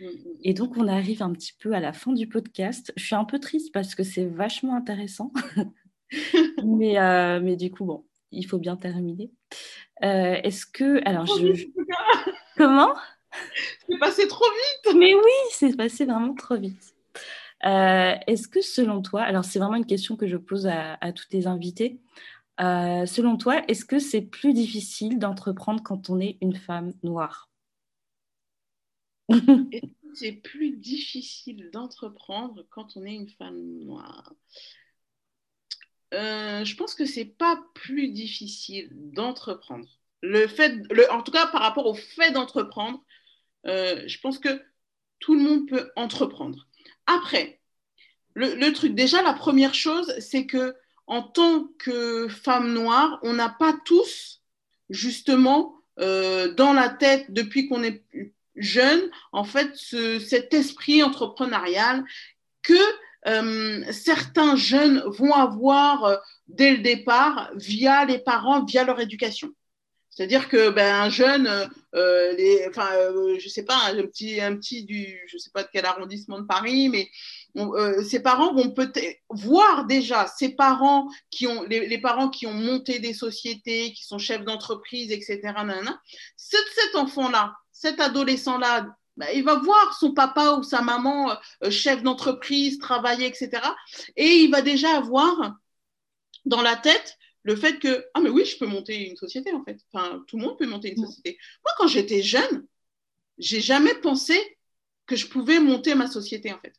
Mmh, 0.00 0.04
mmh, 0.04 0.10
et 0.42 0.50
mmh. 0.50 0.54
donc, 0.56 0.76
on 0.76 0.88
arrive 0.88 1.22
un 1.22 1.32
petit 1.32 1.52
peu 1.56 1.72
à 1.72 1.80
la 1.80 1.92
fin 1.92 2.12
du 2.12 2.28
podcast. 2.28 2.92
Je 2.96 3.04
suis 3.04 3.14
un 3.14 3.24
peu 3.24 3.38
triste 3.38 3.72
parce 3.72 3.94
que 3.94 4.02
c'est 4.02 4.26
vachement 4.26 4.74
intéressant. 4.74 5.32
mais, 6.64 6.98
euh, 6.98 7.38
mais 7.40 7.54
du 7.54 7.70
coup, 7.70 7.84
bon, 7.84 8.04
il 8.32 8.46
faut 8.46 8.58
bien 8.58 8.76
terminer. 8.76 9.30
Euh, 10.02 10.40
est-ce 10.42 10.66
que... 10.66 11.06
Alors, 11.06 11.26
je... 11.26 11.68
Comment? 12.56 12.94
c'est 13.88 13.98
passé 13.98 14.28
trop 14.28 14.44
vite. 14.44 14.96
Mais 14.96 15.14
oui, 15.14 15.32
c'est 15.50 15.76
passé 15.76 16.04
vraiment 16.04 16.34
trop 16.34 16.56
vite. 16.56 16.94
Euh, 17.64 18.14
est-ce 18.26 18.46
que 18.48 18.60
selon 18.60 19.02
toi, 19.02 19.22
alors 19.22 19.44
c'est 19.44 19.58
vraiment 19.58 19.76
une 19.76 19.86
question 19.86 20.16
que 20.16 20.26
je 20.26 20.36
pose 20.36 20.66
à, 20.66 21.12
tous 21.12 21.26
tes 21.26 21.46
invités, 21.46 22.00
euh, 22.60 23.06
selon 23.06 23.36
toi, 23.36 23.62
est-ce 23.68 23.84
que 23.84 23.98
c'est 23.98 24.22
plus 24.22 24.52
difficile 24.52 25.18
d'entreprendre 25.18 25.82
quand 25.82 26.10
on 26.10 26.20
est 26.20 26.38
une 26.40 26.54
femme 26.54 26.92
noire? 27.02 27.48
C'est 30.14 30.32
plus 30.32 30.76
difficile 30.76 31.70
d'entreprendre 31.70 32.66
quand 32.70 32.96
on 32.96 33.04
est 33.04 33.14
une 33.14 33.28
femme 33.28 33.60
noire? 33.84 34.32
Euh, 36.14 36.64
je 36.64 36.74
pense 36.74 36.94
que 36.94 37.04
c'est 37.04 37.26
pas 37.26 37.62
plus 37.74 38.08
difficile 38.08 38.88
d'entreprendre. 38.92 39.86
Le 40.22 40.48
fait, 40.48 40.74
le, 40.90 41.10
en 41.12 41.22
tout 41.22 41.30
cas 41.30 41.46
par 41.46 41.60
rapport 41.60 41.86
au 41.86 41.94
fait 41.94 42.32
d'entreprendre, 42.32 43.04
euh, 43.66 44.02
je 44.06 44.18
pense 44.20 44.38
que 44.38 44.62
tout 45.18 45.34
le 45.34 45.42
monde 45.42 45.68
peut 45.68 45.90
entreprendre. 45.96 46.66
Après, 47.06 47.60
le, 48.34 48.70
truc, 48.72 48.94
déjà, 48.94 49.22
la 49.22 49.32
première 49.32 49.74
chose, 49.74 50.14
c'est 50.20 50.46
que 50.46 50.76
en 51.06 51.22
tant 51.22 51.66
que 51.78 52.28
femme 52.28 52.72
noire, 52.72 53.18
on 53.22 53.32
n'a 53.32 53.48
pas 53.48 53.74
tous, 53.84 54.42
justement, 54.90 55.74
euh, 55.98 56.52
dans 56.54 56.72
la 56.72 56.88
tête, 56.88 57.32
depuis 57.32 57.68
qu'on 57.68 57.82
est 57.82 58.04
jeune, 58.54 59.10
en 59.32 59.44
fait, 59.44 59.74
cet 59.76 60.54
esprit 60.54 61.02
entrepreneurial 61.02 62.04
que 62.62 62.74
euh, 63.26 63.84
certains 63.90 64.54
jeunes 64.54 65.02
vont 65.06 65.32
avoir 65.32 66.20
dès 66.46 66.72
le 66.72 66.78
départ 66.78 67.50
via 67.54 68.04
les 68.04 68.18
parents, 68.18 68.64
via 68.64 68.84
leur 68.84 69.00
éducation. 69.00 69.52
C'est-à-dire 70.18 70.48
que 70.48 70.70
ben, 70.70 71.02
un 71.02 71.10
jeune, 71.10 71.46
euh, 71.94 72.32
les, 72.32 72.66
enfin, 72.68 72.88
euh, 72.96 73.38
je 73.38 73.48
sais 73.48 73.62
pas, 73.62 73.78
un 73.84 74.02
petit, 74.02 74.40
un 74.40 74.56
petit 74.56 74.82
du, 74.82 75.16
je 75.28 75.38
sais 75.38 75.50
pas 75.54 75.62
de 75.62 75.68
quel 75.72 75.86
arrondissement 75.86 76.40
de 76.40 76.44
Paris, 76.44 76.88
mais 76.88 77.08
euh, 77.56 78.02
ses 78.02 78.18
parents 78.18 78.52
vont 78.52 78.72
peut-être 78.72 79.20
voir 79.30 79.84
déjà 79.86 80.26
ses 80.26 80.56
parents 80.56 81.08
qui 81.30 81.46
ont, 81.46 81.62
les, 81.62 82.00
parents 82.00 82.30
qui 82.30 82.48
ont 82.48 82.52
monté 82.52 82.98
des 82.98 83.14
sociétés, 83.14 83.92
qui 83.92 84.04
sont 84.04 84.18
chefs 84.18 84.42
d'entreprise, 84.42 85.12
etc. 85.12 85.40
Cet, 86.36 86.64
cet 86.74 86.96
enfant-là, 86.96 87.54
cet 87.70 88.00
adolescent-là, 88.00 88.88
ben, 89.16 89.28
il 89.36 89.44
va 89.44 89.54
voir 89.54 89.96
son 90.00 90.14
papa 90.14 90.56
ou 90.58 90.64
sa 90.64 90.82
maman 90.82 91.32
chef 91.70 92.02
d'entreprise, 92.02 92.80
travailler, 92.80 93.26
etc. 93.26 93.62
Et 94.16 94.26
il 94.26 94.50
va 94.50 94.62
déjà 94.62 94.96
avoir 94.96 95.54
dans 96.44 96.62
la 96.62 96.74
tête 96.74 97.17
le 97.48 97.56
fait 97.56 97.78
que, 97.78 98.04
ah 98.12 98.20
mais 98.20 98.28
oui, 98.28 98.44
je 98.44 98.58
peux 98.58 98.66
monter 98.66 99.08
une 99.08 99.16
société 99.16 99.54
en 99.54 99.64
fait. 99.64 99.78
Enfin, 99.90 100.22
tout 100.28 100.36
le 100.36 100.42
monde 100.44 100.58
peut 100.58 100.66
monter 100.66 100.92
une 100.92 101.02
société. 101.02 101.38
Moi, 101.64 101.72
quand 101.78 101.86
j'étais 101.86 102.20
jeune, 102.20 102.66
j'ai 103.38 103.62
jamais 103.62 103.94
pensé 103.94 104.38
que 105.06 105.16
je 105.16 105.26
pouvais 105.28 105.58
monter 105.58 105.94
ma 105.94 106.08
société 106.08 106.52
en 106.52 106.58
fait. 106.58 106.74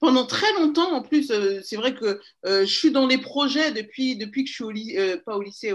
Pendant 0.00 0.24
très 0.24 0.50
longtemps, 0.54 0.92
en 0.92 1.02
plus, 1.02 1.30
euh, 1.30 1.60
c'est 1.62 1.76
vrai 1.76 1.94
que 1.94 2.22
euh, 2.46 2.64
je 2.64 2.74
suis 2.74 2.90
dans 2.90 3.06
les 3.06 3.18
projets 3.18 3.70
depuis, 3.70 4.16
depuis 4.16 4.44
que 4.44 4.48
je 4.48 4.54
suis 4.54 4.64
au 4.64 4.70
lycée, 4.70 4.98
euh, 4.98 5.18
pas 5.18 5.36
au 5.36 5.42
lycée, 5.42 5.74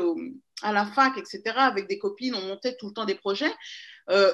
à 0.64 0.74
la 0.74 0.88
fac, 0.88 1.16
etc. 1.20 1.41
Avec 1.58 1.88
des 1.88 1.99
copines, 1.99 2.34
on 2.34 2.41
montait 2.41 2.76
tout 2.76 2.88
le 2.88 2.93
temps 2.93 3.05
des 3.05 3.16
projets, 3.16 3.53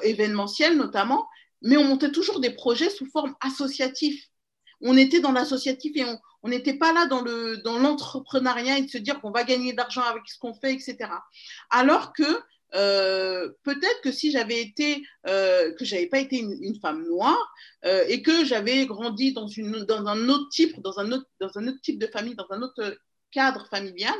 événementiels 0.02 0.78
notamment, 0.78 1.28
mais 1.60 1.76
on 1.76 1.84
montait 1.84 2.10
toujours 2.10 2.40
des 2.40 2.50
projets 2.50 2.88
sous 2.88 3.06
forme 3.06 3.34
associative 3.42 4.18
on 4.80 4.96
était 4.96 5.20
dans 5.20 5.32
l'associatif 5.32 5.92
et 5.96 6.04
on 6.04 6.18
n'était 6.48 6.78
pas 6.78 6.92
là 6.92 7.06
dans 7.06 7.22
le 7.22 7.58
dans 7.58 7.78
l'entrepreneuriat 7.78 8.78
et 8.78 8.82
de 8.82 8.90
se 8.90 8.98
dire 8.98 9.20
qu'on 9.20 9.30
va 9.30 9.44
gagner 9.44 9.72
de 9.72 9.76
l'argent 9.76 10.02
avec 10.02 10.22
ce 10.26 10.38
qu'on 10.38 10.54
fait, 10.54 10.72
etc. 10.72 11.10
Alors 11.70 12.12
que 12.12 12.24
euh, 12.74 13.50
peut-être 13.64 14.00
que 14.02 14.12
si 14.12 14.30
j'avais 14.30 14.60
été, 14.60 15.02
euh, 15.26 15.72
que 15.74 15.84
j'avais 15.84 16.06
pas 16.06 16.18
été 16.18 16.38
une, 16.38 16.78
femme 16.80 17.06
noire 17.06 17.52
euh, 17.84 18.04
et 18.08 18.22
que 18.22 18.44
j'avais 18.44 18.86
grandi 18.86 19.32
dans, 19.32 19.48
une, 19.48 19.84
dans 19.84 20.06
un 20.06 20.28
autre 20.28 20.48
type, 20.50 20.80
dans 20.80 20.98
un 20.98 21.10
autre, 21.12 21.26
dans 21.40 21.56
un 21.58 21.68
autre 21.68 21.80
type 21.82 21.98
de 21.98 22.06
famille, 22.06 22.36
dans 22.36 22.50
un 22.50 22.62
autre 22.62 22.96
cadre 23.32 23.66
familial, 23.68 24.14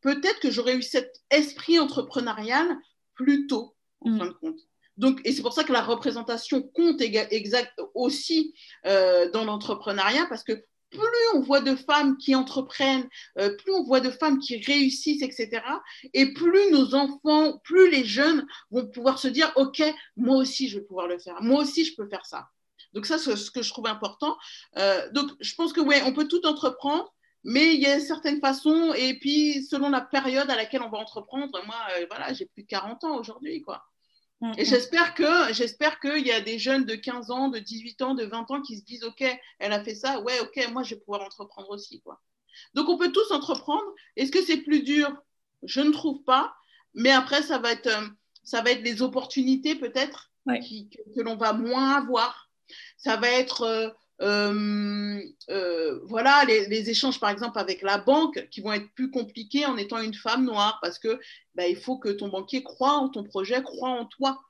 peut-être 0.00 0.40
que 0.40 0.50
j'aurais 0.50 0.76
eu 0.76 0.82
cet 0.82 1.22
esprit 1.30 1.78
entrepreneurial 1.78 2.66
plus 3.14 3.46
tôt, 3.46 3.74
en 4.00 4.10
mm. 4.10 4.18
fin 4.18 4.26
de 4.26 4.32
compte. 4.32 4.60
Donc, 4.96 5.20
et 5.24 5.32
c'est 5.32 5.42
pour 5.42 5.54
ça 5.54 5.64
que 5.64 5.72
la 5.72 5.82
représentation 5.82 6.62
compte 6.62 7.00
exact 7.00 7.72
aussi 7.94 8.54
dans 8.84 9.44
l'entrepreneuriat, 9.44 10.26
parce 10.28 10.44
que 10.44 10.62
plus 10.90 11.00
on 11.34 11.40
voit 11.40 11.60
de 11.60 11.76
femmes 11.76 12.16
qui 12.18 12.34
entreprennent, 12.34 13.08
euh, 13.38 13.54
plus 13.56 13.72
on 13.72 13.84
voit 13.84 14.00
de 14.00 14.10
femmes 14.10 14.38
qui 14.38 14.58
réussissent, 14.58 15.22
etc. 15.22 15.62
Et 16.14 16.32
plus 16.32 16.70
nos 16.70 16.94
enfants, 16.94 17.58
plus 17.64 17.90
les 17.90 18.04
jeunes 18.04 18.46
vont 18.70 18.86
pouvoir 18.86 19.18
se 19.18 19.28
dire, 19.28 19.52
OK, 19.56 19.82
moi 20.16 20.36
aussi, 20.36 20.68
je 20.68 20.78
vais 20.78 20.84
pouvoir 20.84 21.06
le 21.06 21.18
faire. 21.18 21.40
Moi 21.42 21.62
aussi, 21.62 21.84
je 21.84 21.94
peux 21.94 22.08
faire 22.08 22.26
ça. 22.26 22.48
Donc 22.92 23.06
ça, 23.06 23.18
c'est 23.18 23.36
ce 23.36 23.50
que 23.50 23.62
je 23.62 23.70
trouve 23.70 23.86
important. 23.86 24.36
Euh, 24.76 25.10
donc, 25.12 25.30
je 25.40 25.54
pense 25.54 25.72
que 25.72 25.80
oui, 25.80 25.96
on 26.04 26.12
peut 26.12 26.26
tout 26.26 26.44
entreprendre, 26.46 27.12
mais 27.44 27.74
il 27.74 27.80
y 27.80 27.86
a 27.86 28.00
certaines 28.00 28.40
façons. 28.40 28.92
Et 28.94 29.18
puis, 29.18 29.64
selon 29.64 29.90
la 29.90 30.00
période 30.00 30.50
à 30.50 30.56
laquelle 30.56 30.82
on 30.82 30.90
va 30.90 30.98
entreprendre, 30.98 31.50
moi, 31.66 31.76
euh, 31.96 32.06
voilà, 32.10 32.32
j'ai 32.32 32.46
plus 32.46 32.62
de 32.62 32.68
40 32.68 33.04
ans 33.04 33.16
aujourd'hui, 33.16 33.62
quoi. 33.62 33.84
Mm, 34.40 34.52
Et 34.56 34.62
mm. 34.62 34.64
j'espère 34.64 35.14
que 35.14 35.52
j'espère 35.52 36.00
qu'il 36.00 36.26
y 36.26 36.32
a 36.32 36.40
des 36.40 36.58
jeunes 36.58 36.84
de 36.84 36.94
15 36.94 37.30
ans, 37.30 37.48
de 37.48 37.58
18 37.58 38.02
ans, 38.02 38.14
de 38.14 38.24
20 38.24 38.50
ans 38.50 38.62
qui 38.62 38.78
se 38.78 38.84
disent 38.84 39.04
OK, 39.04 39.24
elle 39.58 39.72
a 39.72 39.82
fait 39.82 39.94
ça, 39.94 40.20
ouais, 40.20 40.40
OK, 40.40 40.68
moi 40.72 40.82
je 40.82 40.94
vais 40.94 41.00
pouvoir 41.00 41.22
entreprendre 41.22 41.70
aussi 41.70 42.00
quoi. 42.00 42.20
Donc 42.74 42.88
on 42.88 42.98
peut 42.98 43.12
tous 43.12 43.30
entreprendre. 43.30 43.84
Est-ce 44.16 44.32
que 44.32 44.42
c'est 44.42 44.58
plus 44.58 44.82
dur? 44.82 45.10
Je 45.62 45.80
ne 45.80 45.92
trouve 45.92 46.22
pas. 46.24 46.54
Mais 46.94 47.10
après 47.10 47.42
ça 47.42 47.58
va 47.58 47.72
être 47.72 47.86
euh, 47.86 48.08
ça 48.42 48.62
va 48.62 48.70
être 48.70 48.82
les 48.82 49.02
opportunités 49.02 49.74
peut-être 49.74 50.30
que, 50.46 51.14
que 51.14 51.20
l'on 51.20 51.36
va 51.36 51.52
moins 51.52 51.96
avoir. 51.96 52.50
Ça 52.96 53.16
va 53.16 53.28
être 53.28 53.94
euh, 54.22 55.22
euh, 55.48 56.00
voilà, 56.04 56.44
les, 56.44 56.90
échanges, 56.90 57.18
par 57.18 57.30
exemple, 57.30 57.58
avec 57.58 57.82
la 57.82 57.98
banque, 57.98 58.48
qui 58.50 58.60
vont 58.60 58.72
être 58.72 58.90
plus 58.94 59.10
compliqués 59.10 59.64
en 59.66 59.76
étant 59.76 60.00
une 60.00 60.14
femme 60.14 60.44
noire, 60.44 60.78
parce 60.82 60.98
que 60.98 61.18
bah, 61.54 61.66
il 61.66 61.76
faut 61.76 61.98
que 61.98 62.10
ton 62.10 62.28
banquier 62.28 62.62
croit 62.62 62.94
en 62.94 63.08
ton 63.08 63.24
projet, 63.24 63.62
croit 63.62 63.90
en 63.90 64.06
toi. 64.06 64.40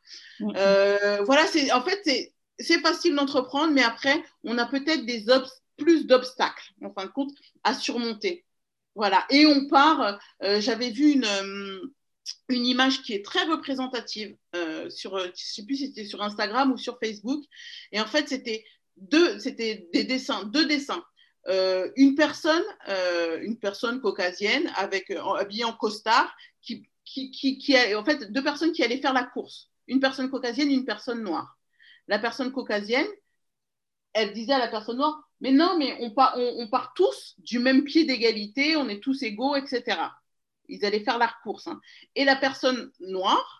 Euh, 0.40 1.22
voilà, 1.24 1.46
c'est 1.46 1.70
en 1.72 1.82
fait, 1.82 2.02
c'est 2.58 2.80
facile 2.80 3.14
d'entreprendre, 3.14 3.72
mais 3.72 3.82
après, 3.82 4.22
on 4.44 4.58
a 4.58 4.66
peut-être 4.66 5.06
des 5.06 5.26
plus 5.76 6.06
d'obstacles, 6.06 6.72
en 6.82 6.92
fin 6.92 7.06
de 7.06 7.10
compte, 7.10 7.30
à 7.64 7.74
surmonter. 7.74 8.44
Voilà, 8.96 9.24
et 9.30 9.46
on 9.46 9.68
part, 9.68 10.20
j'avais 10.40 10.90
vu 10.90 11.12
une 11.12 11.26
une 12.48 12.66
image 12.66 13.02
qui 13.02 13.12
est 13.12 13.24
très 13.24 13.44
représentative 13.44 14.36
sur, 14.88 15.18
je 15.18 15.30
sais 15.34 15.64
plus 15.64 15.76
si 15.76 15.86
c'était 15.88 16.04
sur 16.04 16.22
Instagram 16.22 16.72
ou 16.72 16.76
sur 16.76 16.98
Facebook. 16.98 17.42
Et 17.92 18.00
en 18.00 18.06
fait, 18.06 18.28
c'était 18.28 18.64
deux, 19.00 19.38
c'était 19.38 19.88
des 19.92 20.04
dessins, 20.04 20.44
deux 20.44 20.66
dessins. 20.66 21.04
Euh, 21.48 21.90
une 21.96 22.14
personne, 22.14 22.62
euh, 22.88 23.40
une 23.40 23.58
personne 23.58 24.00
caucasienne 24.00 24.70
avec 24.76 25.10
euh, 25.10 25.22
habillée 25.34 25.64
en 25.64 25.72
costard, 25.72 26.34
qui, 26.60 26.88
qui, 27.04 27.30
qui, 27.30 27.76
a, 27.76 27.98
en 27.98 28.04
fait 28.04 28.30
deux 28.30 28.42
personnes 28.42 28.72
qui 28.72 28.84
allaient 28.84 29.00
faire 29.00 29.14
la 29.14 29.24
course, 29.24 29.70
une 29.88 30.00
personne 30.00 30.30
caucasienne, 30.30 30.70
une 30.70 30.84
personne 30.84 31.22
noire. 31.22 31.58
La 32.08 32.18
personne 32.18 32.52
caucasienne, 32.52 33.06
elle 34.12 34.32
disait 34.32 34.52
à 34.52 34.58
la 34.58 34.68
personne 34.68 34.98
noire, 34.98 35.22
mais 35.40 35.50
non, 35.50 35.78
mais 35.78 35.96
on 36.00 36.10
part, 36.10 36.34
on, 36.36 36.68
part 36.68 36.92
tous 36.94 37.36
du 37.38 37.58
même 37.58 37.84
pied 37.84 38.04
d'égalité, 38.04 38.76
on 38.76 38.88
est 38.88 39.02
tous 39.02 39.22
égaux, 39.22 39.56
etc. 39.56 39.98
Ils 40.68 40.84
allaient 40.84 41.04
faire 41.04 41.18
la 41.18 41.32
course. 41.42 41.68
Hein. 41.68 41.80
Et 42.14 42.24
la 42.24 42.36
personne 42.36 42.92
noire, 43.00 43.59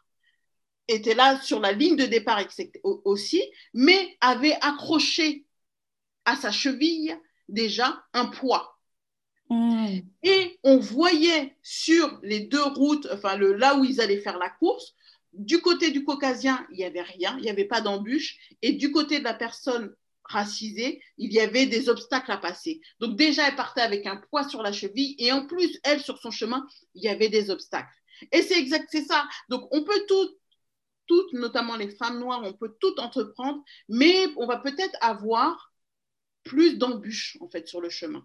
était 0.91 1.15
là 1.15 1.41
sur 1.41 1.61
la 1.61 1.73
ligne 1.73 1.97
de 1.97 2.07
départ 2.07 2.43
aussi, 3.05 3.43
mais 3.75 4.17
avait 4.21 4.57
accroché 4.61 5.47
à 6.25 6.37
sa 6.37 6.51
cheville 6.51 7.17
déjà 7.49 8.05
un 8.13 8.27
poids. 8.27 8.79
Hmm. 9.49 9.99
Et 10.23 10.59
on 10.63 10.79
voyait 10.79 11.57
sur 11.63 12.21
les 12.23 12.41
deux 12.41 12.63
routes, 12.63 13.09
enfin 13.13 13.37
le, 13.37 13.53
là 13.53 13.77
où 13.77 13.85
ils 13.85 14.01
allaient 14.01 14.21
faire 14.21 14.39
la 14.39 14.49
course, 14.49 14.95
du 15.33 15.61
côté 15.61 15.91
du 15.91 16.05
caucasien, 16.05 16.67
il 16.71 16.77
n'y 16.77 16.85
avait 16.85 17.03
rien, 17.03 17.37
il 17.39 17.43
n'y 17.43 17.51
avait 17.51 17.65
pas 17.65 17.81
d'embûche, 17.81 18.39
et 18.63 18.73
du 18.73 18.93
côté 18.93 19.19
de 19.19 19.25
la 19.25 19.35
personne 19.35 19.95
racisée, 20.25 21.03
il 21.19 21.33
y 21.33 21.41
avait 21.41 21.67
des 21.67 21.89
obstacles 21.89 22.31
à 22.31 22.37
passer. 22.37 22.81
Donc 23.01 23.17
déjà, 23.17 23.49
elle 23.49 23.57
partait 23.57 23.81
avec 23.81 24.07
un 24.07 24.17
poids 24.17 24.49
sur 24.49 24.63
la 24.63 24.73
cheville, 24.73 25.17
et 25.19 25.33
en 25.33 25.47
plus, 25.47 25.79
elle, 25.83 26.01
sur 26.01 26.19
son 26.19 26.31
chemin, 26.31 26.67
il 26.95 27.03
y 27.03 27.09
avait 27.09 27.29
des 27.29 27.51
obstacles. 27.51 27.89
Et 28.33 28.43
c'est 28.43 28.59
exact, 28.59 28.89
c'est 28.91 29.05
ça. 29.05 29.27
Donc 29.49 29.67
on 29.73 29.83
peut 29.83 30.05
tout 30.07 30.29
toutes, 31.11 31.33
notamment 31.33 31.75
les 31.75 31.89
femmes 31.89 32.21
noires, 32.21 32.41
on 32.45 32.53
peut 32.53 32.77
tout 32.79 33.01
entreprendre, 33.01 33.65
mais 33.89 34.15
on 34.37 34.47
va 34.47 34.59
peut-être 34.59 34.97
avoir 35.01 35.73
plus 36.45 36.79
d'embûches 36.79 37.37
en 37.41 37.49
fait 37.49 37.67
sur 37.67 37.81
le 37.81 37.91
chemin. 37.91 38.25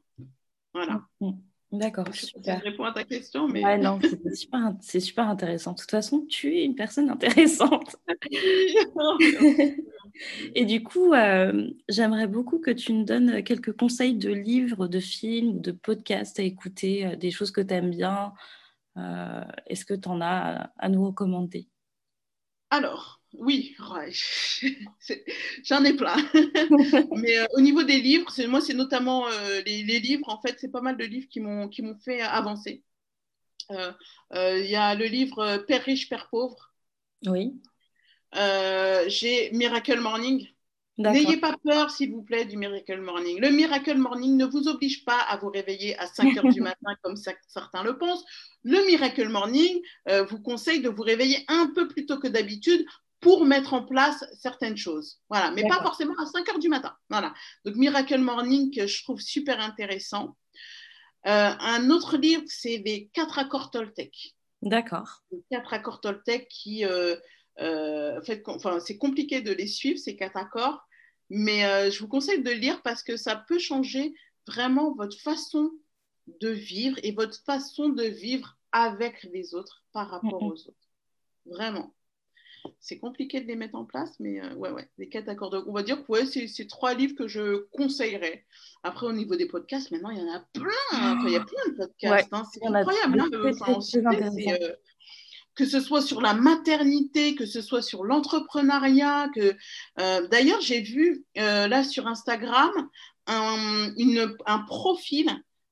Voilà. 0.71 1.01
Mm, 1.19 1.29
mm. 1.29 1.41
D'accord, 1.71 2.05
super. 2.13 2.59
Je 2.59 2.65
réponds 2.65 2.83
à 2.83 2.93
ta 2.93 3.03
question, 3.03 3.47
mais. 3.47 3.65
Ouais, 3.65 3.79
non, 3.79 3.99
c'est 3.99 4.36
super, 4.36 4.75
super, 4.81 5.27
intéressant. 5.27 5.73
De 5.73 5.79
toute 5.79 5.89
façon, 5.89 6.27
tu 6.29 6.55
es 6.55 6.63
une 6.63 6.75
personne 6.75 7.09
intéressante. 7.09 7.95
Et 10.55 10.65
du 10.65 10.83
coup, 10.83 11.13
euh, 11.13 11.71
j'aimerais 11.89 12.27
beaucoup 12.27 12.59
que 12.59 12.71
tu 12.71 12.93
nous 12.93 13.03
donnes 13.03 13.43
quelques 13.43 13.75
conseils 13.75 14.15
de 14.15 14.31
livres, 14.31 14.88
de 14.88 14.99
films 14.99 15.59
de 15.59 15.71
podcasts 15.73 16.39
à 16.39 16.43
écouter, 16.43 17.07
euh, 17.07 17.15
des 17.15 17.31
choses 17.31 17.51
que 17.51 17.61
tu 17.61 17.73
aimes 17.73 17.89
bien. 17.89 18.31
Euh, 18.97 19.43
est-ce 19.65 19.83
que 19.83 19.95
tu 19.95 20.07
en 20.07 20.21
as 20.21 20.71
à 20.77 20.88
nous 20.88 21.05
recommander? 21.05 21.67
Alors, 22.76 23.21
oui, 23.34 23.76
j'en 25.63 25.84
ai 25.84 25.93
plein. 25.93 26.15
Mais 27.15 27.38
euh, 27.38 27.45
au 27.53 27.61
niveau 27.61 27.84
des 27.84 27.99
livres, 27.99 28.32
moi, 28.47 28.61
c'est 28.61 28.73
notamment 28.73 29.28
euh, 29.28 29.61
les, 29.65 29.99
livres, 29.99 30.30
en 30.30 30.41
fait, 30.41 30.57
c'est 30.59 30.71
pas 30.71 30.82
mal 30.82 30.97
de 30.97 31.05
livres 31.05 31.28
qui 31.30 31.39
m'ont 31.39 31.99
fait 32.03 32.21
avancer. 32.21 32.84
Euh, 33.71 33.93
il 34.34 34.69
y 34.69 34.76
a 34.76 34.95
le 34.95 35.05
livre 35.05 35.57
Père 35.67 35.84
riche, 35.84 36.09
Père 36.09 36.30
pauvre. 36.30 36.73
Oui. 37.26 37.53
J'ai 38.34 39.51
Miracle 39.51 39.99
Morning. 39.99 40.47
N'ayez 40.98 41.38
pas 41.38 41.56
peur, 41.64 41.91
s'il 41.91 42.12
vous 42.12 42.24
plaît, 42.24 42.46
du 42.46 42.56
Miracle 42.56 43.02
Morning. 43.02 43.39
Le 43.41 43.50
Miracle 43.50 43.98
Morning 43.98 44.38
ne 44.38 44.46
vous 44.46 44.68
oblige 44.70 45.04
pas 45.04 45.20
à 45.20 45.38
vous 45.38 45.50
réveiller 45.50 45.98
à 46.00 46.08
5 46.08 46.38
heures 46.38 46.54
du 46.54 46.62
matin 46.62 46.96
comme 47.04 47.16
certains 47.48 47.84
le 47.84 47.98
pensent. 47.98 48.24
Le 48.64 48.86
Miracle 48.86 49.28
Morning 49.28 49.82
euh, 50.10 50.24
vous 50.24 50.41
conseille 50.41 50.82
de 50.82 50.89
vous 50.89 51.04
réveiller 51.04 51.43
un 51.50 51.72
peu 51.76 51.88
plus 51.88 52.06
tôt 52.06 52.18
que 52.18 52.28
d'habitude 52.28 52.86
pour 53.20 53.46
mettre 53.46 53.74
en 53.74 53.84
place 53.84 54.24
certaines 54.39 54.78
choses. 54.78 55.20
Voilà, 55.30 55.52
mais 55.52 55.68
pas 55.68 55.82
forcément 55.82 56.14
à 56.18 56.26
5 56.26 56.48
heures 56.48 56.60
du 56.60 56.70
matin. 56.70 56.96
Voilà. 57.10 57.34
Donc 57.66 57.76
Miracle 57.76 58.20
Morning 58.20 58.74
que 58.74 58.88
je 58.88 59.04
trouve 59.04 59.20
super 59.20 59.60
intéressant. 59.60 60.38
Euh, 61.28 61.52
un 61.60 61.89
autre 61.89 62.18
livre, 62.18 62.43
c'est 62.46 62.78
les 62.86 63.10
quatre 63.14 63.39
accords 63.39 63.72
Toltec. 63.72 64.36
D'accord. 64.62 65.24
Les 65.32 65.43
quatre 65.50 65.74
accords 65.74 66.00
Toltec 66.02 66.48
qui, 66.50 66.86
euh, 66.86 67.16
en 67.60 68.22
fait, 68.24 68.43
enfin, 68.47 68.80
c'est 68.80 68.97
compliqué 68.97 69.41
de 69.41 69.51
les 69.51 69.68
suivre 69.68 69.97
ces 69.97 70.16
quatre 70.16 70.38
accords, 70.38 70.86
mais 71.30 71.66
euh, 71.66 71.89
je 71.89 71.99
vous 71.99 72.08
conseille 72.08 72.43
de 72.43 72.51
lire 72.51 72.82
parce 72.82 73.03
que 73.03 73.18
ça 73.18 73.36
peut 73.36 73.60
changer 73.60 74.14
vraiment 74.47 74.93
votre 74.93 75.20
façon 75.20 75.72
de 76.39 76.49
vivre 76.49 76.97
et 77.03 77.12
votre 77.12 77.39
façon 77.43 77.89
de 77.89 78.03
vivre 78.03 78.58
avec 78.72 79.24
les 79.32 79.56
autres 79.56 79.84
par 79.91 80.10
rapport 80.10 80.41
aux 80.41 80.53
autres. 80.53 80.89
Vraiment. 81.45 81.93
C'est 82.80 82.97
compliqué 82.97 83.41
de 83.41 83.45
les 83.45 83.56
mettre 83.56 83.76
en 83.76 83.86
place, 83.86 84.20
mais 84.20 84.41
euh, 84.41 84.56
ouais, 84.56 84.72
ouais, 84.72 84.89
les 84.97 85.08
quatre 85.08 85.30
accords. 85.30 85.64
On 85.68 85.72
va 85.72 85.84
dire 85.84 86.03
que 86.03 86.12
ouais, 86.12 86.26
c'est 86.26 86.68
trois 86.68 86.95
livres 86.95 87.16
que 87.16 87.28
je 87.28 87.68
conseillerais. 87.72 88.43
Après, 88.82 89.06
au 89.06 89.14
niveau 89.14 89.36
des 89.36 89.45
podcasts, 89.45 89.91
maintenant, 89.91 90.10
il 90.10 90.18
y 90.18 90.22
en 90.22 90.34
a 90.34 90.39
plein. 90.51 91.26
il 91.26 91.32
y 91.32 91.36
a 91.36 91.41
plein 91.41 91.72
de 91.72 91.78
podcasts. 91.78 92.30
Hein. 92.32 92.43
C'est 92.51 92.66
incroyable. 92.66 93.20
Hein, 93.20 93.30
que 95.56 95.66
ce 95.66 95.80
soit 95.80 96.01
sur 96.01 96.22
la 96.22 96.34
maternité, 96.34 97.36
que 97.36 97.45
ce 97.45 97.62
soit 97.62 97.82
sur 97.82 98.03
l'entrepreneuriat. 98.03 99.30
Que, 99.34 99.56
euh, 99.99 100.28
D'ailleurs, 100.28 100.62
j'ai 100.62 100.82
vu 100.82 101.24
euh, 101.38 101.68
là 101.68 101.84
sur 101.84 102.08
Instagram 102.08 102.72
un, 103.28 103.91
un 104.45 104.60
profil 104.60 105.30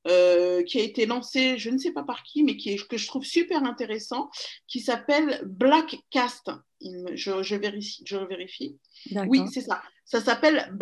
euh, 0.08 0.64
qui 0.64 0.80
a 0.80 0.84
été 0.84 1.06
lancé, 1.06 1.58
je 1.58 1.70
ne 1.70 1.78
sais 1.78 1.92
pas 1.92 2.04
par 2.04 2.24
qui, 2.24 2.44
mais 2.44 2.58
qui 2.58 2.72
est, 2.72 2.88
que 2.88 2.98
je 2.98 3.08
trouve 3.08 3.24
super 3.24 3.64
intéressant, 3.64 4.30
qui 4.68 4.80
s'appelle 4.80 5.42
Blackcast. 5.46 6.52
Je, 7.14 7.44
je, 7.44 7.56
vérifie. 7.56 8.04
Je 8.06 8.18
vérifie. 8.18 8.78
Oui, 9.28 9.44
c'est 9.52 9.62
ça. 9.62 9.82
Ça 10.06 10.20
s'appelle. 10.22 10.74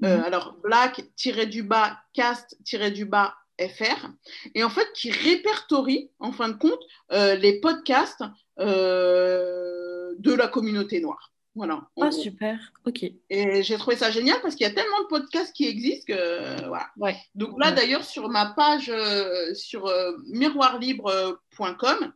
Mhm. 0.00 0.08
Alors, 0.08 0.56
black-du-bas, 0.62 1.98
cast-du-bas 2.14 3.34
FR, 3.68 4.08
et 4.54 4.64
en 4.64 4.70
fait 4.70 4.86
qui 4.94 5.10
répertorie 5.10 6.10
en 6.18 6.32
fin 6.32 6.48
de 6.48 6.56
compte 6.56 6.80
euh, 7.12 7.34
les 7.36 7.60
podcasts 7.60 8.24
euh, 8.58 10.14
de 10.18 10.32
la 10.32 10.48
communauté 10.48 11.00
noire. 11.00 11.30
Voilà. 11.56 11.82
Ah, 12.00 12.12
super, 12.12 12.72
ok. 12.86 13.04
Et 13.28 13.62
j'ai 13.64 13.76
trouvé 13.76 13.96
ça 13.96 14.10
génial 14.10 14.40
parce 14.40 14.54
qu'il 14.54 14.66
y 14.66 14.70
a 14.70 14.72
tellement 14.72 15.00
de 15.02 15.08
podcasts 15.08 15.52
qui 15.52 15.66
existent 15.66 16.14
que 16.14 16.68
voilà. 16.68 16.88
Ouais. 16.96 17.16
Donc 17.34 17.58
là, 17.58 17.72
d'ailleurs, 17.72 18.04
sur 18.04 18.28
ma 18.28 18.54
page 18.54 18.88
euh, 18.88 19.52
sur 19.54 19.86
euh, 19.86 20.12
miroirlibre.com, 20.28 22.12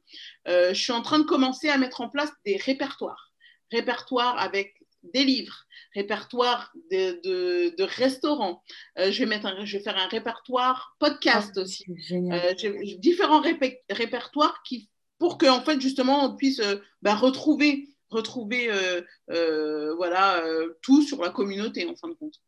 euh, 0.47 0.69
je 0.69 0.81
suis 0.81 0.93
en 0.93 1.03
train 1.03 1.19
de 1.19 1.25
commencer 1.25 1.69
à 1.69 1.79
mettre 1.79 2.01
en 2.01 2.09
place 2.09 2.31
des 2.47 2.57
répertoires. 2.57 3.33
Répertoires 3.73 4.39
avec 4.39 4.84
des 5.13 5.25
livres, 5.25 5.67
répertoires 5.95 6.73
de, 6.91 7.75
de, 7.77 7.83
restaurants. 7.83 8.63
je, 8.97 9.19
vais 9.19 9.27
mettre 9.27 9.65
je 9.65 9.77
vais 9.77 9.83
faire 9.83 9.97
un 9.97 10.09
répertoire 10.09 10.97
podcast 10.99 11.53
ah, 11.57 11.61
aussi. 11.61 11.85
Génial. 11.97 12.55
différents 12.99 13.43
répertoires 13.91 14.63
qui, 14.65 14.89
pour 15.19 15.39
que, 15.39 15.47
en 15.47 15.63
fait, 15.63 15.81
justement, 15.81 16.25
on 16.25 16.37
puisse 16.37 16.61
bah, 17.03 17.15
retrouver 17.15 17.89
retrouver 18.15 18.71
euh, 18.71 19.03
euh, 19.31 19.95
voilà, 19.97 20.43
euh, 20.45 20.79
tout 20.83 21.03
sur 21.03 21.23
la 21.23 21.31
communauté 21.31 21.87
en 21.87 21.97
fin 21.97 22.09
de 22.09 22.15
compte. 22.15 22.41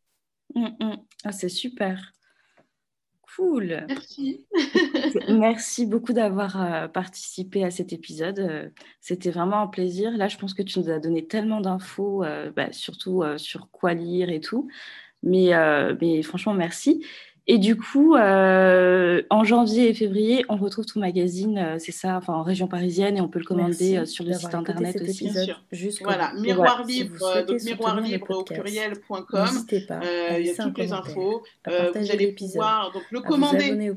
Mm, 0.55 0.67
mm. 0.79 1.05
Ah, 1.25 1.31
c'est 1.31 1.49
super. 1.49 2.13
Cool. 3.37 3.85
Merci. 3.87 4.45
Merci 5.29 5.85
beaucoup 5.85 6.11
d'avoir 6.11 6.91
participé 6.91 7.63
à 7.63 7.69
cet 7.69 7.93
épisode. 7.93 8.73
C'était 8.99 9.29
vraiment 9.29 9.61
un 9.61 9.67
plaisir. 9.67 10.11
Là, 10.17 10.27
je 10.27 10.37
pense 10.37 10.55
que 10.55 10.63
tu 10.63 10.79
nous 10.79 10.89
as 10.89 10.99
donné 10.99 11.27
tellement 11.27 11.61
d'infos, 11.61 12.25
bah, 12.55 12.71
surtout 12.71 13.23
sur 13.37 13.69
quoi 13.69 13.93
lire 13.93 14.31
et 14.31 14.39
tout. 14.39 14.67
Mais, 15.21 15.51
mais 16.01 16.23
franchement, 16.23 16.55
merci. 16.55 17.05
Et 17.49 17.59
du 17.59 17.77
coup, 17.77 18.15
euh, 18.15 19.21
en 19.29 19.45
janvier 19.45 19.87
et 19.87 19.93
février, 19.93 20.43
on 20.49 20.57
retrouve 20.57 20.85
tout 20.85 20.99
magazine, 20.99 21.57
euh, 21.57 21.75
c'est 21.79 21.93
ça, 21.93 22.17
enfin 22.17 22.33
en 22.33 22.43
région 22.43 22.67
parisienne, 22.67 23.15
et 23.15 23.21
on 23.21 23.29
peut 23.29 23.39
le 23.39 23.45
commander 23.45 23.99
euh, 23.99 24.05
sur 24.05 24.25
le 24.25 24.33
site 24.33 24.53
internet 24.53 25.01
aussi. 25.01 25.31
voilà, 26.01 26.33
miroir 26.33 26.83
libre, 26.83 27.45
donc 27.47 27.63
miroir 27.63 28.01
libre 28.01 28.37
au 28.37 28.43
pluriel.com. 28.43 29.45
N'hésitez 29.45 29.79
pas. 29.79 30.01
il 30.37 30.45
y 30.45 30.49
a 30.49 30.61
toutes 30.61 30.77
les 30.77 30.91
infos. 30.91 31.41
vous 31.65 32.11
allez 32.11 32.33
pouvoir 32.33 32.91
donc 32.91 33.03
le 33.11 33.21
commander 33.21 33.93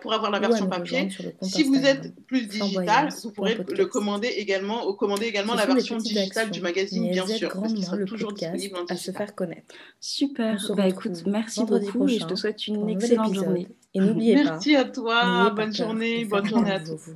pour 0.00 0.12
avoir 0.12 0.30
la 0.30 0.38
version 0.38 0.68
papier. 0.68 1.08
Si 1.42 1.64
vous 1.64 1.84
êtes 1.84 2.14
plus 2.26 2.46
digital, 2.46 3.08
vous 3.24 3.32
pourrez 3.32 3.58
le 3.76 3.86
commander 3.86 4.28
également, 4.28 4.92
commander 4.92 5.26
également 5.26 5.54
la 5.56 5.66
version 5.66 5.96
digitale 5.96 6.50
du 6.52 6.60
magazine, 6.60 7.10
bien 7.10 7.26
sûr, 7.26 7.52
parce 7.52 7.72
qu'il 7.72 7.84
sera 7.84 7.98
toujours 8.04 8.32
disponible 8.32 8.76
à 8.88 8.96
se 8.96 9.10
faire 9.10 9.34
connaître. 9.34 9.74
Super. 9.98 10.56
Bah 10.76 10.86
écoute, 10.86 11.24
merci 11.26 11.64
beaucoup 11.64 12.08
et 12.08 12.20
je 12.20 12.24
te 12.24 12.36
souhaite 12.36 12.67
une 12.68 12.88
excellente 12.88 13.34
journée. 13.34 13.68
Et 13.94 14.00
n'oubliez 14.00 14.34
pas. 14.44 14.50
Merci 14.52 14.76
à 14.76 14.84
toi. 14.84 15.50
Bonne 15.50 15.74
journée. 15.74 16.24
Bonne 16.24 16.46
journée 16.46 16.72
à 16.72 16.80
tous. 16.80 17.10